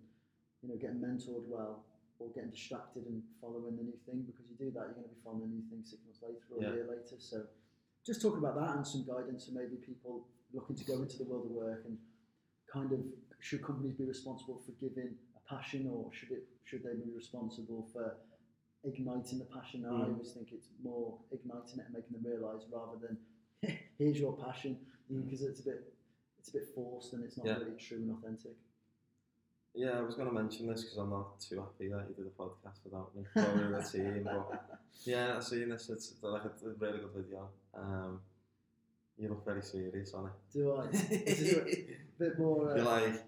you 0.63 0.69
know 0.69 0.77
getting 0.77 1.01
mentored 1.01 1.47
well 1.49 1.85
or 2.19 2.29
getting 2.35 2.51
distracted 2.51 3.05
and 3.07 3.23
following 3.41 3.77
the 3.77 3.83
new 3.83 3.99
thing. 4.05 4.25
Because 4.29 4.45
you 4.49 4.57
do 4.61 4.71
that 4.77 4.93
you're 4.93 5.01
going 5.01 5.09
to 5.09 5.15
be 5.17 5.23
following 5.25 5.49
the 5.49 5.57
new 5.57 5.65
thing 5.73 5.81
six 5.85 6.01
months 6.05 6.21
later 6.21 6.45
or 6.53 6.61
Yeah. 6.63 6.71
a 6.71 6.75
year 6.77 6.87
later. 6.89 7.17
So 7.19 7.45
just 8.05 8.21
talking 8.23 8.39
about 8.39 8.57
that 8.61 8.77
and 8.77 8.87
some 8.87 9.05
guidance 9.05 9.47
for 9.49 9.53
maybe 9.53 9.77
people 9.77 10.29
looking 10.53 10.77
to 10.77 10.85
go 10.85 11.03
into 11.03 11.19
the 11.19 11.25
world 11.25 11.47
of 11.47 11.53
work 11.53 11.83
and 11.87 11.99
kind 12.73 12.93
of 12.93 13.01
should 13.41 13.63
companies 13.63 13.95
be 13.95 14.05
responsible 14.05 14.61
for 14.65 14.73
giving 14.81 15.15
a 15.37 15.41
passion 15.49 15.89
or 15.93 16.11
should 16.13 16.31
it 16.33 16.45
should 16.65 16.83
they 16.83 16.95
be 16.95 17.11
responsible 17.15 17.89
for 17.93 18.17
igniting 18.85 19.39
the 19.39 19.45
passion 19.47 19.85
I 19.85 19.89
Mm. 19.89 20.09
always 20.13 20.33
think 20.33 20.53
it's 20.53 20.69
more 20.83 21.19
igniting 21.33 21.79
it 21.81 21.87
and 21.87 21.95
making 21.95 22.13
them 22.13 22.25
realise 22.25 22.65
rather 22.71 22.99
than 22.99 23.19
here's 23.99 24.19
your 24.21 24.37
passion 24.37 24.79
because 25.09 25.43
it's 25.43 25.61
a 25.61 25.65
bit 25.65 25.93
it's 26.39 26.49
a 26.51 26.53
bit 26.53 26.69
forced 26.75 27.13
and 27.15 27.25
it's 27.25 27.37
not 27.37 27.47
Yeah. 27.47 27.59
really 27.59 27.77
true 27.77 27.99
and 27.99 28.11
authentic 28.13 28.57
Yeah, 29.75 29.99
I 29.99 30.03
was 30.03 30.15
going 30.15 30.29
to 30.29 30.33
mention 30.35 30.67
this 30.69 30.85
because 30.85 30.97
I'm 30.99 31.11
not 31.11 31.39
too 31.41 31.61
happy 31.61 31.89
that 31.89 32.09
you 32.09 32.15
did 32.15 32.27
a 32.27 32.31
podcast 32.31 32.79
without 32.85 33.15
me. 33.15 33.25
We 33.35 33.83
team, 33.93 34.25
but 34.25 34.81
yeah, 35.05 35.37
I've 35.37 35.45
seen 35.45 35.69
this. 35.69 35.91
It's 35.91 36.15
like 36.23 36.45
a, 36.45 36.49
a 36.67 36.73
really 36.79 36.99
good 37.01 37.13
video. 37.15 37.51
Um, 37.75 38.21
you 39.19 39.29
look 39.29 39.45
very 39.45 39.63
serious 39.63 40.15
on 40.15 40.27
it. 40.27 40.33
do 40.53 40.73
I 40.77 40.87
it's 40.93 41.53
a 41.53 41.97
bit 42.19 42.39
more 42.39 42.71
uh, 42.71 42.77
You're 42.77 42.85
like 42.85 43.23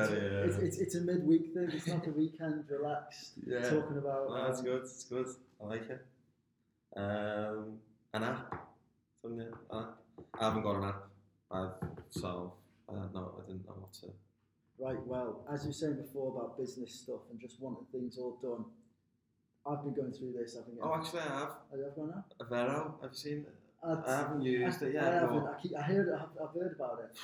it's. 0.00 0.10
Uh, 0.10 0.44
it's, 0.46 0.56
it's, 0.58 0.78
it's 0.78 0.94
a 0.96 1.00
midweek 1.00 1.52
thing 1.54 1.68
it's 1.72 1.86
not 1.86 2.06
a 2.06 2.10
weekend 2.10 2.64
relaxed 2.70 3.32
yeah, 3.46 3.60
talking 3.68 3.98
about 3.98 4.28
no, 4.30 4.46
it's 4.48 4.58
um, 4.60 4.64
good. 4.64 4.82
It's 4.82 5.04
good. 5.04 5.26
I 5.62 5.66
like 5.66 5.88
it. 5.90 6.04
Um, 6.96 7.78
an 8.14 8.24
app. 8.24 8.54
Something. 9.22 9.40
An 9.70 9.78
app. 9.78 9.96
I 10.40 10.44
haven't 10.44 10.62
got 10.62 10.76
an 10.76 10.84
app. 10.84 11.02
I've 11.50 11.70
so 12.10 12.54
I 12.88 12.92
don't 12.94 13.14
know. 13.14 13.34
I 13.42 13.46
didn't 13.46 13.66
know 13.66 13.74
what 13.78 13.92
to. 13.94 14.06
Right, 14.80 15.04
well, 15.06 15.44
as 15.52 15.64
you 15.64 15.70
were 15.70 15.72
saying 15.72 15.96
before 15.96 16.36
about 16.36 16.56
business 16.56 16.94
stuff 16.94 17.20
and 17.30 17.40
just 17.40 17.60
wanting 17.60 17.86
things 17.90 18.16
all 18.16 18.38
done, 18.40 18.64
I've 19.66 19.82
been 19.82 19.92
going 19.94 20.12
through 20.12 20.34
this. 20.38 20.56
I've 20.56 20.66
been. 20.66 20.78
Oh, 20.80 20.94
actually, 20.94 21.20
I 21.20 21.24
have 21.24 21.52
Are 21.72 21.76
you 21.76 21.84
have 21.84 21.96
gone 21.96 22.24
a 22.40 22.44
Vero. 22.44 22.94
Have 23.02 23.10
you 23.10 23.16
seen? 23.16 23.38
it? 23.38 23.54
I'd- 23.82 24.02
I 24.06 24.16
haven't 24.16 24.42
used 24.42 24.82
it 24.82 24.96
I 24.96 25.02
yet. 25.02 25.12
haven't. 25.14 25.46
I, 25.46 25.60
keep, 25.60 25.76
I 25.76 25.82
heard. 25.82 26.08
I've, 26.12 26.42
I've 26.48 26.54
heard 26.54 26.72
about 26.76 27.00
it. 27.04 27.16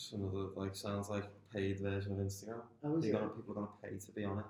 Just 0.00 0.14
another 0.14 0.46
like 0.56 0.74
sounds 0.74 1.10
like 1.10 1.24
paid 1.52 1.78
version 1.78 2.12
of 2.12 2.18
Instagram. 2.20 2.62
How 2.82 2.96
is 2.96 3.04
it? 3.04 3.12
gonna, 3.12 3.28
people 3.28 3.52
are 3.52 3.54
going 3.54 3.66
to 3.66 3.72
pay 3.86 3.98
to 4.06 4.12
be 4.12 4.24
on 4.24 4.38
it. 4.38 4.44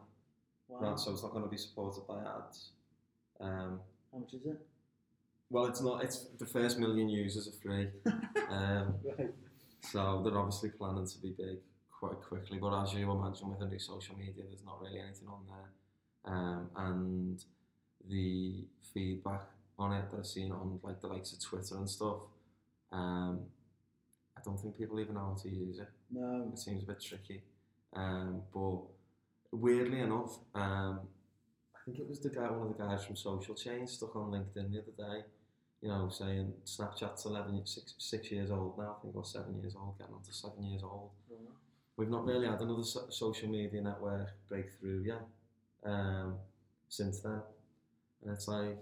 Wow. 0.68 0.90
Right, 0.90 0.98
so 0.98 1.10
it's 1.10 1.24
not 1.24 1.32
going 1.32 1.42
to 1.42 1.50
be 1.50 1.56
supported 1.56 2.06
by 2.06 2.20
ads. 2.20 2.70
Um, 3.40 3.80
How 4.12 4.18
much 4.20 4.32
is 4.34 4.46
it? 4.46 4.64
well, 5.50 5.66
it's 5.66 5.82
not. 5.82 6.04
It's 6.04 6.26
the 6.38 6.46
first 6.46 6.78
million 6.78 7.08
users 7.08 7.48
are 7.48 7.60
free. 7.60 7.88
um, 8.48 8.94
Right. 9.18 9.30
so 9.80 10.22
they're 10.24 10.38
obviously 10.38 10.70
planning 10.70 11.08
to 11.08 11.18
be 11.18 11.30
big 11.30 11.58
quite 11.90 12.22
quickly. 12.22 12.58
But 12.58 12.80
as 12.82 12.92
you 12.94 13.10
imagine, 13.10 13.50
with 13.50 13.60
a 13.60 13.66
new 13.66 13.80
social 13.80 14.16
media, 14.16 14.44
there's 14.48 14.64
not 14.64 14.80
really 14.80 15.00
anything 15.00 15.26
on 15.26 15.40
there. 15.48 16.32
Um, 16.32 16.70
and 16.76 17.44
the 18.08 18.66
feedback 18.94 19.48
on 19.80 19.94
it 19.94 20.10
that 20.12 20.18
I've 20.18 20.26
seen 20.26 20.52
on 20.52 20.78
like 20.84 21.00
the 21.00 21.08
likes 21.08 21.32
of 21.32 21.42
Twitter 21.42 21.76
and 21.76 21.90
stuff, 21.90 22.18
um, 22.92 23.40
I 24.40 24.42
don't 24.44 24.58
think 24.58 24.78
people 24.78 24.98
even 25.00 25.14
know 25.14 25.34
how 25.34 25.42
to 25.42 25.48
use 25.50 25.78
it. 25.78 25.88
No. 26.10 26.48
It 26.52 26.58
seems 26.58 26.82
a 26.82 26.86
bit 26.86 27.00
tricky. 27.00 27.42
Um, 27.94 28.42
but 28.54 28.78
weirdly 29.52 30.00
enough, 30.00 30.38
um, 30.54 31.00
I 31.74 31.78
think 31.84 31.98
it 31.98 32.08
was 32.08 32.20
the 32.20 32.30
guy, 32.30 32.50
one 32.50 32.68
of 32.68 32.76
the 32.76 32.82
guys 32.82 33.04
from 33.04 33.16
Social 33.16 33.54
Change, 33.54 33.88
stuck 33.90 34.16
on 34.16 34.30
LinkedIn 34.30 34.72
the 34.72 34.78
other 34.78 34.96
day. 34.96 35.24
You 35.82 35.88
know, 35.88 36.08
saying 36.10 36.52
Snapchat's 36.64 37.24
11, 37.24 37.66
six, 37.66 37.94
six 37.98 38.30
years 38.30 38.50
old 38.50 38.76
now, 38.78 38.96
I 38.98 39.02
think, 39.02 39.16
or 39.16 39.24
seven 39.24 39.58
years 39.60 39.74
old, 39.74 39.98
getting 39.98 40.14
on 40.14 40.22
to 40.22 40.32
seven 40.32 40.64
years 40.64 40.82
old. 40.82 41.10
We've 41.96 42.10
not 42.10 42.24
really 42.24 42.46
had 42.46 42.60
another 42.60 42.82
so- 42.82 43.08
social 43.10 43.48
media 43.48 43.80
network 43.82 44.28
breakthrough 44.48 45.02
yet 45.04 45.22
um, 45.84 46.36
since 46.88 47.20
then. 47.20 47.40
And 48.22 48.34
it's 48.34 48.46
like, 48.46 48.78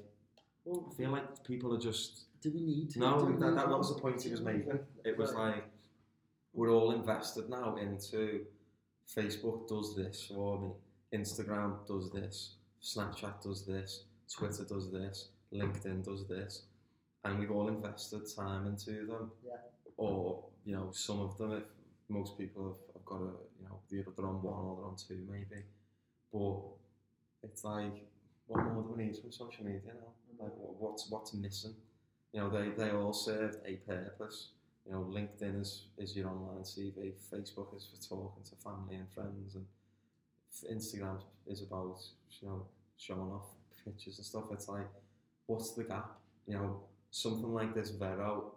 I 0.70 0.94
feel 0.94 1.10
like 1.10 1.44
people 1.44 1.74
are 1.74 1.80
just 1.80 2.24
do 2.40 2.52
we 2.52 2.60
need 2.60 2.90
to? 2.90 2.98
no, 3.00 3.36
that, 3.38 3.56
that 3.56 3.68
was 3.68 3.94
the 3.94 4.00
point 4.00 4.22
he 4.22 4.30
was 4.30 4.40
making. 4.40 4.78
It 5.04 5.18
was 5.18 5.34
like 5.34 5.64
we're 6.52 6.70
all 6.70 6.92
invested 6.92 7.48
now 7.48 7.76
into 7.76 8.40
Facebook 9.14 9.68
does 9.68 9.96
this 9.96 10.26
for 10.26 10.60
me, 10.60 10.70
Instagram 11.18 11.86
does 11.86 12.10
this, 12.10 12.56
Snapchat 12.82 13.42
does 13.42 13.64
this, 13.64 14.04
Twitter 14.32 14.64
does 14.64 14.92
this, 14.92 15.28
LinkedIn 15.52 16.04
does 16.04 16.26
this, 16.28 16.62
and 17.24 17.38
we've 17.38 17.50
all 17.50 17.68
invested 17.68 18.22
time 18.36 18.66
into 18.66 19.06
them. 19.06 19.30
Yeah. 19.46 19.54
Or 19.96 20.44
you 20.64 20.74
know, 20.74 20.90
some 20.92 21.20
of 21.20 21.38
them, 21.38 21.52
if 21.52 21.64
most 22.08 22.38
people 22.38 22.64
have, 22.64 22.94
have 22.94 23.04
got 23.04 23.20
a 23.20 23.32
you 23.60 23.68
know, 23.68 23.80
they're 23.90 24.26
on 24.26 24.42
one 24.42 24.64
or 24.64 24.76
they're 24.76 24.86
on 24.86 24.96
two 24.96 25.26
maybe, 25.30 25.62
but 26.32 26.60
it's 27.42 27.64
like 27.64 28.04
what 28.48 28.64
more 28.64 28.82
do 28.82 28.94
we 28.96 29.04
need 29.04 29.16
from 29.16 29.30
social 29.30 29.64
media 29.64 29.92
now? 29.94 30.44
Like 30.44 30.52
what's 30.56 31.08
what's 31.10 31.34
missing? 31.34 31.74
You 32.32 32.40
know, 32.40 32.50
they, 32.50 32.70
they 32.70 32.90
all 32.90 33.12
served 33.12 33.58
a 33.66 33.74
purpose. 33.76 34.48
You 34.84 34.92
know, 34.92 35.06
LinkedIn 35.10 35.60
is, 35.60 35.84
is 35.98 36.16
your 36.16 36.28
online 36.28 36.62
CV, 36.62 37.12
Facebook 37.32 37.76
is 37.76 37.88
for 37.92 38.08
talking 38.08 38.42
to 38.42 38.56
family 38.56 38.96
and 38.96 39.10
friends, 39.10 39.54
and 39.54 39.66
Instagram 40.70 41.18
is 41.46 41.62
about, 41.62 41.98
you 42.40 42.48
know, 42.48 42.66
showing 42.96 43.30
off 43.30 43.46
pictures 43.84 44.16
and 44.18 44.26
stuff. 44.26 44.44
It's 44.52 44.68
like, 44.68 44.86
what's 45.46 45.72
the 45.72 45.84
gap? 45.84 46.18
You 46.46 46.54
know, 46.54 46.80
something 47.10 47.52
like 47.52 47.74
this 47.74 47.90
Vero, 47.90 48.52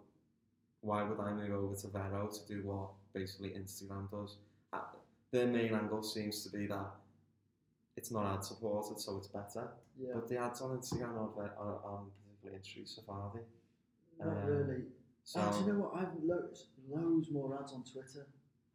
why 0.80 1.02
would 1.02 1.20
I 1.20 1.32
move 1.32 1.52
over 1.52 1.74
to 1.74 1.88
Vero 1.88 2.30
to 2.32 2.54
do 2.54 2.62
what 2.66 2.88
basically 3.12 3.50
Instagram 3.50 4.10
does? 4.10 4.36
Uh, 4.72 4.80
their 5.32 5.46
main 5.46 5.74
angle 5.74 6.02
seems 6.02 6.42
to 6.44 6.56
be 6.56 6.66
that 6.66 6.90
it's 7.96 8.10
not 8.10 8.34
ad 8.34 8.44
supported, 8.44 8.98
so 8.98 9.16
it's 9.18 9.28
better. 9.28 9.68
Yeah, 9.98 10.12
But 10.14 10.28
the 10.28 10.38
ads 10.38 10.60
on 10.62 10.76
Instagram 10.78 11.34
very, 11.36 11.50
are, 11.58 11.80
aren't 11.84 12.10
particularly 12.24 12.56
intrusive, 12.64 13.04
are 13.08 13.30
they? 13.34 14.24
not 14.24 14.36
um, 14.38 14.46
really. 14.46 14.82
So 15.24 15.40
Ah, 15.40 15.50
do 15.52 15.58
you 15.64 15.72
know 15.72 15.78
what? 15.80 15.92
I've 15.96 16.14
loads, 16.24 16.66
loads 16.88 17.30
more 17.30 17.58
ads 17.60 17.72
on 17.72 17.84
Twitter. 17.84 18.26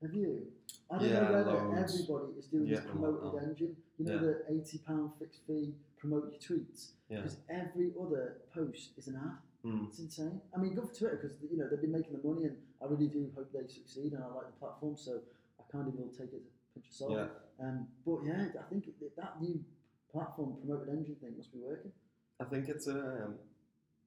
Have 0.01 0.13
you? 0.13 0.47
I 0.91 0.97
don't 0.99 1.10
Yeah, 1.10 1.19
know 1.23 1.32
whether 1.32 1.51
loads. 1.51 1.93
everybody 2.08 2.38
is 2.39 2.45
doing 2.47 2.67
Yeah, 2.67 2.75
this 2.80 2.86
promoted 2.86 3.43
engine. 3.43 3.75
You 3.97 4.06
know 4.06 4.19
the 4.19 4.43
eighty 4.49 4.77
pound 4.86 5.12
fixed 5.19 5.41
fee 5.47 5.73
promote 5.97 6.32
your 6.32 6.39
tweets 6.39 6.91
yeah, 7.10 7.21
because 7.21 7.38
every 7.49 7.91
other 7.99 8.38
post 8.53 8.91
is 8.97 9.08
an 9.08 9.15
ad. 9.15 9.39
mm, 9.65 9.88
It's 9.88 9.97
insane. 9.99 10.39
I 10.56 10.60
mean, 10.60 10.75
good 10.75 10.88
for 10.88 10.93
Twitter 10.93 11.17
because 11.17 11.51
you 11.51 11.58
know 11.58 11.67
they've 11.67 11.82
been 11.82 11.91
making 11.91 12.13
the 12.13 12.25
money, 12.27 12.45
and 12.45 12.58
I 12.82 12.86
really 12.86 13.08
do 13.08 13.32
hope 13.36 13.51
they 13.51 13.65
succeed, 13.67 14.13
and 14.13 14.23
I 14.23 14.27
like 14.27 14.45
the 14.45 14.60
platform, 14.60 14.95
so 14.95 15.19
I 15.60 15.63
kind 15.71 15.88
of 15.88 15.95
will 15.95 16.10
take 16.10 16.32
it 16.32 16.41
as 16.45 16.45
a 16.45 16.73
pinch 16.75 16.88
of 16.89 16.93
salt. 16.93 17.12
Um, 17.62 17.88
but 18.06 18.20
yeah, 18.26 18.46
I 18.60 18.63
think 18.70 18.88
it, 18.88 19.15
that 19.17 19.41
new 19.41 19.63
platform 20.12 20.56
promoted 20.60 20.89
engine 20.89 21.15
thing 21.15 21.34
must 21.38 21.52
be 21.52 21.60
working. 21.60 21.91
I 22.39 22.46
think 22.46 22.70
it's 22.70 22.88
um, 22.88 23.36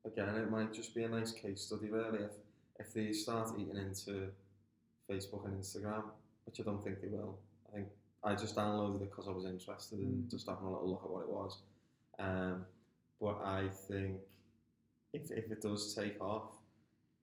again, 0.04 0.34
it 0.36 0.50
might 0.50 0.72
just 0.72 0.94
be 0.94 1.04
a 1.04 1.08
nice 1.08 1.32
case 1.32 1.62
study, 1.62 1.88
really. 1.90 2.20
If 2.24 2.32
if 2.78 2.94
they 2.94 3.12
start 3.12 3.50
eating 3.58 3.76
into 3.76 4.28
Facebook 5.10 5.44
and 5.46 5.60
Instagram, 5.60 6.04
which 6.46 6.60
I 6.60 6.62
don't 6.62 6.82
think 6.82 7.00
they 7.00 7.08
will. 7.08 7.38
I 7.68 7.76
think 7.76 7.88
I 8.22 8.34
just 8.34 8.54
downloaded 8.56 9.02
it 9.02 9.10
because 9.10 9.28
I 9.28 9.32
was 9.32 9.44
interested 9.44 9.98
in 9.98 10.06
Mm. 10.06 10.30
just 10.30 10.48
having 10.48 10.64
a 10.66 10.70
little 10.70 10.90
look 10.90 11.02
at 11.04 11.10
what 11.10 11.22
it 11.22 11.28
was. 11.30 11.58
Um, 12.18 12.66
but 13.20 13.36
I 13.44 13.68
think 13.68 14.20
if 15.12 15.30
if 15.30 15.50
it 15.50 15.60
does 15.60 15.94
take 15.94 16.20
off, 16.20 16.48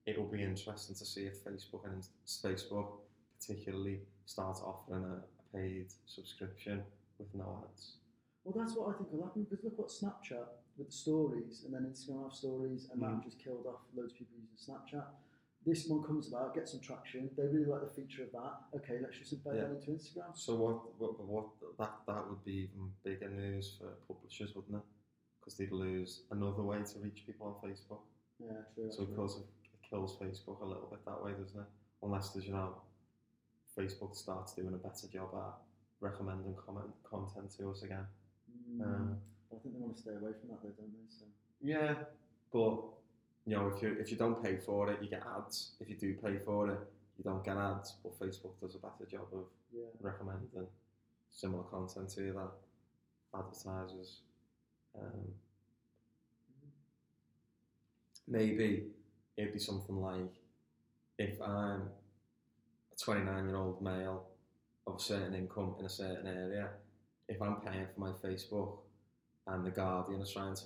it 0.06 0.18
will 0.18 0.28
be 0.28 0.42
interesting 0.42 0.94
to 0.96 1.04
see 1.04 1.22
if 1.26 1.42
Facebook 1.44 1.84
and 1.84 2.02
Facebook 2.26 2.88
particularly 3.38 4.00
start 4.26 4.58
offering 4.62 5.04
a 5.04 5.22
paid 5.54 5.86
subscription 6.06 6.82
with 7.18 7.28
no 7.34 7.64
ads. 7.68 7.96
Well, 8.44 8.54
that's 8.56 8.76
what 8.76 8.94
I 8.94 8.98
think 8.98 9.12
will 9.12 9.24
happen 9.24 9.44
because 9.48 9.64
look 9.64 9.78
what 9.78 9.88
Snapchat 9.88 10.46
with 10.76 10.86
the 10.86 10.92
stories, 10.92 11.64
and 11.64 11.74
then 11.74 11.82
Instagram 11.90 12.22
have 12.24 12.32
stories, 12.32 12.88
and 12.92 13.02
that 13.02 13.10
Mm. 13.10 13.24
just 13.24 13.38
killed 13.38 13.66
off 13.66 13.80
loads 13.94 14.12
of 14.12 14.18
people 14.18 14.36
using 14.38 14.56
Snapchat. 14.56 15.06
This 15.66 15.88
one 15.88 16.02
comes 16.04 16.28
about, 16.28 16.54
gets 16.54 16.70
some 16.70 16.80
traction. 16.80 17.30
They 17.36 17.42
really 17.46 17.66
like 17.66 17.80
the 17.82 17.88
feature 17.90 18.22
of 18.24 18.32
that. 18.32 18.62
Okay, 18.76 19.00
let's 19.00 19.18
just 19.18 19.34
embed 19.34 19.56
Yeah. 19.56 19.64
that 19.66 19.70
into 19.72 19.90
Instagram. 19.90 20.34
So 20.36 20.54
what, 20.54 20.98
what, 21.00 21.18
what 21.26 21.46
that 21.78 22.00
that 22.06 22.28
would 22.28 22.42
be 22.44 22.70
even 22.70 22.92
bigger 23.02 23.28
news 23.28 23.76
for 23.76 23.88
publishers, 24.06 24.54
wouldn't 24.54 24.76
it? 24.76 24.82
Because 25.40 25.56
they'd 25.56 25.72
lose 25.72 26.22
another 26.30 26.62
way 26.62 26.82
to 26.82 26.98
reach 27.00 27.26
people 27.26 27.48
on 27.48 27.54
Facebook. 27.68 28.02
Yeah, 28.38 28.62
true. 28.74 28.90
So 28.92 29.02
of 29.02 29.16
course 29.16 29.36
it 29.40 29.46
kills 29.90 30.16
Facebook 30.16 30.60
a 30.60 30.64
little 30.64 30.86
bit 30.88 31.04
that 31.04 31.22
way, 31.22 31.32
doesn't 31.32 31.60
it? 31.60 31.66
Unless 32.02 32.32
there's 32.32 32.46
you 32.46 32.52
know, 32.52 32.80
Facebook 33.76 34.16
starts 34.16 34.54
doing 34.54 34.74
a 34.74 34.76
better 34.76 35.06
job 35.12 35.30
at 35.34 35.54
recommending 36.00 36.54
comment 36.54 36.90
content 37.04 37.50
to 37.58 37.70
us 37.70 37.82
again. 37.82 38.06
Mm, 38.70 38.82
Um, 38.82 39.18
I 39.52 39.56
think 39.56 39.74
they 39.74 39.80
want 39.80 39.96
to 39.96 40.02
stay 40.02 40.10
away 40.10 40.32
from 40.38 40.50
that, 40.50 40.62
though, 40.62 40.74
don't 40.76 40.92
they? 40.92 41.08
So 41.08 41.24
yeah, 41.60 41.94
but 42.52 42.78
you 43.46 43.56
know 43.56 43.68
if 43.68 43.82
you 43.82 43.96
if 43.98 44.10
you 44.10 44.16
don't 44.16 44.42
pay 44.42 44.56
for 44.56 44.90
it, 44.90 45.02
you 45.02 45.08
get 45.08 45.22
ads. 45.36 45.72
If 45.80 45.88
you 45.88 45.96
do 45.96 46.14
pay 46.14 46.38
for 46.38 46.70
it, 46.70 46.78
you 47.16 47.24
don't 47.24 47.44
get 47.44 47.56
ads. 47.56 47.94
But 48.02 48.18
Facebook 48.18 48.60
does 48.60 48.74
a 48.74 48.78
better 48.78 49.06
job 49.10 49.26
of 49.32 49.46
yeah, 49.72 49.90
recommending 50.00 50.66
similar 51.32 51.64
content 51.64 52.08
to 52.10 52.22
you 52.22 52.32
that 52.32 52.50
advertisers 53.38 54.20
um, 54.98 55.28
maybe 58.26 58.86
it'd 59.36 59.52
be 59.52 59.58
something 59.58 59.96
like 60.00 60.32
if 61.18 61.40
I'm 61.40 61.82
29 63.02 63.46
year 63.46 63.56
old 63.56 63.82
male 63.82 64.24
of 64.86 64.96
a 64.96 65.00
certain 65.00 65.34
income 65.34 65.76
in 65.78 65.86
a 65.86 65.88
certain 65.88 66.26
area, 66.26 66.70
if 67.28 67.40
I'm 67.42 67.56
paying 67.60 67.86
for 67.94 68.00
my 68.00 68.12
Facebook 68.24 68.78
and 69.46 69.64
the 69.64 69.70
Guardian 69.70 70.20
is 70.20 70.32
trying 70.32 70.54
to 70.56 70.64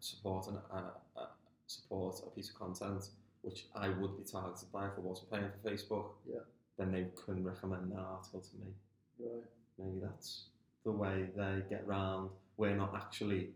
support 0.00 0.46
an, 0.48 0.58
uh, 0.72 0.90
uh, 1.16 1.26
support 1.66 2.16
a 2.26 2.30
piece 2.30 2.50
of 2.50 2.56
content 2.56 3.08
which 3.42 3.66
I 3.76 3.88
would 3.90 4.16
be 4.16 4.24
targeted 4.24 4.72
by 4.72 4.86
if 4.86 4.92
I 4.96 5.00
wasn't 5.00 5.30
paying 5.30 5.48
for 5.50 5.70
Facebook, 5.70 6.06
Yeah. 6.26 6.40
then 6.78 6.90
they 6.90 7.04
couldn't 7.14 7.44
recommend 7.44 7.92
that 7.92 7.98
article 8.00 8.40
to 8.40 8.56
me. 8.56 8.74
right. 9.20 9.44
Maybe 9.78 10.00
that's 10.00 10.46
the 10.84 10.90
way 10.90 11.30
they 11.36 11.62
get 11.70 11.86
round. 11.86 12.30
We're 12.56 12.74
not 12.76 12.94
actually 12.94 13.54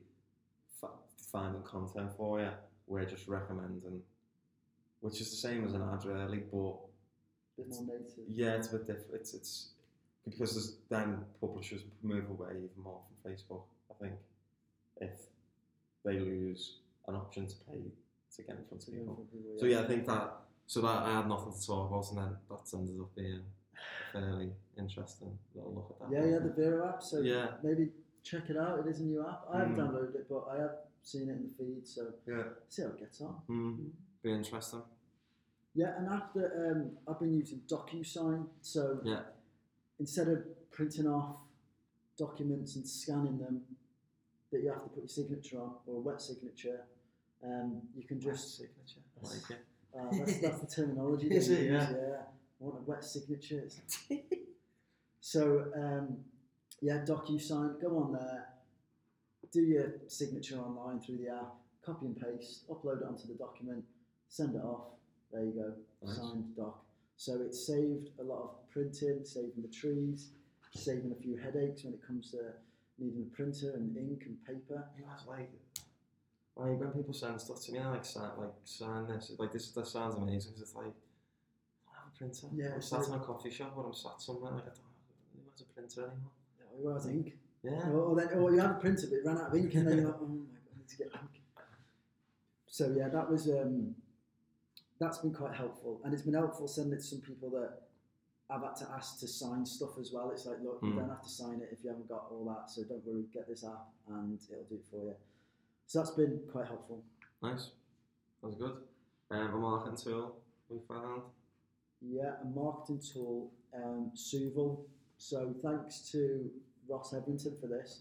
fa- 0.80 0.88
finding 1.32 1.62
content 1.62 2.12
for 2.16 2.40
you. 2.40 2.50
We're 2.86 3.04
just 3.06 3.26
recommending, 3.26 4.02
which 5.00 5.20
is 5.20 5.30
the 5.30 5.36
same 5.36 5.64
as 5.64 5.72
an 5.74 5.82
ad, 5.82 6.04
really. 6.04 6.38
But 6.38 6.76
bit 7.62 7.68
more 7.70 7.84
native. 7.86 8.24
yeah, 8.28 8.52
it's 8.54 8.68
a 8.68 8.72
bit 8.78 8.86
different. 8.86 9.14
It's, 9.14 9.34
it's 9.34 9.68
because 10.24 10.52
there's 10.54 10.76
then 10.88 11.24
publishers 11.40 11.82
move 12.02 12.28
away 12.30 12.50
even 12.56 12.82
more 12.82 13.00
from 13.06 13.32
Facebook. 13.32 13.62
I 13.90 13.94
think 14.02 14.14
if 15.00 15.10
they 16.04 16.18
lose 16.18 16.76
an 17.08 17.14
option 17.16 17.46
to 17.46 17.54
pay 17.68 17.80
to 18.36 18.42
get 18.42 18.56
in 18.56 18.64
front 18.68 18.82
of 18.86 18.92
people. 18.94 19.26
So 19.58 19.66
yeah, 19.66 19.80
I 19.80 19.84
think 19.86 20.06
that. 20.06 20.32
So 20.66 20.80
that 20.82 21.02
I 21.02 21.16
had 21.16 21.28
nothing 21.28 21.52
to 21.52 21.66
talk 21.66 21.90
about, 21.90 22.08
and 22.10 22.18
then 22.18 22.36
that 22.48 22.78
ended 22.78 23.00
up 23.00 23.12
being 23.16 23.42
fairly 24.12 24.50
interesting 24.78 25.36
little 25.54 25.74
look 25.74 25.96
at 26.00 26.10
that. 26.10 26.16
Yeah, 26.16 26.30
yeah, 26.32 26.38
the 26.38 26.52
Vero 26.54 26.88
app. 26.88 27.02
So 27.02 27.20
Yeah. 27.22 27.48
maybe 27.64 27.90
check 28.22 28.48
it 28.50 28.56
out. 28.56 28.78
It 28.78 28.86
is 28.86 29.00
a 29.00 29.04
new 29.04 29.20
app. 29.26 29.46
I 29.52 29.58
haven't 29.58 29.74
Mm. 29.76 29.80
downloaded 29.90 30.14
it, 30.14 30.28
but 30.28 30.46
I 30.48 30.58
have 30.58 30.76
seen 31.02 31.28
it 31.28 31.32
in 31.32 31.42
the 31.48 31.54
feed. 31.58 31.88
So 31.88 32.12
Yeah. 32.24 32.44
see 32.68 32.82
how 32.82 32.88
it 32.90 32.98
gets 33.00 33.20
on. 33.20 33.42
Mm. 33.48 33.90
Be 34.22 34.30
interesting. 34.32 34.82
Yeah, 35.74 35.96
and 35.98 36.08
after 36.08 36.72
um, 36.72 36.90
I've 37.08 37.20
been 37.20 37.34
using 37.34 37.60
DocuSign. 37.68 38.46
So 38.60 39.00
Yeah. 39.04 39.22
instead 39.98 40.28
of 40.28 40.70
printing 40.70 41.06
off 41.06 41.36
documents 42.16 42.76
and 42.76 42.86
scanning 42.86 43.38
them, 43.38 43.62
that 44.50 44.62
you 44.62 44.68
have 44.68 44.82
to 44.82 44.88
put 44.88 44.98
your 44.98 45.08
signature 45.08 45.60
on 45.60 45.76
or 45.86 45.96
a 45.96 46.00
wet 46.00 46.20
signature, 46.20 46.84
um, 47.44 47.82
you 47.96 48.02
can 48.04 48.20
just. 48.20 48.60
wet 48.60 48.68
signature. 48.68 49.00
I 49.22 49.26
like 49.28 49.50
it. 49.50 49.64
Uh, 49.96 50.18
that's, 50.18 50.40
that's 50.40 50.60
the 50.60 50.66
terminology. 50.82 51.28
they 51.30 51.36
Is 51.36 51.50
it? 51.50 51.60
use, 51.62 51.70
Yeah. 51.72 51.90
yeah. 51.90 52.22
I 52.60 52.64
want 52.64 52.78
a 52.80 52.90
wet 52.90 53.04
signature. 53.04 53.62
So 55.20 55.66
um, 55.76 56.16
yeah, 56.80 57.04
DocuSign. 57.04 57.80
Go 57.80 57.98
on 57.98 58.12
there, 58.12 58.48
do 59.52 59.60
your 59.62 59.92
signature 60.08 60.58
online 60.58 61.00
through 61.00 61.18
the 61.18 61.28
app, 61.28 61.54
copy 61.84 62.06
and 62.06 62.16
paste, 62.18 62.68
upload 62.68 63.02
it 63.02 63.06
onto 63.06 63.26
the 63.28 63.34
document, 63.34 63.84
send 64.28 64.54
it 64.54 64.62
off. 64.64 64.84
There 65.32 65.44
you 65.44 65.52
go, 65.52 65.72
Nice. 66.06 66.16
signed 66.16 66.56
doc. 66.56 66.84
So 67.16 67.40
it 67.42 67.54
saved 67.54 68.10
a 68.18 68.22
lot 68.22 68.42
of 68.42 68.70
printing, 68.70 69.24
saving 69.24 69.62
the 69.62 69.68
trees, 69.68 70.30
saving 70.74 71.12
a 71.12 71.22
few 71.22 71.36
headaches 71.36 71.84
when 71.84 71.94
it 71.94 72.02
comes 72.06 72.30
to 72.32 72.38
needing 72.98 73.26
a 73.30 73.36
printer 73.36 73.74
and 73.74 73.96
ink 73.96 74.24
and 74.26 74.44
paper. 74.44 74.88
You 74.96 75.04
know, 75.04 75.12
it's 75.14 75.26
like, 75.26 75.50
like 76.56 76.80
when 76.80 76.90
people 76.92 77.14
send 77.14 77.40
stuff 77.40 77.60
to 77.66 77.72
me, 77.72 77.78
I 77.78 77.90
like 77.90 78.04
sign, 78.04 78.30
like 78.38 78.54
sign 78.64 79.06
this. 79.06 79.32
Like 79.38 79.52
this, 79.52 79.70
this 79.70 79.90
sounds 79.92 80.16
amazing. 80.16 80.52
'cause 80.52 80.62
it's 80.62 80.74
like 80.74 80.86
I 80.86 81.92
don't 81.92 81.94
have 81.94 82.08
a 82.14 82.18
printer. 82.18 82.46
Yeah, 82.54 82.74
I'm 82.74 82.82
sat 82.82 83.06
in 83.06 83.14
a 83.14 83.18
coffee 83.20 83.50
shop 83.50 83.74
or 83.76 83.86
I'm 83.86 83.94
sat 83.94 84.20
somewhere. 84.20 84.52
Like 84.52 84.62
I 84.62 84.66
don't 84.66 84.76
have, 84.76 85.60
a 85.60 85.74
printer 85.74 86.00
anymore? 86.02 86.30
Yeah, 86.58 86.82
who 86.82 86.88
has 86.94 87.06
ink? 87.06 87.36
Yeah. 87.62 87.90
Or, 87.90 88.16
then, 88.16 88.28
or 88.38 88.50
you 88.52 88.60
have 88.60 88.70
a 88.72 88.74
printer 88.80 89.06
but 89.08 89.16
it 89.16 89.26
ran 89.26 89.38
out 89.38 89.48
of 89.48 89.54
ink 89.54 89.74
and 89.74 89.86
then 89.86 89.96
you're 89.98 90.06
like, 90.06 90.16
oh 90.20 90.26
my 90.26 90.36
god, 90.46 90.72
I 90.74 90.78
need 90.78 90.88
to 90.88 90.96
get 90.96 91.06
ink. 91.12 91.42
So 92.66 92.94
yeah, 92.96 93.08
that 93.08 93.30
was 93.30 93.48
um, 93.48 93.94
that's 95.00 95.18
been 95.18 95.32
quite 95.32 95.54
helpful, 95.54 96.00
and 96.04 96.12
it's 96.12 96.22
been 96.22 96.34
helpful 96.34 96.68
sending 96.68 96.92
it 96.92 96.96
to 96.98 97.02
some 97.02 97.20
people 97.20 97.50
that 97.50 97.82
I've 98.50 98.62
had 98.62 98.76
to 98.76 98.88
ask 98.94 99.18
to 99.20 99.28
sign 99.28 99.64
stuff 99.64 99.98
as 99.98 100.12
well. 100.12 100.30
It's 100.30 100.44
like, 100.46 100.58
look, 100.62 100.80
you 100.82 100.90
Hmm. 100.90 100.98
don't 100.98 101.08
have 101.08 101.22
to 101.22 101.28
sign 101.28 101.60
it 101.60 101.68
if 101.72 101.82
you 101.82 101.90
haven't 101.90 102.08
got 102.08 102.26
all 102.30 102.44
that, 102.46 102.70
so 102.70 102.82
don't 102.84 103.04
worry, 103.06 103.24
get 103.32 103.48
this 103.48 103.64
app 103.64 103.88
and 104.08 104.38
it'll 104.50 104.64
do 104.64 104.74
it 104.76 104.84
for 104.90 105.04
you. 105.04 105.14
So 105.86 106.00
that's 106.00 106.10
been 106.12 106.40
quite 106.50 106.66
helpful. 106.66 107.02
Nice. 107.42 107.70
That's 108.42 108.56
good. 108.56 108.76
Um, 109.30 109.54
a 109.54 109.56
marketing 109.56 109.96
tool 109.96 110.36
we 110.68 110.78
found. 110.88 111.22
Yeah, 112.00 112.32
a 112.42 112.44
marketing 112.46 113.00
tool, 113.00 113.52
um, 113.74 114.10
Soovle. 114.16 114.84
So 115.18 115.54
thanks 115.62 116.10
to 116.12 116.50
Ross 116.88 117.12
Edmonton 117.14 117.56
for 117.60 117.66
this 117.68 118.00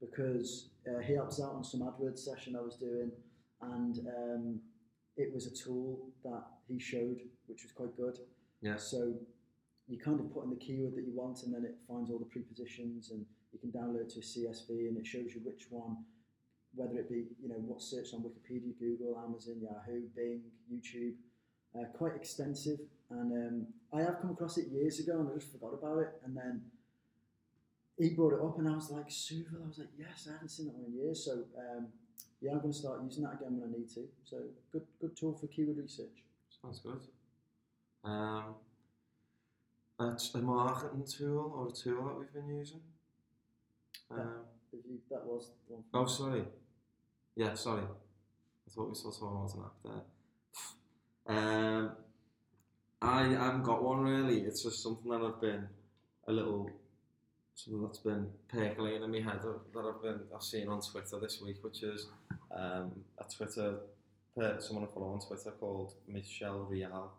because 0.00 0.70
uh, 0.88 0.98
he 1.00 1.14
helps 1.14 1.40
out 1.40 1.52
on 1.52 1.62
some 1.64 1.80
AdWords 1.80 2.18
session 2.18 2.56
I 2.56 2.60
was 2.62 2.74
doing, 2.76 3.12
and 3.62 3.98
um, 4.08 4.60
it 5.16 5.32
was 5.32 5.46
a 5.46 5.54
tool 5.54 6.08
that 6.24 6.44
he 6.68 6.78
showed, 6.78 7.20
which 7.46 7.62
was 7.62 7.72
quite 7.72 7.96
good. 7.96 8.18
Yeah. 8.60 8.76
So 8.76 9.14
you 9.86 9.98
kind 9.98 10.18
of 10.20 10.32
put 10.32 10.44
in 10.44 10.50
the 10.50 10.56
keyword 10.56 10.96
that 10.96 11.04
you 11.04 11.12
want, 11.14 11.42
and 11.42 11.54
then 11.54 11.64
it 11.64 11.76
finds 11.86 12.10
all 12.10 12.18
the 12.18 12.24
prepositions, 12.24 13.10
and 13.10 13.24
you 13.52 13.58
can 13.58 13.70
download 13.70 14.12
to 14.14 14.20
a 14.20 14.22
CSV, 14.22 14.88
and 14.88 14.96
it 14.96 15.06
shows 15.06 15.34
you 15.34 15.40
which 15.44 15.66
one, 15.70 15.96
whether 16.74 16.98
it 16.98 17.08
be 17.08 17.26
you 17.40 17.48
know 17.48 17.60
what's 17.66 17.90
searched 17.90 18.14
on 18.14 18.22
Wikipedia, 18.22 18.78
Google, 18.78 19.22
Amazon, 19.24 19.60
Yahoo, 19.60 20.02
Bing, 20.16 20.42
YouTube. 20.72 21.14
Uh, 21.76 21.86
quite 21.92 22.14
extensive, 22.14 22.78
and 23.10 23.32
um, 23.32 23.66
I 23.92 24.00
have 24.02 24.20
come 24.20 24.30
across 24.30 24.58
it 24.58 24.68
years 24.68 25.00
ago, 25.00 25.18
and 25.18 25.28
I 25.28 25.34
just 25.34 25.50
forgot 25.50 25.74
about 25.74 25.98
it, 25.98 26.08
and 26.24 26.36
then 26.36 26.62
he 27.98 28.10
brought 28.10 28.32
it 28.34 28.40
up, 28.40 28.58
and 28.58 28.68
I 28.68 28.74
was 28.74 28.90
like, 28.90 29.08
Soovle. 29.08 29.62
I 29.62 29.66
was 29.66 29.78
like, 29.78 29.88
yes, 29.98 30.28
I 30.28 30.34
haven't 30.34 30.48
seen 30.50 30.66
that 30.66 30.74
one 30.74 30.86
in 30.86 30.94
years. 30.94 31.24
So 31.24 31.44
um, 31.58 31.88
yeah, 32.44 32.52
I'm 32.52 32.60
going 32.60 32.72
to 32.72 32.78
start 32.78 33.00
using 33.02 33.24
that 33.24 33.34
again 33.40 33.58
when 33.58 33.70
I 33.70 33.78
need 33.78 33.88
to. 33.94 34.02
So 34.24 34.36
good, 34.70 34.82
good 35.00 35.16
tool 35.16 35.32
for 35.32 35.46
keyword 35.46 35.78
research. 35.78 36.22
Sounds 36.60 36.80
good. 36.80 37.00
Um, 38.04 38.56
a, 39.98 40.16
a 40.34 40.38
marketing 40.38 41.06
tool 41.06 41.52
or 41.56 41.68
a 41.68 41.72
tool 41.72 42.04
that 42.04 42.18
we've 42.18 42.32
been 42.34 42.54
using. 42.54 42.80
Um, 44.10 44.44
If 44.72 44.84
you, 44.84 44.98
that 45.10 45.24
was 45.24 45.52
the 45.68 45.74
one. 45.76 45.84
oh, 45.94 46.06
sorry. 46.06 46.44
Yeah, 47.34 47.54
sorry. 47.54 47.84
I 47.84 48.70
thought 48.74 48.88
we 48.90 48.94
saw 48.94 49.10
someone 49.10 49.42
was 49.44 49.54
an 49.54 49.62
actor. 49.64 50.02
Um, 51.26 51.92
I 53.00 53.22
haven't 53.22 53.62
got 53.62 53.82
one 53.82 54.00
really. 54.00 54.40
It's 54.40 54.62
just 54.62 54.82
something 54.82 55.10
that 55.10 55.22
I've 55.22 55.40
been 55.40 55.66
a 56.28 56.32
little 56.32 56.68
something 57.54 57.82
that's 57.82 57.98
been 57.98 58.26
percolating 58.48 59.02
in 59.02 59.10
my 59.10 59.20
head 59.20 59.40
that 59.42 59.72
that 59.72 59.84
I've 59.94 60.02
been 60.02 60.20
I've 60.34 60.42
seen 60.42 60.68
on 60.68 60.80
Twitter 60.80 61.18
this 61.20 61.40
week, 61.44 61.62
which 61.62 61.82
is 61.82 62.08
um, 62.54 62.92
a 63.18 63.24
Twitter 63.24 63.76
someone 64.58 64.84
I 64.84 64.92
follow 64.92 65.12
on 65.12 65.20
Twitter 65.20 65.52
called 65.52 65.94
Michelle 66.08 66.66
Rial, 66.70 67.12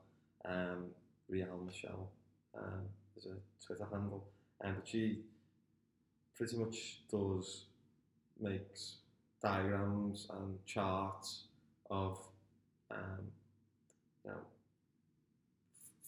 um, 0.43 0.87
Rial 1.29 1.61
Michelle, 1.65 2.09
um, 2.57 2.83
is 3.15 3.25
a 3.25 3.65
Twitter 3.65 3.87
handle, 3.91 4.27
and 4.61 4.75
but 4.75 4.87
she 4.87 5.21
pretty 6.35 6.57
much 6.57 6.99
does 7.09 7.65
makes 8.39 8.95
diagrams 9.41 10.27
and 10.29 10.57
charts 10.65 11.43
of 11.89 12.19
um, 12.91 13.31
you 14.25 14.31
know 14.31 14.37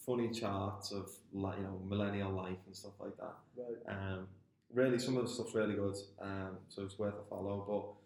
funny 0.04 0.30
charts 0.30 0.92
of 0.92 1.10
like 1.32 1.56
you 1.58 1.64
know 1.64 1.80
millennial 1.86 2.30
life 2.30 2.58
and 2.66 2.76
stuff 2.76 2.92
like 3.00 3.16
that. 3.16 3.36
Right. 3.56 3.96
Um, 3.96 4.26
really, 4.72 4.98
some 4.98 5.16
of 5.16 5.24
the 5.24 5.32
stuff's 5.32 5.54
really 5.54 5.74
good, 5.74 5.96
um, 6.20 6.58
so 6.68 6.82
it's 6.82 6.98
worth 6.98 7.14
a 7.14 7.28
follow. 7.30 7.96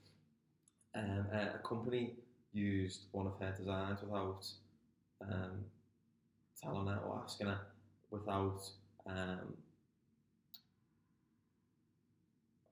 Um, 0.94 1.26
a, 1.32 1.56
a 1.56 1.58
company 1.66 2.14
used 2.52 3.04
one 3.12 3.26
of 3.26 3.32
her 3.40 3.54
designs 3.56 4.00
without 4.02 4.44
um, 5.22 5.64
telling 6.62 6.86
her 6.86 6.98
or 6.98 7.22
asking 7.24 7.46
her, 7.46 7.60
without 8.10 8.60
um, 9.06 9.54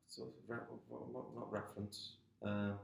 sort 0.08 0.28
of 0.28 0.34
re- 0.48 0.58
not, 1.12 1.34
not 1.34 1.52
reference, 1.52 2.12
um, 2.44 2.74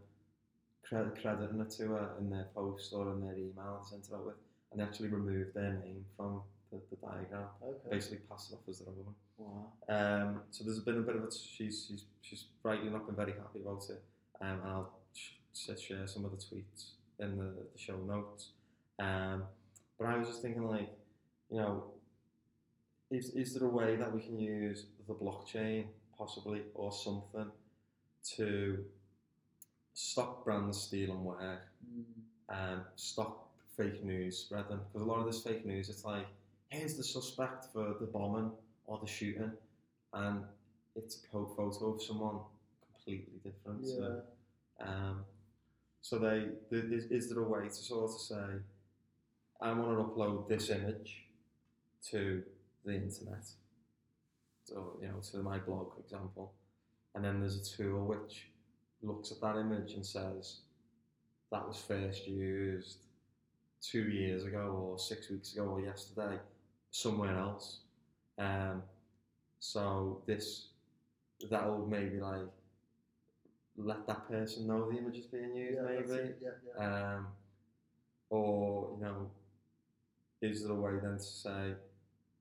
credit, 0.89 1.21
crediting 1.21 1.61
it 1.61 1.71
to 1.71 1.89
her 1.89 2.11
in 2.19 2.31
their 2.31 2.49
post 2.55 2.93
or 2.93 3.13
in 3.13 3.21
their 3.21 3.35
email 3.35 3.81
they 3.83 3.91
sent 3.91 4.07
it 4.09 4.15
out 4.15 4.25
with, 4.25 4.37
and 4.71 4.81
they 4.81 4.85
actually 4.85 5.09
removed 5.09 5.55
their 5.55 5.73
name 5.85 6.05
from 6.17 6.41
the, 6.73 6.81
the 6.91 6.97
diagram 6.97 7.47
Okay. 7.63 7.91
basically 7.91 8.19
passed 8.29 8.53
it 8.53 8.55
off 8.55 8.61
as 8.69 8.79
their 8.79 8.89
own. 8.89 9.15
Wow. 9.39 9.73
Um, 9.89 10.41
so 10.51 10.65
there's 10.65 10.81
been 10.81 10.99
a 10.99 11.01
bit 11.03 11.17
of 11.17 11.25
a 11.25 11.31
she's 11.31 11.87
she's 11.89 12.05
she's 12.23 12.45
rightly 12.63 12.89
not 12.89 13.07
been 13.07 13.17
very 13.17 13.33
happy 13.33 13.61
about 13.61 13.83
it, 13.91 14.03
um, 14.41 14.61
and 14.63 14.69
I'll 14.71 14.93
sh- 15.57 15.71
sh- 15.79 15.87
share 15.87 16.07
some 16.07 16.25
of 16.25 16.31
the 16.31 16.37
tweets 16.37 16.91
in 17.19 17.37
the, 17.39 17.45
the 17.73 17.79
show 17.79 17.97
notes. 17.99 18.51
Um, 18.99 19.45
but 19.99 20.07
I 20.09 20.17
was 20.19 20.29
just 20.29 20.43
thinking 20.43 20.67
like, 20.69 20.89
you 21.51 21.59
know, 21.59 21.85
is 23.11 23.31
is 23.31 23.55
there 23.55 23.69
a 23.69 23.71
way 23.71 23.97
that 23.97 24.13
we 24.15 24.21
can 24.21 24.39
use 24.39 24.87
the 25.07 25.15
blockchain 25.15 25.87
possibly 26.19 26.63
or 26.75 26.91
something 26.93 27.51
to 28.37 28.85
stop 29.95 30.45
brands 30.45 30.79
stealing 30.81 31.25
work 31.25 31.61
Mm. 31.87 32.05
um, 32.49 32.81
stop 32.97 33.51
fake 33.77 34.03
news 34.03 34.39
spreading 34.39 34.81
because 34.93 35.03
a 35.03 35.05
lot 35.05 35.21
of 35.21 35.27
this 35.27 35.43
fake 35.43 35.65
news 35.65 35.89
it's 35.89 36.05
like 36.05 36.27
here's 36.71 36.97
the 36.97 37.05
suspect 37.05 37.67
for 37.73 37.95
the 38.01 38.07
bombing 38.07 38.51
or 38.87 38.99
the 38.99 39.07
shooting 39.07 39.53
and 40.15 40.43
it's 40.97 41.23
a 41.23 41.29
photo 41.29 41.93
of 41.95 42.03
someone 42.03 42.39
completely 42.91 43.39
different 43.45 43.81
Yeah. 43.85 43.95
so, 43.95 44.23
um, 44.81 45.25
so 46.03 46.19
they 46.19 46.47
th- 46.71 46.93
is, 46.93 47.05
is 47.11 47.31
there 47.31 47.43
a 47.43 47.49
way 47.49 47.67
to 47.67 47.75
sort 47.75 48.11
of 48.11 48.21
say 48.21 48.61
I 49.61 49.73
want 49.73 49.99
to 49.99 50.05
upload 50.05 50.49
this 50.49 50.71
image 50.71 51.25
to 52.11 52.43
the 52.85 52.95
internet 52.95 53.45
so 54.65 54.99
you 55.01 55.09
know 55.09 55.21
to 55.31 55.39
my 55.39 55.59
blog 55.59 55.95
for 55.95 56.01
example 56.01 56.53
and 57.15 57.25
then 57.25 57.41
there's 57.41 57.57
a 57.57 57.77
tool 57.77 58.07
which 58.07 58.49
looks 59.03 59.33
at 59.33 59.41
that 59.41 59.57
image 59.57 59.93
and 59.93 60.05
says 60.05 60.61
that 61.51 61.67
was 61.67 61.79
first 61.79 62.27
used 62.27 62.99
two 63.81 64.09
years 64.09 64.45
ago 64.45 64.91
or 64.91 64.99
six 64.99 65.31
weeks 65.31 65.53
ago 65.53 65.65
or 65.65 65.81
yesterday 65.81 66.39
somewhere 66.91 67.37
else. 67.39 67.81
Um, 68.39 68.83
so 69.61 70.23
this 70.27 70.69
that'll 71.51 71.87
maybe 71.87 72.19
like 72.19 72.49
let 73.77 74.07
that 74.07 74.29
person 74.29 74.67
know 74.67 74.91
the 74.91 74.99
image 74.99 75.19
is 75.19 75.27
being 75.27 75.55
used 75.55 75.79
Yeah, 75.79 75.83
maybe. 75.89 76.13
it, 76.13 76.39
Yeah, 76.43 76.51
yeah. 76.79 77.15
Um, 77.17 77.27
or 78.31 78.97
you 78.99 79.05
know, 79.05 79.31
is 80.43 80.63
there 80.63 80.73
a 80.73 80.81
way 80.81 80.93
then 81.03 81.19
to 81.19 81.23
say, 81.23 81.75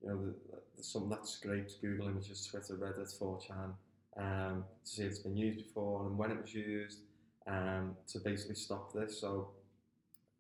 you 0.02 0.10
know, 0.10 0.26
that 0.26 0.52
that 0.76 0.84
some 0.84 1.10
that 1.10 1.28
scrapes 1.28 1.76
Google 1.76 2.08
Images, 2.08 2.46
Twitter, 2.46 2.76
Reddit, 2.76 3.18
4chan, 3.20 3.74
um, 4.18 4.64
to 4.84 4.90
see 4.90 5.04
if 5.04 5.10
it's 5.10 5.20
been 5.20 5.38
used 5.38 5.58
before 5.58 6.06
and 6.06 6.18
when 6.18 6.32
it 6.32 6.42
was 6.42 6.54
used, 6.54 7.00
um, 7.48 7.96
to 8.08 8.20
basically 8.20 8.56
stop 8.56 8.94
this. 8.94 9.20
So, 9.20 9.50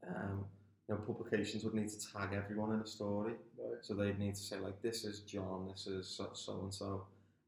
um, 0.07 0.45
you 0.87 0.95
know, 0.95 1.01
publications 1.01 1.63
would 1.63 1.73
need 1.73 1.89
to 1.89 1.99
tag 2.13 2.29
everyone 2.33 2.73
in 2.73 2.79
a 2.81 2.87
story. 2.87 3.33
Right. 3.57 3.77
So 3.81 3.93
they'd 3.93 4.19
need 4.19 4.35
to 4.35 4.41
say 4.41 4.57
like, 4.59 4.81
this 4.81 5.03
is 5.03 5.21
John, 5.21 5.67
this 5.71 5.87
is 5.87 6.07
so, 6.07 6.29
so 6.33 6.61
and 6.61 6.73
so, 6.73 7.05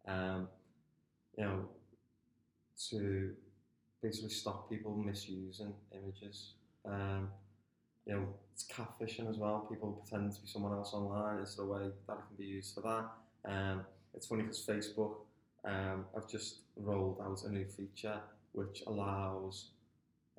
um, 0.07 0.47
you 1.37 1.43
know, 1.43 1.69
to 2.89 3.33
basically 4.01 4.29
stop 4.29 4.69
people 4.69 4.95
misusing 4.95 5.73
images. 5.91 6.53
Um, 6.85 7.29
you 8.05 8.13
know, 8.13 8.27
it's 8.53 8.65
catfishing 8.65 9.29
as 9.29 9.37
well. 9.37 9.67
People 9.69 9.91
pretend 9.91 10.33
to 10.33 10.41
be 10.41 10.47
someone 10.47 10.71
else 10.71 10.93
online. 10.93 11.39
Is 11.39 11.55
there 11.55 11.65
a 11.65 11.67
way 11.67 11.91
that 12.07 12.13
it 12.13 12.27
can 12.27 12.37
be 12.37 12.45
used 12.45 12.73
for 12.73 12.81
that? 12.81 13.51
Um, 13.51 13.85
it's 14.13 14.27
funny 14.27 14.43
because 14.43 14.65
Facebook, 14.65 15.15
um, 15.65 16.05
I've 16.15 16.29
just 16.29 16.59
rolled 16.77 17.21
out 17.21 17.43
a 17.43 17.51
new 17.51 17.65
feature 17.65 18.19
which 18.53 18.83
allows 18.87 19.71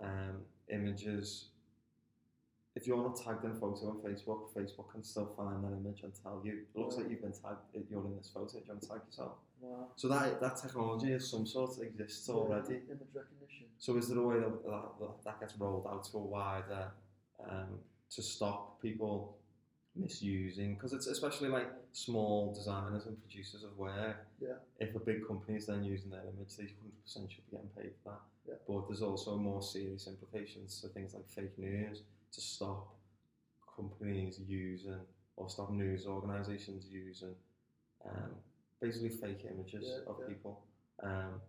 um, 0.02 0.40
images. 0.70 1.50
If 2.78 2.86
you're 2.86 3.02
not 3.02 3.16
tagged 3.20 3.44
in 3.44 3.50
a 3.50 3.54
photo 3.54 3.88
on 3.90 3.96
Facebook, 4.06 4.54
Facebook 4.56 4.92
can 4.92 5.02
still 5.02 5.26
find 5.36 5.64
that 5.64 5.72
image 5.72 6.02
and 6.04 6.12
tell 6.22 6.40
you. 6.44 6.60
It 6.72 6.78
looks 6.78 6.94
like 6.96 7.10
you've 7.10 7.20
been 7.20 7.32
tagged. 7.32 7.58
You're 7.90 8.06
in 8.06 8.16
this 8.16 8.30
photo. 8.32 8.52
Do 8.52 8.58
you 8.58 8.64
want 8.68 8.82
to 8.82 8.88
tag 8.88 9.00
yourself? 9.04 9.32
Wow. 9.60 9.88
So 9.96 10.06
that 10.06 10.40
that 10.40 10.56
technology 10.62 11.10
is 11.10 11.28
some 11.28 11.44
sort 11.44 11.76
exists 11.82 12.28
Yeah, 12.28 12.36
already. 12.36 12.74
Image 12.74 13.12
recognition. 13.12 13.66
So 13.78 13.96
is 13.96 14.08
there 14.08 14.18
a 14.18 14.22
way 14.22 14.36
that 14.36 14.64
that, 14.64 14.84
that, 15.00 15.24
that 15.24 15.40
gets 15.40 15.56
rolled 15.56 15.88
out 15.90 16.04
to 16.04 16.18
a 16.18 16.20
wider 16.20 16.92
um, 17.50 17.80
to 18.14 18.22
stop 18.22 18.80
people 18.80 19.36
misusing? 19.96 20.74
Because 20.74 20.92
it's 20.92 21.08
especially 21.08 21.48
like 21.48 21.66
small 21.90 22.54
designers 22.54 23.06
and 23.06 23.20
producers 23.22 23.64
of 23.64 23.76
work. 23.76 24.24
Yeah. 24.40 24.58
If 24.78 24.94
a 24.94 25.00
big 25.00 25.26
company 25.26 25.58
is 25.58 25.66
then 25.66 25.82
using 25.82 26.10
their 26.10 26.22
image, 26.32 26.56
they 26.56 26.62
hundred 26.62 27.02
percent 27.02 27.32
should 27.32 27.44
be 27.50 27.56
getting 27.56 27.70
paid 27.76 27.90
for 28.04 28.10
that. 28.10 28.22
Yeah. 28.46 28.54
But 28.68 28.86
there's 28.86 29.02
also 29.02 29.36
more 29.36 29.62
serious 29.62 30.06
implications 30.06 30.80
to 30.82 30.88
things 30.90 31.12
like 31.12 31.28
fake 31.28 31.58
news 31.58 32.02
to 32.32 32.40
stop 32.40 32.94
companies 33.76 34.40
using 34.46 35.00
or 35.36 35.48
stop 35.48 35.70
news 35.70 36.06
organisations 36.06 36.86
using 36.90 37.34
um, 38.04 38.30
basically 38.80 39.10
fake 39.10 39.46
images 39.52 39.84
Yeah, 39.86 40.10
of 40.10 40.16
yeah. 40.20 40.28
people. 40.28 40.64
Um, 41.02 41.40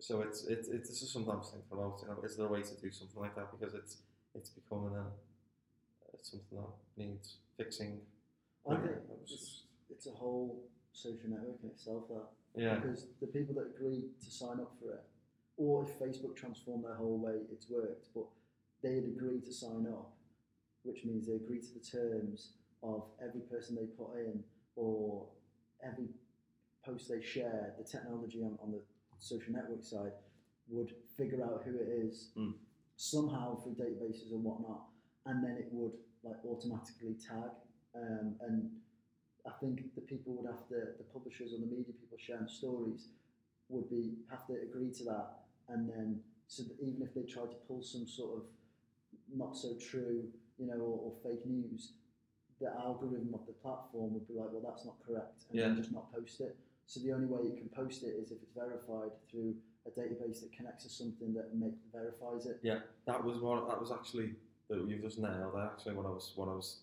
so 0.00 0.22
it's 0.22 0.44
it's 0.44 0.68
it's 0.68 1.00
just 1.00 1.12
something 1.12 1.32
I'm 1.32 1.42
thinking 1.42 1.72
about. 1.72 2.00
You 2.02 2.08
know, 2.08 2.22
is 2.24 2.36
there 2.36 2.46
a 2.46 2.48
way 2.48 2.62
to 2.62 2.74
do 2.80 2.90
something 2.90 3.20
like 3.20 3.34
that 3.34 3.50
because 3.50 3.74
it's 3.74 3.98
it's 4.34 4.50
becoming 4.50 4.94
a 4.96 5.06
it's 6.14 6.30
something 6.30 6.58
that 6.58 7.02
needs 7.04 7.36
fixing. 7.56 8.00
I 8.70 8.76
think 8.76 8.92
it's, 9.22 9.62
it's 9.90 10.06
a 10.06 10.10
whole 10.10 10.62
social 10.92 11.30
network 11.30 11.56
in 11.62 11.70
itself. 11.70 12.04
That 12.08 12.26
yeah, 12.54 12.74
because 12.76 13.06
the 13.20 13.26
people 13.26 13.54
that 13.54 13.72
agree 13.74 14.10
to 14.24 14.30
sign 14.30 14.60
up 14.60 14.72
for 14.80 14.92
it, 14.92 15.04
or 15.56 15.84
if 15.84 15.98
Facebook 15.98 16.36
transformed 16.36 16.84
their 16.84 16.94
whole 16.94 17.18
way 17.18 17.34
it's 17.52 17.68
worked, 17.68 18.08
but 18.14 18.26
they'd 18.82 19.04
agree 19.04 19.40
to 19.40 19.52
sign 19.52 19.86
up, 19.88 20.12
which 20.82 21.04
means 21.04 21.26
they 21.26 21.34
agree 21.34 21.60
to 21.60 21.74
the 21.74 21.80
terms 21.80 22.52
of 22.82 23.04
every 23.20 23.40
person 23.42 23.76
they 23.76 23.86
put 23.86 24.16
in 24.16 24.42
or 24.76 25.26
every 25.82 26.08
post 26.84 27.08
they 27.08 27.20
share, 27.20 27.74
the 27.78 27.84
technology 27.84 28.42
on, 28.42 28.56
on 28.62 28.72
the 28.72 28.80
social 29.18 29.52
network 29.52 29.82
side 29.82 30.12
would 30.68 30.92
figure 31.16 31.42
out 31.42 31.62
who 31.64 31.76
it 31.76 31.88
is 31.88 32.30
Mm. 32.36 32.54
somehow 32.96 33.56
through 33.56 33.74
databases 33.74 34.32
and 34.32 34.44
whatnot, 34.44 34.88
and 35.26 35.42
then 35.44 35.56
it 35.56 35.68
would 35.72 35.92
like 36.22 36.36
automatically 36.44 37.14
tag. 37.14 37.50
Um, 37.94 38.36
and 38.40 38.70
I 39.46 39.50
think 39.60 39.94
the 39.94 40.02
people 40.02 40.34
would 40.34 40.46
have 40.46 40.66
to, 40.68 40.74
the 40.98 41.04
publishers 41.12 41.52
or 41.52 41.58
the 41.58 41.66
media 41.66 41.94
people 42.00 42.18
sharing 42.18 42.48
stories 42.48 43.08
would 43.68 43.88
be 43.88 44.18
have 44.30 44.46
to 44.46 44.54
agree 44.54 44.90
to 44.92 45.04
that, 45.04 45.44
and 45.68 45.88
then 45.88 46.20
so 46.46 46.62
that 46.62 46.80
even 46.80 47.02
if 47.02 47.14
they 47.14 47.22
tried 47.22 47.50
to 47.50 47.56
pull 47.66 47.82
some 47.82 48.06
sort 48.06 48.36
of 48.38 48.42
not 49.34 49.56
so 49.56 49.74
true, 49.74 50.24
you 50.58 50.66
know, 50.66 50.74
or, 50.74 50.98
or 50.98 51.12
fake 51.22 51.44
news, 51.46 51.92
the 52.60 52.68
algorithm 52.74 53.30
of 53.34 53.46
the 53.46 53.52
platform 53.52 54.14
would 54.14 54.26
be 54.26 54.34
like, 54.34 54.48
well, 54.52 54.62
that's 54.64 54.84
not 54.84 54.96
correct, 55.06 55.44
and 55.50 55.58
Yeah. 55.58 55.74
just 55.74 55.92
not 55.92 56.12
post 56.12 56.40
it. 56.40 56.56
So 56.86 57.00
the 57.00 57.12
only 57.12 57.26
way 57.26 57.42
you 57.44 57.56
can 57.56 57.68
post 57.68 58.02
it 58.02 58.14
is 58.16 58.30
if 58.32 58.42
it's 58.42 58.52
verified 58.54 59.10
through 59.30 59.54
a 59.86 59.90
database 59.90 60.40
that 60.40 60.52
connects 60.52 60.84
to 60.84 60.90
something 60.90 61.32
that 61.34 61.54
make, 61.54 61.74
verifies 61.92 62.46
it. 62.46 62.58
yeah. 62.62 62.80
That 63.06 63.22
was 63.24 63.38
what 63.40 63.68
that 63.68 63.80
was 63.80 63.92
actually 63.92 64.34
that 64.68 64.86
you've 64.88 65.02
just 65.02 65.18
nailed. 65.18 65.54
That 65.54 65.72
actually 65.72 65.94
what 65.94 66.06
I 66.06 66.10
was 66.10 66.32
what 66.34 66.48
I 66.48 66.54
was 66.54 66.80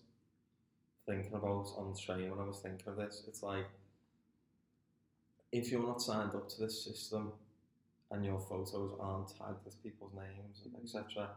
thinking 1.06 1.34
about 1.34 1.66
on 1.76 1.92
the 1.92 1.98
train 1.98 2.30
when 2.30 2.40
I 2.40 2.44
was 2.48 2.58
thinking 2.60 2.88
of 2.88 2.96
this. 2.96 3.24
It's 3.28 3.42
like 3.42 3.66
if 5.52 5.70
you're 5.70 5.86
not 5.86 6.00
signed 6.02 6.34
up 6.34 6.48
to 6.50 6.60
this 6.60 6.82
system 6.84 7.32
and 8.10 8.24
your 8.24 8.40
photos 8.40 8.74
aren't 9.00 9.28
tagged 9.36 9.64
with 9.64 9.80
people's 9.82 10.12
names 10.14 10.62
and 10.64 10.74
Mhm. 10.74 10.82
etc. 10.84 11.36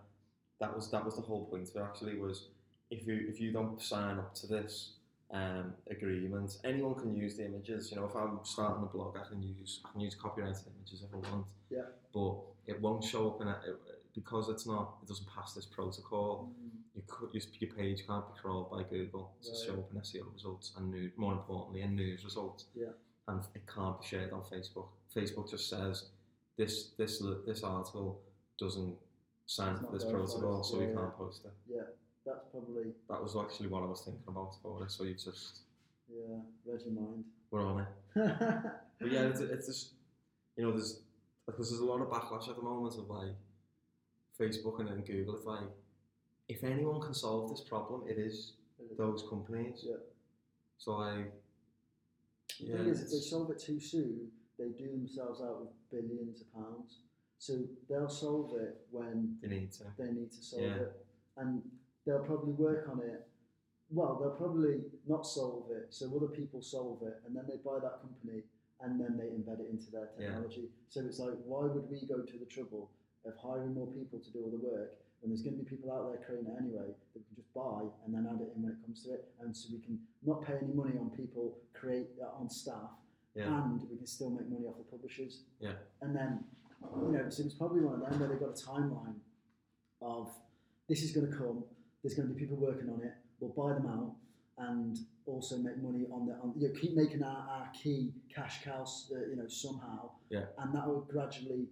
That 0.60 0.76
was 0.76 0.90
that 0.92 1.04
was 1.06 1.16
the 1.16 1.22
whole 1.22 1.46
point 1.46 1.70
of 1.70 1.76
it 1.76 1.82
actually 1.82 2.18
was 2.18 2.48
if 2.92 3.06
you 3.08 3.26
if 3.30 3.40
you 3.40 3.52
don't 3.52 3.82
sign 3.82 4.18
up 4.20 4.34
to 4.36 4.48
this 4.48 4.94
um, 5.32 5.74
agreement, 5.90 6.58
anyone 6.64 6.96
can 6.96 7.16
use 7.16 7.38
the 7.38 7.46
images. 7.46 7.92
You 7.92 7.98
know, 7.98 8.06
if 8.06 8.16
I'm 8.16 8.40
starting 8.44 8.84
a 8.84 8.88
blog, 8.88 9.16
I 9.16 9.28
can 9.30 9.42
use 9.42 9.82
I 9.86 9.92
can 9.92 10.02
use 10.02 10.16
copyrighted 10.16 10.64
images 10.76 11.04
if 11.04 11.14
I 11.14 11.18
want. 11.32 11.46
Yeah. 11.70 11.84
But 12.14 12.36
it 12.66 12.82
won't 12.82 13.04
show 13.04 13.30
up 13.30 13.42
in 13.42 13.48
it, 13.48 13.58
because 14.16 14.50
it's 14.50 14.66
not 14.66 14.96
it 15.04 15.08
doesn't 15.08 15.28
pass 15.34 15.54
this 15.54 15.66
protocol. 15.66 16.50
Mm, 16.60 16.70
You 16.96 17.04
could, 17.08 17.30
your, 17.34 17.44
your 17.60 17.72
page 17.76 18.06
can't 18.08 18.26
be 18.34 18.40
crawled 18.42 18.72
by 18.72 18.84
Google 18.84 19.32
to 19.44 19.50
Right. 19.52 19.60
show 19.66 19.74
up 19.76 19.92
in 19.94 20.02
SEO 20.02 20.34
results 20.34 20.74
and 20.76 20.92
new, 20.92 21.12
more 21.16 21.34
importantly 21.34 21.82
in 21.84 21.96
news 21.96 22.24
results. 22.24 22.66
Yeah. 22.76 22.88
And 23.28 23.42
it 23.54 23.62
can't 23.74 24.02
be 24.02 24.08
shared 24.08 24.32
on 24.34 24.42
Facebook. 24.42 24.88
Facebook 25.16 25.50
just 25.52 25.70
says 25.70 26.06
this 26.58 26.90
this 26.98 27.24
this 27.46 27.64
article 27.64 28.20
doesn't 28.60 28.96
sign 29.50 29.76
It's 29.76 29.84
up 29.84 29.92
this 29.94 30.04
protocol, 30.06 30.64
so 30.64 30.78
we 30.78 30.86
yeah. 30.86 30.94
can't 30.94 31.18
post 31.18 31.46
it. 31.46 31.52
Yeah, 31.68 31.82
that's 32.26 32.46
probably 32.52 32.94
That 33.10 33.22
was 33.22 33.36
actually 33.36 33.68
what 33.70 33.82
I 33.82 33.88
was 33.88 34.02
thinking 34.02 34.24
about 34.28 34.54
for 34.62 34.84
it. 34.84 34.92
So 34.92 35.04
you 35.06 35.16
just 35.16 35.62
yeah, 36.08 36.38
read 36.66 36.82
your 36.86 36.94
mind. 36.94 37.24
we're 37.52 37.66
on 37.66 37.86
it. 37.86 37.88
But 39.02 39.12
yeah, 39.14 39.22
it's, 39.32 39.40
it's 39.40 39.66
just 39.68 39.94
you 40.58 40.64
know 40.66 40.72
there's 40.72 41.00
because 41.46 41.70
there's 41.70 41.82
a 41.82 41.86
lot 41.86 42.02
of 42.02 42.10
backlash 42.10 42.50
at 42.50 42.58
the 42.58 42.62
moment 42.62 42.96
of 42.96 43.10
like 43.10 43.34
Facebook 44.40 44.80
and 44.82 44.90
then 44.90 45.02
Google. 45.02 45.36
It's 45.36 45.46
like 45.46 45.68
if 46.48 46.64
anyone 46.64 47.02
can 47.02 47.14
solve 47.14 47.50
this 47.50 47.62
problem, 47.62 48.04
it 48.08 48.18
is 48.20 48.54
those 48.98 49.24
companies. 49.30 49.84
Yeah. 49.88 49.96
So 50.78 50.92
like, 50.98 51.32
The 52.60 52.66
yeah, 52.66 52.78
thing 52.78 52.88
is, 52.88 53.02
if 53.02 53.10
they 53.12 53.20
solve 53.20 53.50
it 53.52 53.60
too 53.60 53.80
soon, 53.80 54.28
they 54.60 54.70
do 54.70 54.90
themselves 54.92 55.42
out 55.42 55.62
with 55.62 55.70
billions 55.92 56.42
of 56.42 56.54
pounds. 56.54 57.00
So 57.40 57.64
they'll 57.90 58.10
solve 58.10 58.54
it 58.60 58.76
when 58.92 59.38
they 59.42 59.48
need 59.48 59.72
to. 59.80 59.86
they 59.98 60.12
need 60.12 60.30
to 60.32 60.44
solve 60.44 60.62
Yeah. 60.64 60.76
it, 60.92 61.06
and 61.38 61.64
they'll 62.06 62.24
probably 62.26 62.52
work 62.52 62.90
on 62.90 63.00
it. 63.00 63.26
Well, 63.90 64.20
they'll 64.20 64.36
probably 64.36 64.84
not 65.08 65.26
solve 65.26 65.72
it, 65.72 65.88
so 65.90 66.14
other 66.16 66.28
people 66.28 66.62
solve 66.62 67.02
it, 67.02 67.22
and 67.26 67.34
then 67.36 67.46
they 67.48 67.56
buy 67.58 67.80
that 67.80 68.02
company, 68.02 68.44
and 68.82 69.00
then 69.00 69.16
they 69.18 69.28
embed 69.32 69.62
it 69.62 69.70
into 69.70 69.90
their 69.90 70.12
Yeah. 70.20 70.28
technology. 70.32 70.70
So 70.90 71.00
it's 71.06 71.18
like, 71.20 71.36
why 71.46 71.66
would 71.66 71.90
we 71.90 72.06
go 72.06 72.22
to 72.22 72.38
the 72.38 72.46
trouble 72.46 72.92
of 73.24 73.36
hiring 73.38 73.74
more 73.74 73.88
people 73.88 74.20
to 74.20 74.32
do 74.32 74.44
all 74.44 74.52
the 74.52 74.58
work 74.58 74.98
when 75.22 75.30
there's 75.32 75.42
going 75.42 75.58
to 75.58 75.64
be 75.64 75.70
people 75.70 75.92
out 75.92 76.10
there 76.12 76.22
creating 76.26 76.48
it 76.52 76.58
anyway 76.60 76.88
that 77.14 77.20
we 77.20 77.24
can 77.24 77.36
just 77.36 77.54
buy 77.54 77.82
and 78.06 78.14
then 78.14 78.26
add 78.28 78.40
it 78.42 78.52
in 78.56 78.64
when 78.64 78.74
it 78.74 78.82
comes 78.84 79.04
to 79.04 79.14
it, 79.14 79.34
and 79.40 79.56
so 79.56 79.70
we 79.72 79.80
can 79.80 80.06
not 80.24 80.42
pay 80.44 80.58
any 80.58 80.74
money 80.74 80.98
on 80.98 81.10
people 81.12 81.58
create 81.74 82.10
uh, 82.22 82.28
on 82.40 82.50
staff, 82.50 82.92
Yeah. 83.34 83.64
and 83.64 83.82
we 83.90 83.96
can 83.98 84.06
still 84.08 84.30
make 84.30 84.50
money 84.50 84.66
off 84.66 84.78
the 84.78 84.84
publishers. 84.84 85.46
Yeah. 85.60 85.78
And 86.02 86.14
then, 86.16 86.44
you 86.82 87.12
know, 87.12 87.30
so 87.30 87.44
it's 87.44 87.56
probably 87.56 87.82
one 87.82 87.96
of 87.96 88.10
them 88.10 88.20
where 88.20 88.30
they've 88.30 88.40
got 88.40 88.50
a 88.50 88.54
timeline 88.54 89.16
of 90.02 90.30
this 90.88 91.04
is 91.04 91.12
going 91.12 91.30
to 91.30 91.38
come. 91.38 91.64
There's 92.04 92.16
going 92.16 92.28
to 92.28 92.34
be 92.34 92.40
people 92.40 92.58
working 92.58 92.90
on 92.90 93.02
it. 93.04 93.14
We'll 93.40 93.52
buy 93.52 93.74
them 93.74 93.88
out 93.88 94.16
and 94.58 94.98
also 95.26 95.58
make 95.58 95.78
money 95.82 96.06
on 96.12 96.26
the 96.26 96.34
on 96.34 96.54
you 96.58 96.68
know, 96.68 96.80
keep 96.80 96.96
making 96.96 97.24
our, 97.24 97.48
our 97.50 97.70
key 97.72 98.12
cash 98.34 98.64
cows 98.64 99.12
uh, 99.16 99.30
you 99.30 99.36
know 99.36 99.48
somehow. 99.48 100.12
Yeah. 100.30 100.46
And 100.58 100.74
that 100.76 100.88
will 100.88 101.02
gradually 101.02 101.68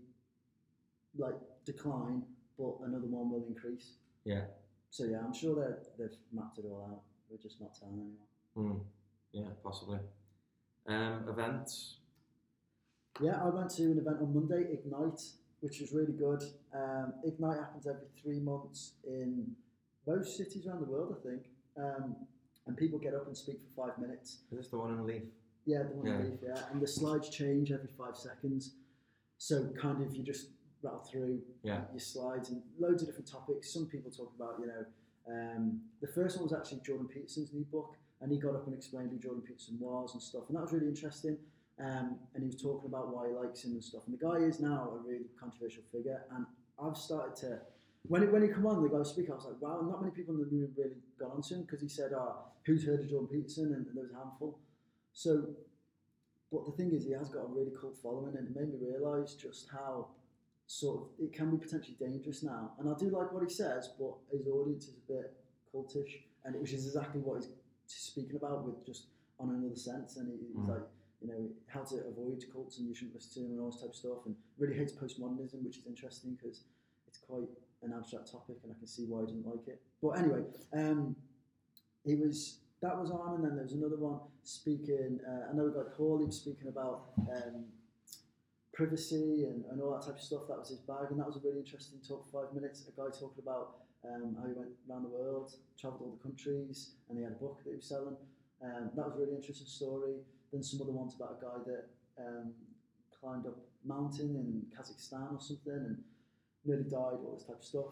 like 1.18 1.36
decline, 1.66 2.24
but 2.58 2.76
another 2.86 3.08
one 3.08 3.30
will 3.32 3.46
increase. 3.48 3.94
Yeah. 4.24 4.46
So 4.90 5.06
yeah, 5.06 5.20
I'm 5.26 5.34
sure 5.34 5.56
they 5.56 6.04
they've 6.04 6.18
mapped 6.32 6.60
it 6.60 6.66
all 6.66 6.88
out. 6.90 7.02
We're 7.30 7.38
just 7.38 7.60
not 7.60 7.78
telling 7.78 8.00
anyone. 8.56 8.74
Mm. 8.74 8.80
Yeah, 9.34 9.50
possibly. 9.64 10.00
Um, 10.88 11.26
events. 11.28 11.98
Yeah, 13.22 13.42
I 13.44 13.50
went 13.50 13.70
to 13.72 13.84
an 13.84 13.98
event 13.98 14.18
on 14.22 14.34
Monday, 14.34 14.72
Ignite, 14.74 15.22
which 15.62 15.80
was 15.82 15.92
really 15.92 16.14
good. 16.14 16.44
Um, 16.74 17.14
Ignite 17.24 17.58
happens 17.58 17.88
every 17.88 18.08
three 18.22 18.40
months 18.40 18.94
in 19.06 19.56
most 20.06 20.38
cities 20.38 20.68
around 20.68 20.82
the 20.82 20.86
world, 20.92 21.16
I 21.20 21.28
think. 21.28 21.44
Um, 21.78 22.16
and 22.68 22.78
people 22.78 23.00
get 23.00 23.14
up 23.16 23.26
and 23.28 23.36
speak 23.36 23.60
for 23.76 23.88
five 23.88 23.98
minutes. 23.98 24.40
Is 24.52 24.58
this 24.58 24.68
the 24.70 24.78
one 24.78 24.92
in 24.92 25.06
Leaf? 25.06 25.24
Yeah, 25.66 25.84
the 25.84 25.96
one 25.96 26.06
Yeah. 26.06 26.20
in 26.20 26.32
Leaf, 26.32 26.40
yeah. 26.44 26.70
And 26.72 26.82
the 26.82 26.88
slides 26.88 27.30
change 27.30 27.72
every 27.72 27.90
five 27.98 28.16
seconds. 28.16 28.76
So 29.38 29.70
kind 29.74 30.02
of 30.04 30.16
you 30.16 30.24
just 30.24 30.50
rattle 30.84 31.00
through 31.00 31.42
Yeah. 31.64 31.86
your 31.92 32.00
slides 32.00 32.50
and 32.50 32.62
loads 32.78 33.02
of 33.02 33.08
different 33.08 33.28
topics. 33.28 33.74
Some 33.74 33.88
people 33.88 34.12
talk 34.12 34.34
about, 34.36 34.60
you 34.60 34.68
know, 34.68 34.86
um, 35.28 35.82
the 36.02 36.08
first 36.08 36.38
one 36.38 36.44
was 36.44 36.54
actually 36.54 36.82
Jordan 36.82 37.08
Peterson's 37.08 37.52
new 37.54 37.66
book, 37.66 37.96
and 38.22 38.32
he 38.32 38.38
got 38.38 38.56
up 38.56 38.66
and 38.68 38.76
explained 38.76 39.12
who 39.12 39.18
Jordan 39.18 39.42
Peterson 39.42 39.78
was 39.80 40.14
and 40.14 40.22
stuff, 40.22 40.44
and 40.48 40.56
that 40.56 40.62
was 40.62 40.72
really 40.72 40.88
interesting. 40.88 41.38
Um, 41.80 42.18
and 42.34 42.44
he 42.44 42.48
was 42.48 42.60
talking 42.62 42.90
about 42.90 43.14
why 43.14 43.28
he 43.30 43.34
likes 43.36 43.64
him 43.64 43.72
and 43.74 43.84
stuff. 43.84 44.02
And 44.08 44.18
the 44.18 44.24
guy 44.26 44.38
is 44.38 44.60
now 44.60 44.94
a 44.96 45.08
really 45.08 45.26
controversial 45.40 45.84
figure, 45.92 46.24
and 46.36 46.46
I've 46.82 46.98
started 46.98 47.36
to. 47.48 47.60
When 48.08 48.24
it, 48.24 48.32
when 48.32 48.42
he 48.42 48.48
come 48.48 48.66
on, 48.66 48.82
the 48.82 48.90
guy 48.90 49.00
was 49.00 49.10
speaking, 49.10 49.32
I 49.32 49.36
was 49.36 49.46
like, 49.46 49.62
wow, 49.62 49.82
not 49.82 50.02
many 50.02 50.14
people 50.14 50.34
in 50.36 50.40
the 50.40 50.46
room 50.48 50.70
really 50.78 50.96
got 51.20 51.32
onto 51.32 51.54
him 51.56 51.62
because 51.62 51.82
he 51.82 51.90
said, 51.90 52.14
oh, 52.16 52.46
who's 52.66 52.86
heard 52.86 53.02
of 53.02 53.10
Jordan 53.10 53.28
Peterson? 53.28 53.74
And, 53.74 53.86
there 53.94 54.04
was 54.04 54.12
a 54.12 54.16
handful. 54.18 54.60
So, 55.14 55.50
but 56.52 56.66
the 56.66 56.72
thing 56.72 56.92
is, 56.94 57.04
he 57.06 57.12
has 57.12 57.30
got 57.30 57.42
a 57.42 57.48
really 57.48 57.72
cult 57.80 57.98
following, 58.02 58.38
and 58.38 58.48
it 58.48 58.56
made 58.56 58.70
me 58.70 58.80
realise 58.82 59.34
just 59.34 59.68
how 59.72 60.08
sort 60.66 61.02
of 61.02 61.08
it 61.20 61.34
can 61.34 61.52
be 61.52 61.58
potentially 61.58 61.98
dangerous 62.00 62.44
now. 62.44 62.72
And 62.80 62.90
I 62.90 62.98
do 62.98 63.10
like 63.10 63.32
what 63.34 63.44
he 63.44 63.50
says, 63.50 63.90
but 64.00 64.14
his 64.32 64.48
audience 64.48 64.86
is 64.88 64.96
a 64.96 65.12
bit 65.14 65.34
cultish, 65.74 66.22
and 66.46 66.56
which 66.56 66.74
is 66.74 66.86
exactly 66.88 67.22
what 67.22 67.42
he's 67.42 67.50
speaking 67.88 68.36
about 68.38 68.64
with 68.66 68.86
just 68.86 69.08
on 69.40 69.50
another 69.50 69.76
sense. 69.76 70.18
And 70.18 70.30
he, 70.32 70.38
he's 70.48 70.66
Mm. 70.66 70.70
like, 70.70 70.84
you 71.22 71.28
know, 71.28 71.50
how 71.68 71.82
to 71.82 71.96
avoid 72.08 72.44
cults 72.52 72.78
and 72.78 72.88
you 72.88 72.94
shouldn't 72.94 73.16
listen 73.16 73.34
to 73.34 73.40
them 73.42 73.52
and 73.52 73.62
all 73.62 73.72
this 73.72 73.82
type 73.82 73.90
of 73.90 73.96
stuff, 73.96 74.26
and 74.26 74.36
really 74.58 74.76
hates 74.76 74.94
postmodernism, 74.94 75.64
which 75.64 75.78
is 75.78 75.88
interesting 75.88 76.38
because 76.40 76.62
it's 77.08 77.18
quite 77.18 77.50
an 77.84 77.94
abstract 77.96 78.32
topic, 78.32 78.58
and 78.64 78.72
I 78.72 78.78
can 78.78 78.88
see 78.88 79.06
why 79.06 79.22
he 79.22 79.28
didn't 79.28 79.48
like 79.48 79.68
it. 79.68 79.82
But 80.02 80.20
anyway, 80.20 80.42
um, 80.74 81.16
he 82.04 82.16
was 82.16 82.60
that 82.82 82.98
was 82.98 83.10
on, 83.10 83.36
and 83.36 83.44
then 83.44 83.56
there 83.56 83.64
was 83.64 83.74
another 83.74 83.98
one 83.98 84.20
speaking. 84.44 85.20
Uh, 85.28 85.50
I 85.50 85.54
know 85.54 85.66
we 85.66 85.72
got 85.72 85.98
was 85.98 86.38
speaking 86.38 86.68
about 86.68 87.10
um, 87.34 87.66
privacy 88.74 89.46
and, 89.50 89.66
and 89.72 89.82
all 89.82 89.92
that 89.98 90.06
type 90.06 90.16
of 90.16 90.22
stuff. 90.22 90.42
That 90.48 90.60
was 90.60 90.70
his 90.70 90.80
bag, 90.80 91.10
and 91.10 91.20
that 91.20 91.26
was 91.26 91.38
a 91.38 91.40
really 91.40 91.60
interesting 91.60 91.98
talk. 92.08 92.26
Five 92.32 92.54
minutes. 92.54 92.86
A 92.88 92.94
guy 92.94 93.10
talking 93.10 93.42
about 93.42 93.82
um, 94.06 94.38
how 94.40 94.46
he 94.46 94.54
went 94.54 94.70
around 94.90 95.04
the 95.04 95.10
world, 95.10 95.54
travelled 95.80 96.02
all 96.02 96.14
the 96.14 96.24
countries, 96.24 96.92
and 97.10 97.18
he 97.18 97.24
had 97.24 97.34
a 97.34 97.42
book 97.42 97.64
that 97.66 97.72
he 97.72 97.76
was 97.78 97.90
selling. 97.90 98.16
Um, 98.62 98.90
that 98.96 99.06
was 99.06 99.16
a 99.16 99.20
really 99.20 99.36
interesting 99.36 99.68
story. 99.68 100.22
Then 100.52 100.64
some 100.64 100.82
other 100.82 100.92
ones 100.92 101.16
about 101.16 101.40
a 101.42 101.46
guy 101.46 101.58
that 101.66 101.86
um, 102.26 102.54
climbed 103.20 103.46
up 103.46 103.58
a 103.58 103.88
mountain 103.88 104.36
in 104.36 104.64
Kazakhstan 104.76 105.34
or 105.36 105.42
something 105.42 105.74
and 105.74 105.98
nearly 106.66 106.84
died, 106.84 107.20
all 107.24 107.36
this 107.38 107.46
type 107.46 107.60
of 107.60 107.64
stuff. 107.66 107.86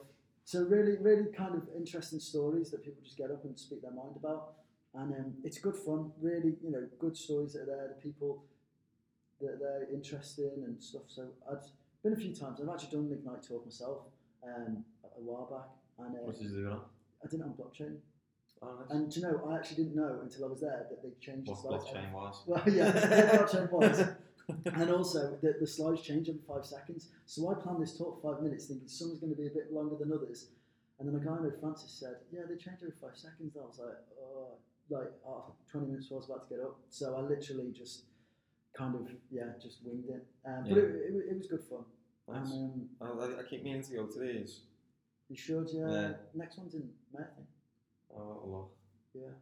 So 0.46 0.64
really, 0.64 0.98
really 0.98 1.32
kind 1.32 1.56
of 1.56 1.64
interesting 1.76 2.20
stories 2.20 2.70
that 2.72 2.84
people 2.84 3.02
just 3.04 3.18
get 3.18 3.32
up 3.32 3.44
and 3.44 3.58
speak 3.58 3.82
their 3.82 3.92
mind 3.92 4.16
about, 4.16 4.54
and 4.94 5.12
um, 5.14 5.34
it's 5.44 5.58
good 5.58 5.76
fun. 5.76 6.12
Really, 6.22 6.54
you 6.64 6.72
know, 6.72 6.88
good 7.00 7.18
stories 7.18 7.54
that 7.54 7.64
are 7.64 7.66
there. 7.66 7.88
The 7.96 8.02
people 8.02 8.44
that 9.42 9.60
they're 9.60 9.88
interested 9.94 10.54
in 10.56 10.64
and 10.64 10.82
stuff. 10.82 11.02
So 11.08 11.28
I've 11.52 11.66
been 12.04 12.14
a 12.14 12.16
few 12.16 12.34
times. 12.34 12.60
I've 12.62 12.70
actually 12.70 12.92
done 12.92 13.08
an 13.12 13.14
Ignite 13.14 13.44
talk 13.44 13.66
myself 13.66 14.00
um, 14.44 14.86
a 15.04 15.22
while 15.22 15.48
back, 15.50 16.06
and 16.06 16.16
uh, 16.16 16.20
What 16.24 16.36
did 16.38 16.44
you 16.44 16.58
do? 16.58 16.70
now? 16.70 16.82
I 17.24 17.28
did 17.28 17.40
it 17.40 17.44
on 17.44 17.54
blockchain. 17.54 17.98
Oh, 18.66 18.80
nice. 18.80 18.90
And 18.92 19.12
do 19.12 19.20
you 19.20 19.26
know, 19.28 19.48
I 19.50 19.56
actually 19.58 19.84
didn't 19.84 19.96
know 19.96 20.20
until 20.24 20.46
I 20.46 20.48
was 20.50 20.62
there 20.62 20.88
that 20.90 21.04
they 21.04 21.10
changed 21.22 21.48
what 21.50 21.58
the 21.62 21.62
slides. 21.80 21.86
blockchain 21.86 22.12
was? 22.14 22.44
Well, 22.48 22.64
yeah, 22.68 22.94
what 22.94 23.50
blockchain 23.50 23.72
was. 23.72 24.00
and 24.66 24.90
also, 24.92 25.38
the, 25.42 25.56
the 25.60 25.68
slides 25.68 26.02
change 26.02 26.30
every 26.30 26.42
five 26.48 26.66
seconds. 26.66 27.10
So 27.26 27.50
I 27.50 27.56
planned 27.62 27.82
this 27.82 27.98
talk 27.98 28.22
five 28.22 28.42
minutes, 28.42 28.66
thinking 28.66 28.88
some's 28.88 29.20
going 29.20 29.34
to 29.36 29.40
be 29.42 29.48
a 29.48 29.52
bit 29.52 29.72
longer 29.74 29.96
than 30.00 30.12
others. 30.12 30.50
And 31.00 31.08
then 31.08 31.20
a 31.20 31.24
guy 31.24 31.32
I 31.36 31.44
know, 31.44 31.52
Francis, 31.60 31.92
said, 31.92 32.16
"Yeah, 32.32 32.42
they 32.48 32.56
change 32.56 32.78
every 32.82 32.94
five 33.02 33.18
seconds." 33.18 33.58
I 33.58 33.66
was 33.66 33.80
like, 33.80 33.98
"Oh, 34.22 34.56
like 34.90 35.12
oh, 35.28 35.52
20 35.72 35.88
minutes 35.88 36.06
before 36.06 36.20
I 36.20 36.22
was 36.22 36.30
about 36.30 36.50
to 36.50 36.56
get 36.56 36.64
up." 36.64 36.78
So 36.90 37.16
I 37.16 37.20
literally 37.22 37.72
just 37.76 38.04
kind 38.78 38.96
of 38.96 39.10
yeah, 39.30 39.52
just 39.62 39.80
winged 39.84 40.08
it. 40.10 40.26
Um, 40.48 40.64
But 40.64 40.70
Yeah. 40.78 40.84
it, 40.84 41.12
it, 41.12 41.26
it 41.32 41.38
was 41.38 41.48
good 41.48 41.64
fun. 41.70 41.84
Nice. 42.32 42.52
Um, 42.54 42.88
I, 43.02 43.06
I- 43.08 43.40
I 43.40 43.44
keep 43.50 43.64
meaning 43.64 43.84
to 43.84 43.94
go 43.94 44.06
to 44.06 44.20
these. 44.20 44.62
you 45.28 45.36
should, 45.36 45.68
yeah. 45.74 45.90
Yeah. 45.92 46.12
Next 46.34 46.58
one's 46.58 46.76
in 46.76 46.88
May, 47.14 47.24
I 47.24 47.28
think. 47.36 47.48
Oh, 48.18 48.42
a 48.44 48.48
lot. 48.48 48.68
Yeah. 49.14 49.36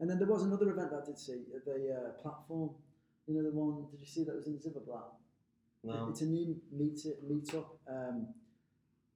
And 0.00 0.10
then 0.10 0.18
there 0.18 0.26
was 0.26 0.42
another 0.42 0.70
event 0.70 0.90
that 0.90 1.02
I 1.02 1.06
did 1.06 1.18
see, 1.18 1.42
the 1.64 1.94
uh, 1.94 2.22
platform. 2.22 2.70
You 3.26 3.34
know 3.36 3.44
the 3.44 3.56
one? 3.56 3.86
Did 3.90 4.00
you 4.00 4.06
see 4.06 4.24
that 4.24 4.34
was 4.34 4.46
in 4.48 4.58
Ziferblat? 4.58 5.14
No. 5.84 6.08
It's 6.10 6.22
a 6.22 6.26
new 6.26 6.56
meet 6.72 6.98
meetup. 7.28 7.66
Um, 7.88 8.28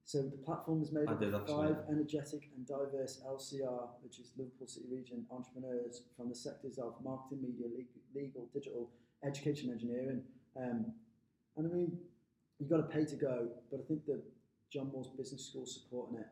so 0.05 0.21
the 0.21 0.37
platform 0.37 0.81
is 0.81 0.93
made 0.93 1.09
I 1.09 1.11
up 1.11 1.21
of 1.21 1.49
five 1.49 1.75
energetic 1.89 2.49
and 2.55 2.65
diverse 2.65 3.21
LCR, 3.27 3.89
which 4.01 4.19
is 4.19 4.31
Liverpool 4.37 4.67
City 4.67 4.85
Region 4.89 5.25
entrepreneurs 5.29 6.03
from 6.15 6.29
the 6.29 6.35
sectors 6.35 6.77
of 6.77 6.95
marketing, 7.03 7.41
media, 7.41 7.67
legal, 8.15 8.47
digital, 8.53 8.89
education, 9.25 9.69
engineering. 9.69 10.23
Um, 10.55 10.93
and 11.57 11.67
I 11.67 11.69
mean, 11.69 11.97
you've 12.59 12.69
got 12.69 12.77
to 12.77 12.83
pay 12.83 13.03
to 13.03 13.15
go, 13.17 13.49
but 13.69 13.81
I 13.81 13.83
think 13.87 14.05
that 14.05 14.21
John 14.71 14.91
Moores 14.93 15.07
Business 15.17 15.45
School 15.49 15.65
supporting 15.65 16.19
it. 16.19 16.27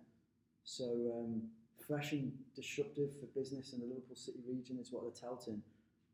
So 0.63 0.85
um, 0.85 1.43
fresh 1.87 2.11
and 2.13 2.31
disruptive 2.55 3.11
for 3.19 3.27
business 3.37 3.73
in 3.73 3.79
the 3.79 3.85
Liverpool 3.85 4.15
City 4.15 4.39
region 4.47 4.77
is 4.79 4.91
what 4.91 5.03
they're 5.03 5.29
touting. 5.29 5.61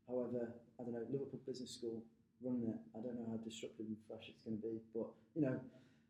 However, 0.06 0.52
I 0.78 0.82
don't 0.82 0.92
know, 0.92 1.06
Liverpool 1.10 1.40
Business 1.46 1.70
School 1.70 2.02
running 2.42 2.68
it. 2.68 2.78
I 2.96 3.00
don't 3.00 3.14
know 3.14 3.26
how 3.30 3.38
disruptive 3.38 3.86
and 3.86 3.96
fresh 4.06 4.28
it's 4.28 4.42
going 4.44 4.58
to 4.58 4.62
be, 4.62 4.80
but 4.94 5.06
you 5.34 5.42
know, 5.42 5.60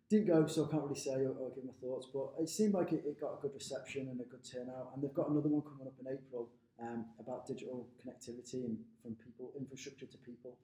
didn't 0.08 0.26
go, 0.26 0.46
so 0.46 0.66
I 0.66 0.70
can't 0.70 0.82
really 0.84 0.98
say 0.98 1.24
or, 1.24 1.32
or 1.38 1.50
give 1.54 1.64
my 1.64 1.76
thoughts. 1.80 2.08
But 2.12 2.32
it 2.40 2.48
seemed 2.48 2.74
like 2.74 2.92
it, 2.92 3.04
it 3.06 3.20
got 3.20 3.38
a 3.38 3.42
good 3.42 3.54
reception 3.54 4.08
and 4.08 4.20
a 4.20 4.24
good 4.24 4.44
turnout, 4.44 4.92
and 4.94 5.02
they've 5.02 5.14
got 5.14 5.30
another 5.30 5.48
one 5.48 5.62
coming 5.62 5.86
up 5.86 5.96
in 6.00 6.06
April 6.08 6.48
um, 6.80 7.06
about 7.20 7.46
digital 7.46 7.86
connectivity 8.00 8.64
and 8.64 8.78
from 9.02 9.14
people, 9.16 9.52
infrastructure 9.58 10.06
to 10.06 10.18
people. 10.18 10.56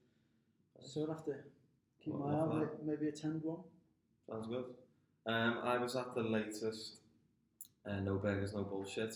So 0.81 1.03
I'll 1.03 1.09
have 1.09 1.25
to 1.25 1.35
keep 2.03 2.15
Well, 2.15 2.29
my 2.29 2.35
eye 2.35 2.41
on 2.41 2.63
it, 2.63 2.69
maybe 2.85 3.09
attend 3.09 3.43
one. 3.43 3.61
Sounds 4.29 4.47
good. 4.47 4.65
Um, 5.27 5.61
I 5.65 5.79
was 5.79 5.97
at 5.97 6.15
the 6.15 6.23
latest 6.23 7.01
uh, 7.87 8.01
No 8.01 8.17
Burgers, 8.17 8.55
No 8.55 8.65
Bullshit 8.65 9.15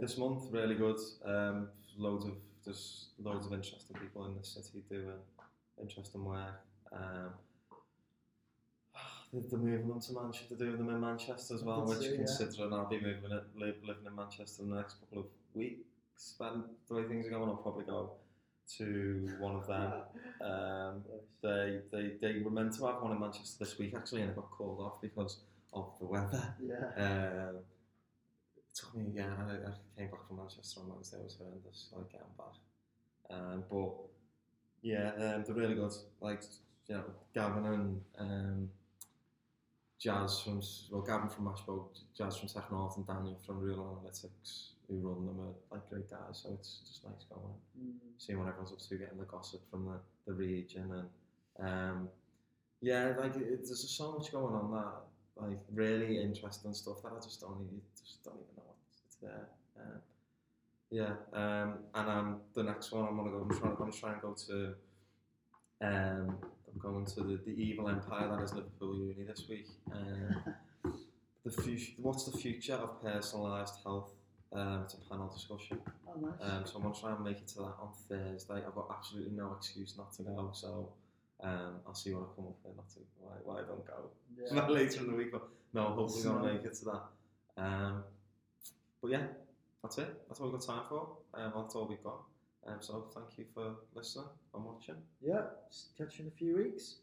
this 0.00 0.18
month. 0.18 0.44
Really 0.50 0.74
good. 0.74 0.98
Um, 1.24 1.68
loads 1.96 2.24
of 2.24 2.32
there's 2.64 3.08
loads 3.18 3.46
of 3.46 3.52
interesting 3.52 3.96
people 4.00 4.26
in 4.26 4.36
the 4.36 4.44
city 4.44 4.84
doing 4.90 5.12
interesting 5.80 6.24
work. 6.24 6.60
Um, 6.92 7.30
they're 9.32 9.58
moving 9.58 9.88
them 9.88 10.00
to 10.00 10.12
Manchester. 10.12 10.54
They're 10.54 10.68
doing 10.68 10.78
them 10.78 10.94
in 10.94 11.00
Manchester 11.00 11.54
as 11.54 11.62
well, 11.62 11.84
which 11.84 11.98
see, 11.98 12.10
yeah. 12.10 12.16
considering 12.16 12.72
I'll 12.72 12.88
be 12.88 12.96
moving 12.96 13.30
it, 13.30 13.44
live, 13.56 13.76
living 13.86 14.06
in 14.06 14.16
Manchester 14.16 14.62
in 14.62 14.70
the 14.70 14.76
next 14.76 14.94
couple 15.00 15.20
of 15.20 15.26
weeks. 15.54 16.34
But 16.38 16.56
the 16.88 16.94
way 16.94 17.04
things 17.04 17.26
are 17.26 17.30
going, 17.30 17.48
I'll 17.48 17.56
probably 17.56 17.84
go 17.84 18.12
to 18.78 19.28
one 19.38 19.56
of 19.56 19.66
them. 19.66 19.92
Um, 20.40 21.02
they, 21.42 21.80
they, 21.90 22.12
they 22.22 22.38
were 22.38 22.50
meant 22.52 22.72
to 22.74 22.86
have 22.86 23.02
one 23.02 23.10
in 23.10 23.18
Manchester 23.18 23.64
this 23.64 23.76
week 23.76 23.92
actually, 23.96 24.20
and 24.20 24.30
it 24.30 24.36
got 24.36 24.48
called 24.52 24.78
off 24.80 25.00
because 25.00 25.38
of 25.72 25.98
the 25.98 26.06
weather. 26.06 26.54
Yeah. 26.60 26.90
Um, 26.96 27.56
it 28.56 28.64
took 28.74 28.94
me, 28.96 29.06
yeah, 29.14 29.30
I, 29.38 29.52
I 29.52 29.72
came 29.96 30.10
back 30.10 30.26
from 30.26 30.36
Manchester 30.38 30.80
on 30.80 30.88
Wednesday, 30.90 31.18
it 31.18 31.24
was 31.24 31.36
horrendous, 31.38 31.88
like 31.94 32.10
getting 32.12 32.26
back. 32.36 32.56
Um, 33.30 33.64
but 33.70 33.92
yeah, 34.82 35.10
um, 35.34 35.44
they're 35.44 35.54
really 35.54 35.74
good. 35.74 35.92
Like, 36.20 36.42
you 36.86 36.94
know, 36.94 37.04
Gavin 37.34 37.66
and 37.66 38.00
um, 38.18 38.70
Jazz 39.98 40.40
from, 40.40 40.62
well, 40.90 41.02
Gavin 41.02 41.28
from 41.28 41.46
Mashbo, 41.46 41.86
Jazz 42.16 42.36
from 42.36 42.48
Tech 42.48 42.70
North, 42.70 42.96
and 42.96 43.06
Daniel 43.06 43.38
from 43.44 43.60
Real 43.60 44.00
Analytics, 44.02 44.68
who 44.88 44.96
run 45.00 45.26
them, 45.26 45.40
are 45.40 45.76
like 45.76 45.88
great 45.90 46.08
guys, 46.08 46.40
so 46.42 46.50
it's 46.54 46.80
just 46.88 47.04
nice 47.04 47.24
going 47.28 47.52
Mm. 47.78 47.92
seeing 48.16 48.38
what 48.38 48.48
everyone's 48.48 48.72
up 48.72 48.78
to, 48.80 48.96
getting 48.96 49.18
the 49.18 49.24
gossip 49.24 49.60
from 49.70 49.84
the, 49.84 50.00
the 50.26 50.32
region, 50.32 50.90
and 51.58 51.68
um, 51.68 52.08
yeah, 52.80 53.12
like 53.18 53.36
it, 53.36 53.64
there's 53.66 53.82
just 53.82 53.96
so 53.96 54.12
much 54.12 54.32
going 54.32 54.54
on 54.54 54.70
that 54.72 54.94
like 55.40 55.58
really 55.72 56.20
interesting 56.20 56.74
stuff 56.74 57.02
that 57.02 57.12
I 57.12 57.20
just 57.22 57.40
don't 57.40 57.56
even 57.66 57.80
just 58.04 58.24
don't 58.24 58.34
even 58.34 58.56
know 58.56 58.74
it's, 59.06 59.16
there. 59.16 59.48
Um, 59.78 60.00
yeah, 60.90 61.12
um, 61.32 61.74
and 61.94 62.08
um, 62.08 62.40
the 62.54 62.62
next 62.62 62.92
one 62.92 63.06
I'm 63.06 63.16
gonna 63.16 63.30
go. 63.30 63.46
I'm 63.48 63.58
trying. 63.58 63.72
I'm 63.72 63.76
gonna 63.76 64.12
and 64.12 64.22
go 64.22 64.34
to. 64.46 64.74
Um, 65.80 66.36
I'm 66.70 66.80
going 66.80 67.06
to 67.06 67.20
the, 67.22 67.38
the 67.44 67.52
evil 67.52 67.88
empire 67.88 68.28
that 68.28 68.42
is 68.42 68.52
Liverpool 68.52 68.96
Uni 68.96 69.24
this 69.26 69.44
week. 69.48 69.68
Um, 69.92 70.54
the 71.44 71.62
future. 71.62 71.92
What's 71.98 72.24
the 72.24 72.36
future 72.36 72.74
of 72.74 73.02
personalised 73.02 73.82
health? 73.84 74.12
Um, 74.52 74.82
it's 74.84 74.94
a 74.94 75.10
panel 75.10 75.28
discussion. 75.28 75.78
Oh, 76.08 76.18
nice. 76.18 76.32
Um, 76.40 76.64
so 76.64 76.76
I'm 76.76 76.82
to 76.94 77.00
try 77.00 77.12
and 77.12 77.22
make 77.22 77.36
it 77.36 77.48
to 77.48 77.58
that 77.58 77.74
on 77.80 77.90
Thursday. 78.08 78.54
I've 78.54 78.74
got 78.74 78.86
absolutely 78.96 79.36
no 79.36 79.54
excuse 79.56 79.94
not 79.96 80.12
to 80.14 80.22
go, 80.22 80.50
so 80.54 80.88
um, 81.42 81.80
I'll 81.86 81.94
see 81.94 82.12
what 82.12 82.22
I 82.22 82.34
come 82.34 82.46
up 82.46 82.56
with, 82.64 82.76
not 82.76 82.88
to, 82.90 83.00
why, 83.20 83.32
why 83.44 83.60
I 83.60 83.64
don't 83.64 83.86
go 83.86 84.10
yeah. 84.36 84.66
later 84.68 85.00
in 85.00 85.10
the 85.10 85.16
week. 85.16 85.32
But 85.32 85.48
no, 85.72 85.84
hopefully 85.84 86.24
going 86.24 86.42
to 86.42 86.52
make 86.52 86.64
it 86.64 86.74
to 86.74 86.84
that. 86.86 87.02
Um, 87.56 88.04
but 89.00 89.10
yeah, 89.10 89.22
that's 89.82 89.98
it. 89.98 90.08
That's 90.28 90.40
all 90.40 90.50
we've 90.50 90.60
got 90.60 90.66
time 90.66 90.82
for. 90.88 91.16
Um, 91.34 91.52
that's 91.56 91.74
all 91.74 91.86
we've 91.86 92.02
got. 92.02 92.22
Um, 92.66 92.76
so 92.80 93.06
thank 93.14 93.38
you 93.38 93.44
for 93.54 93.76
listening 93.94 94.26
and 94.54 94.64
watching. 94.64 94.96
yeah. 95.22 95.42
Catch 95.96 96.18
you 96.18 96.24
in 96.24 96.28
a 96.28 96.36
few 96.36 96.56
weeks. 96.56 96.96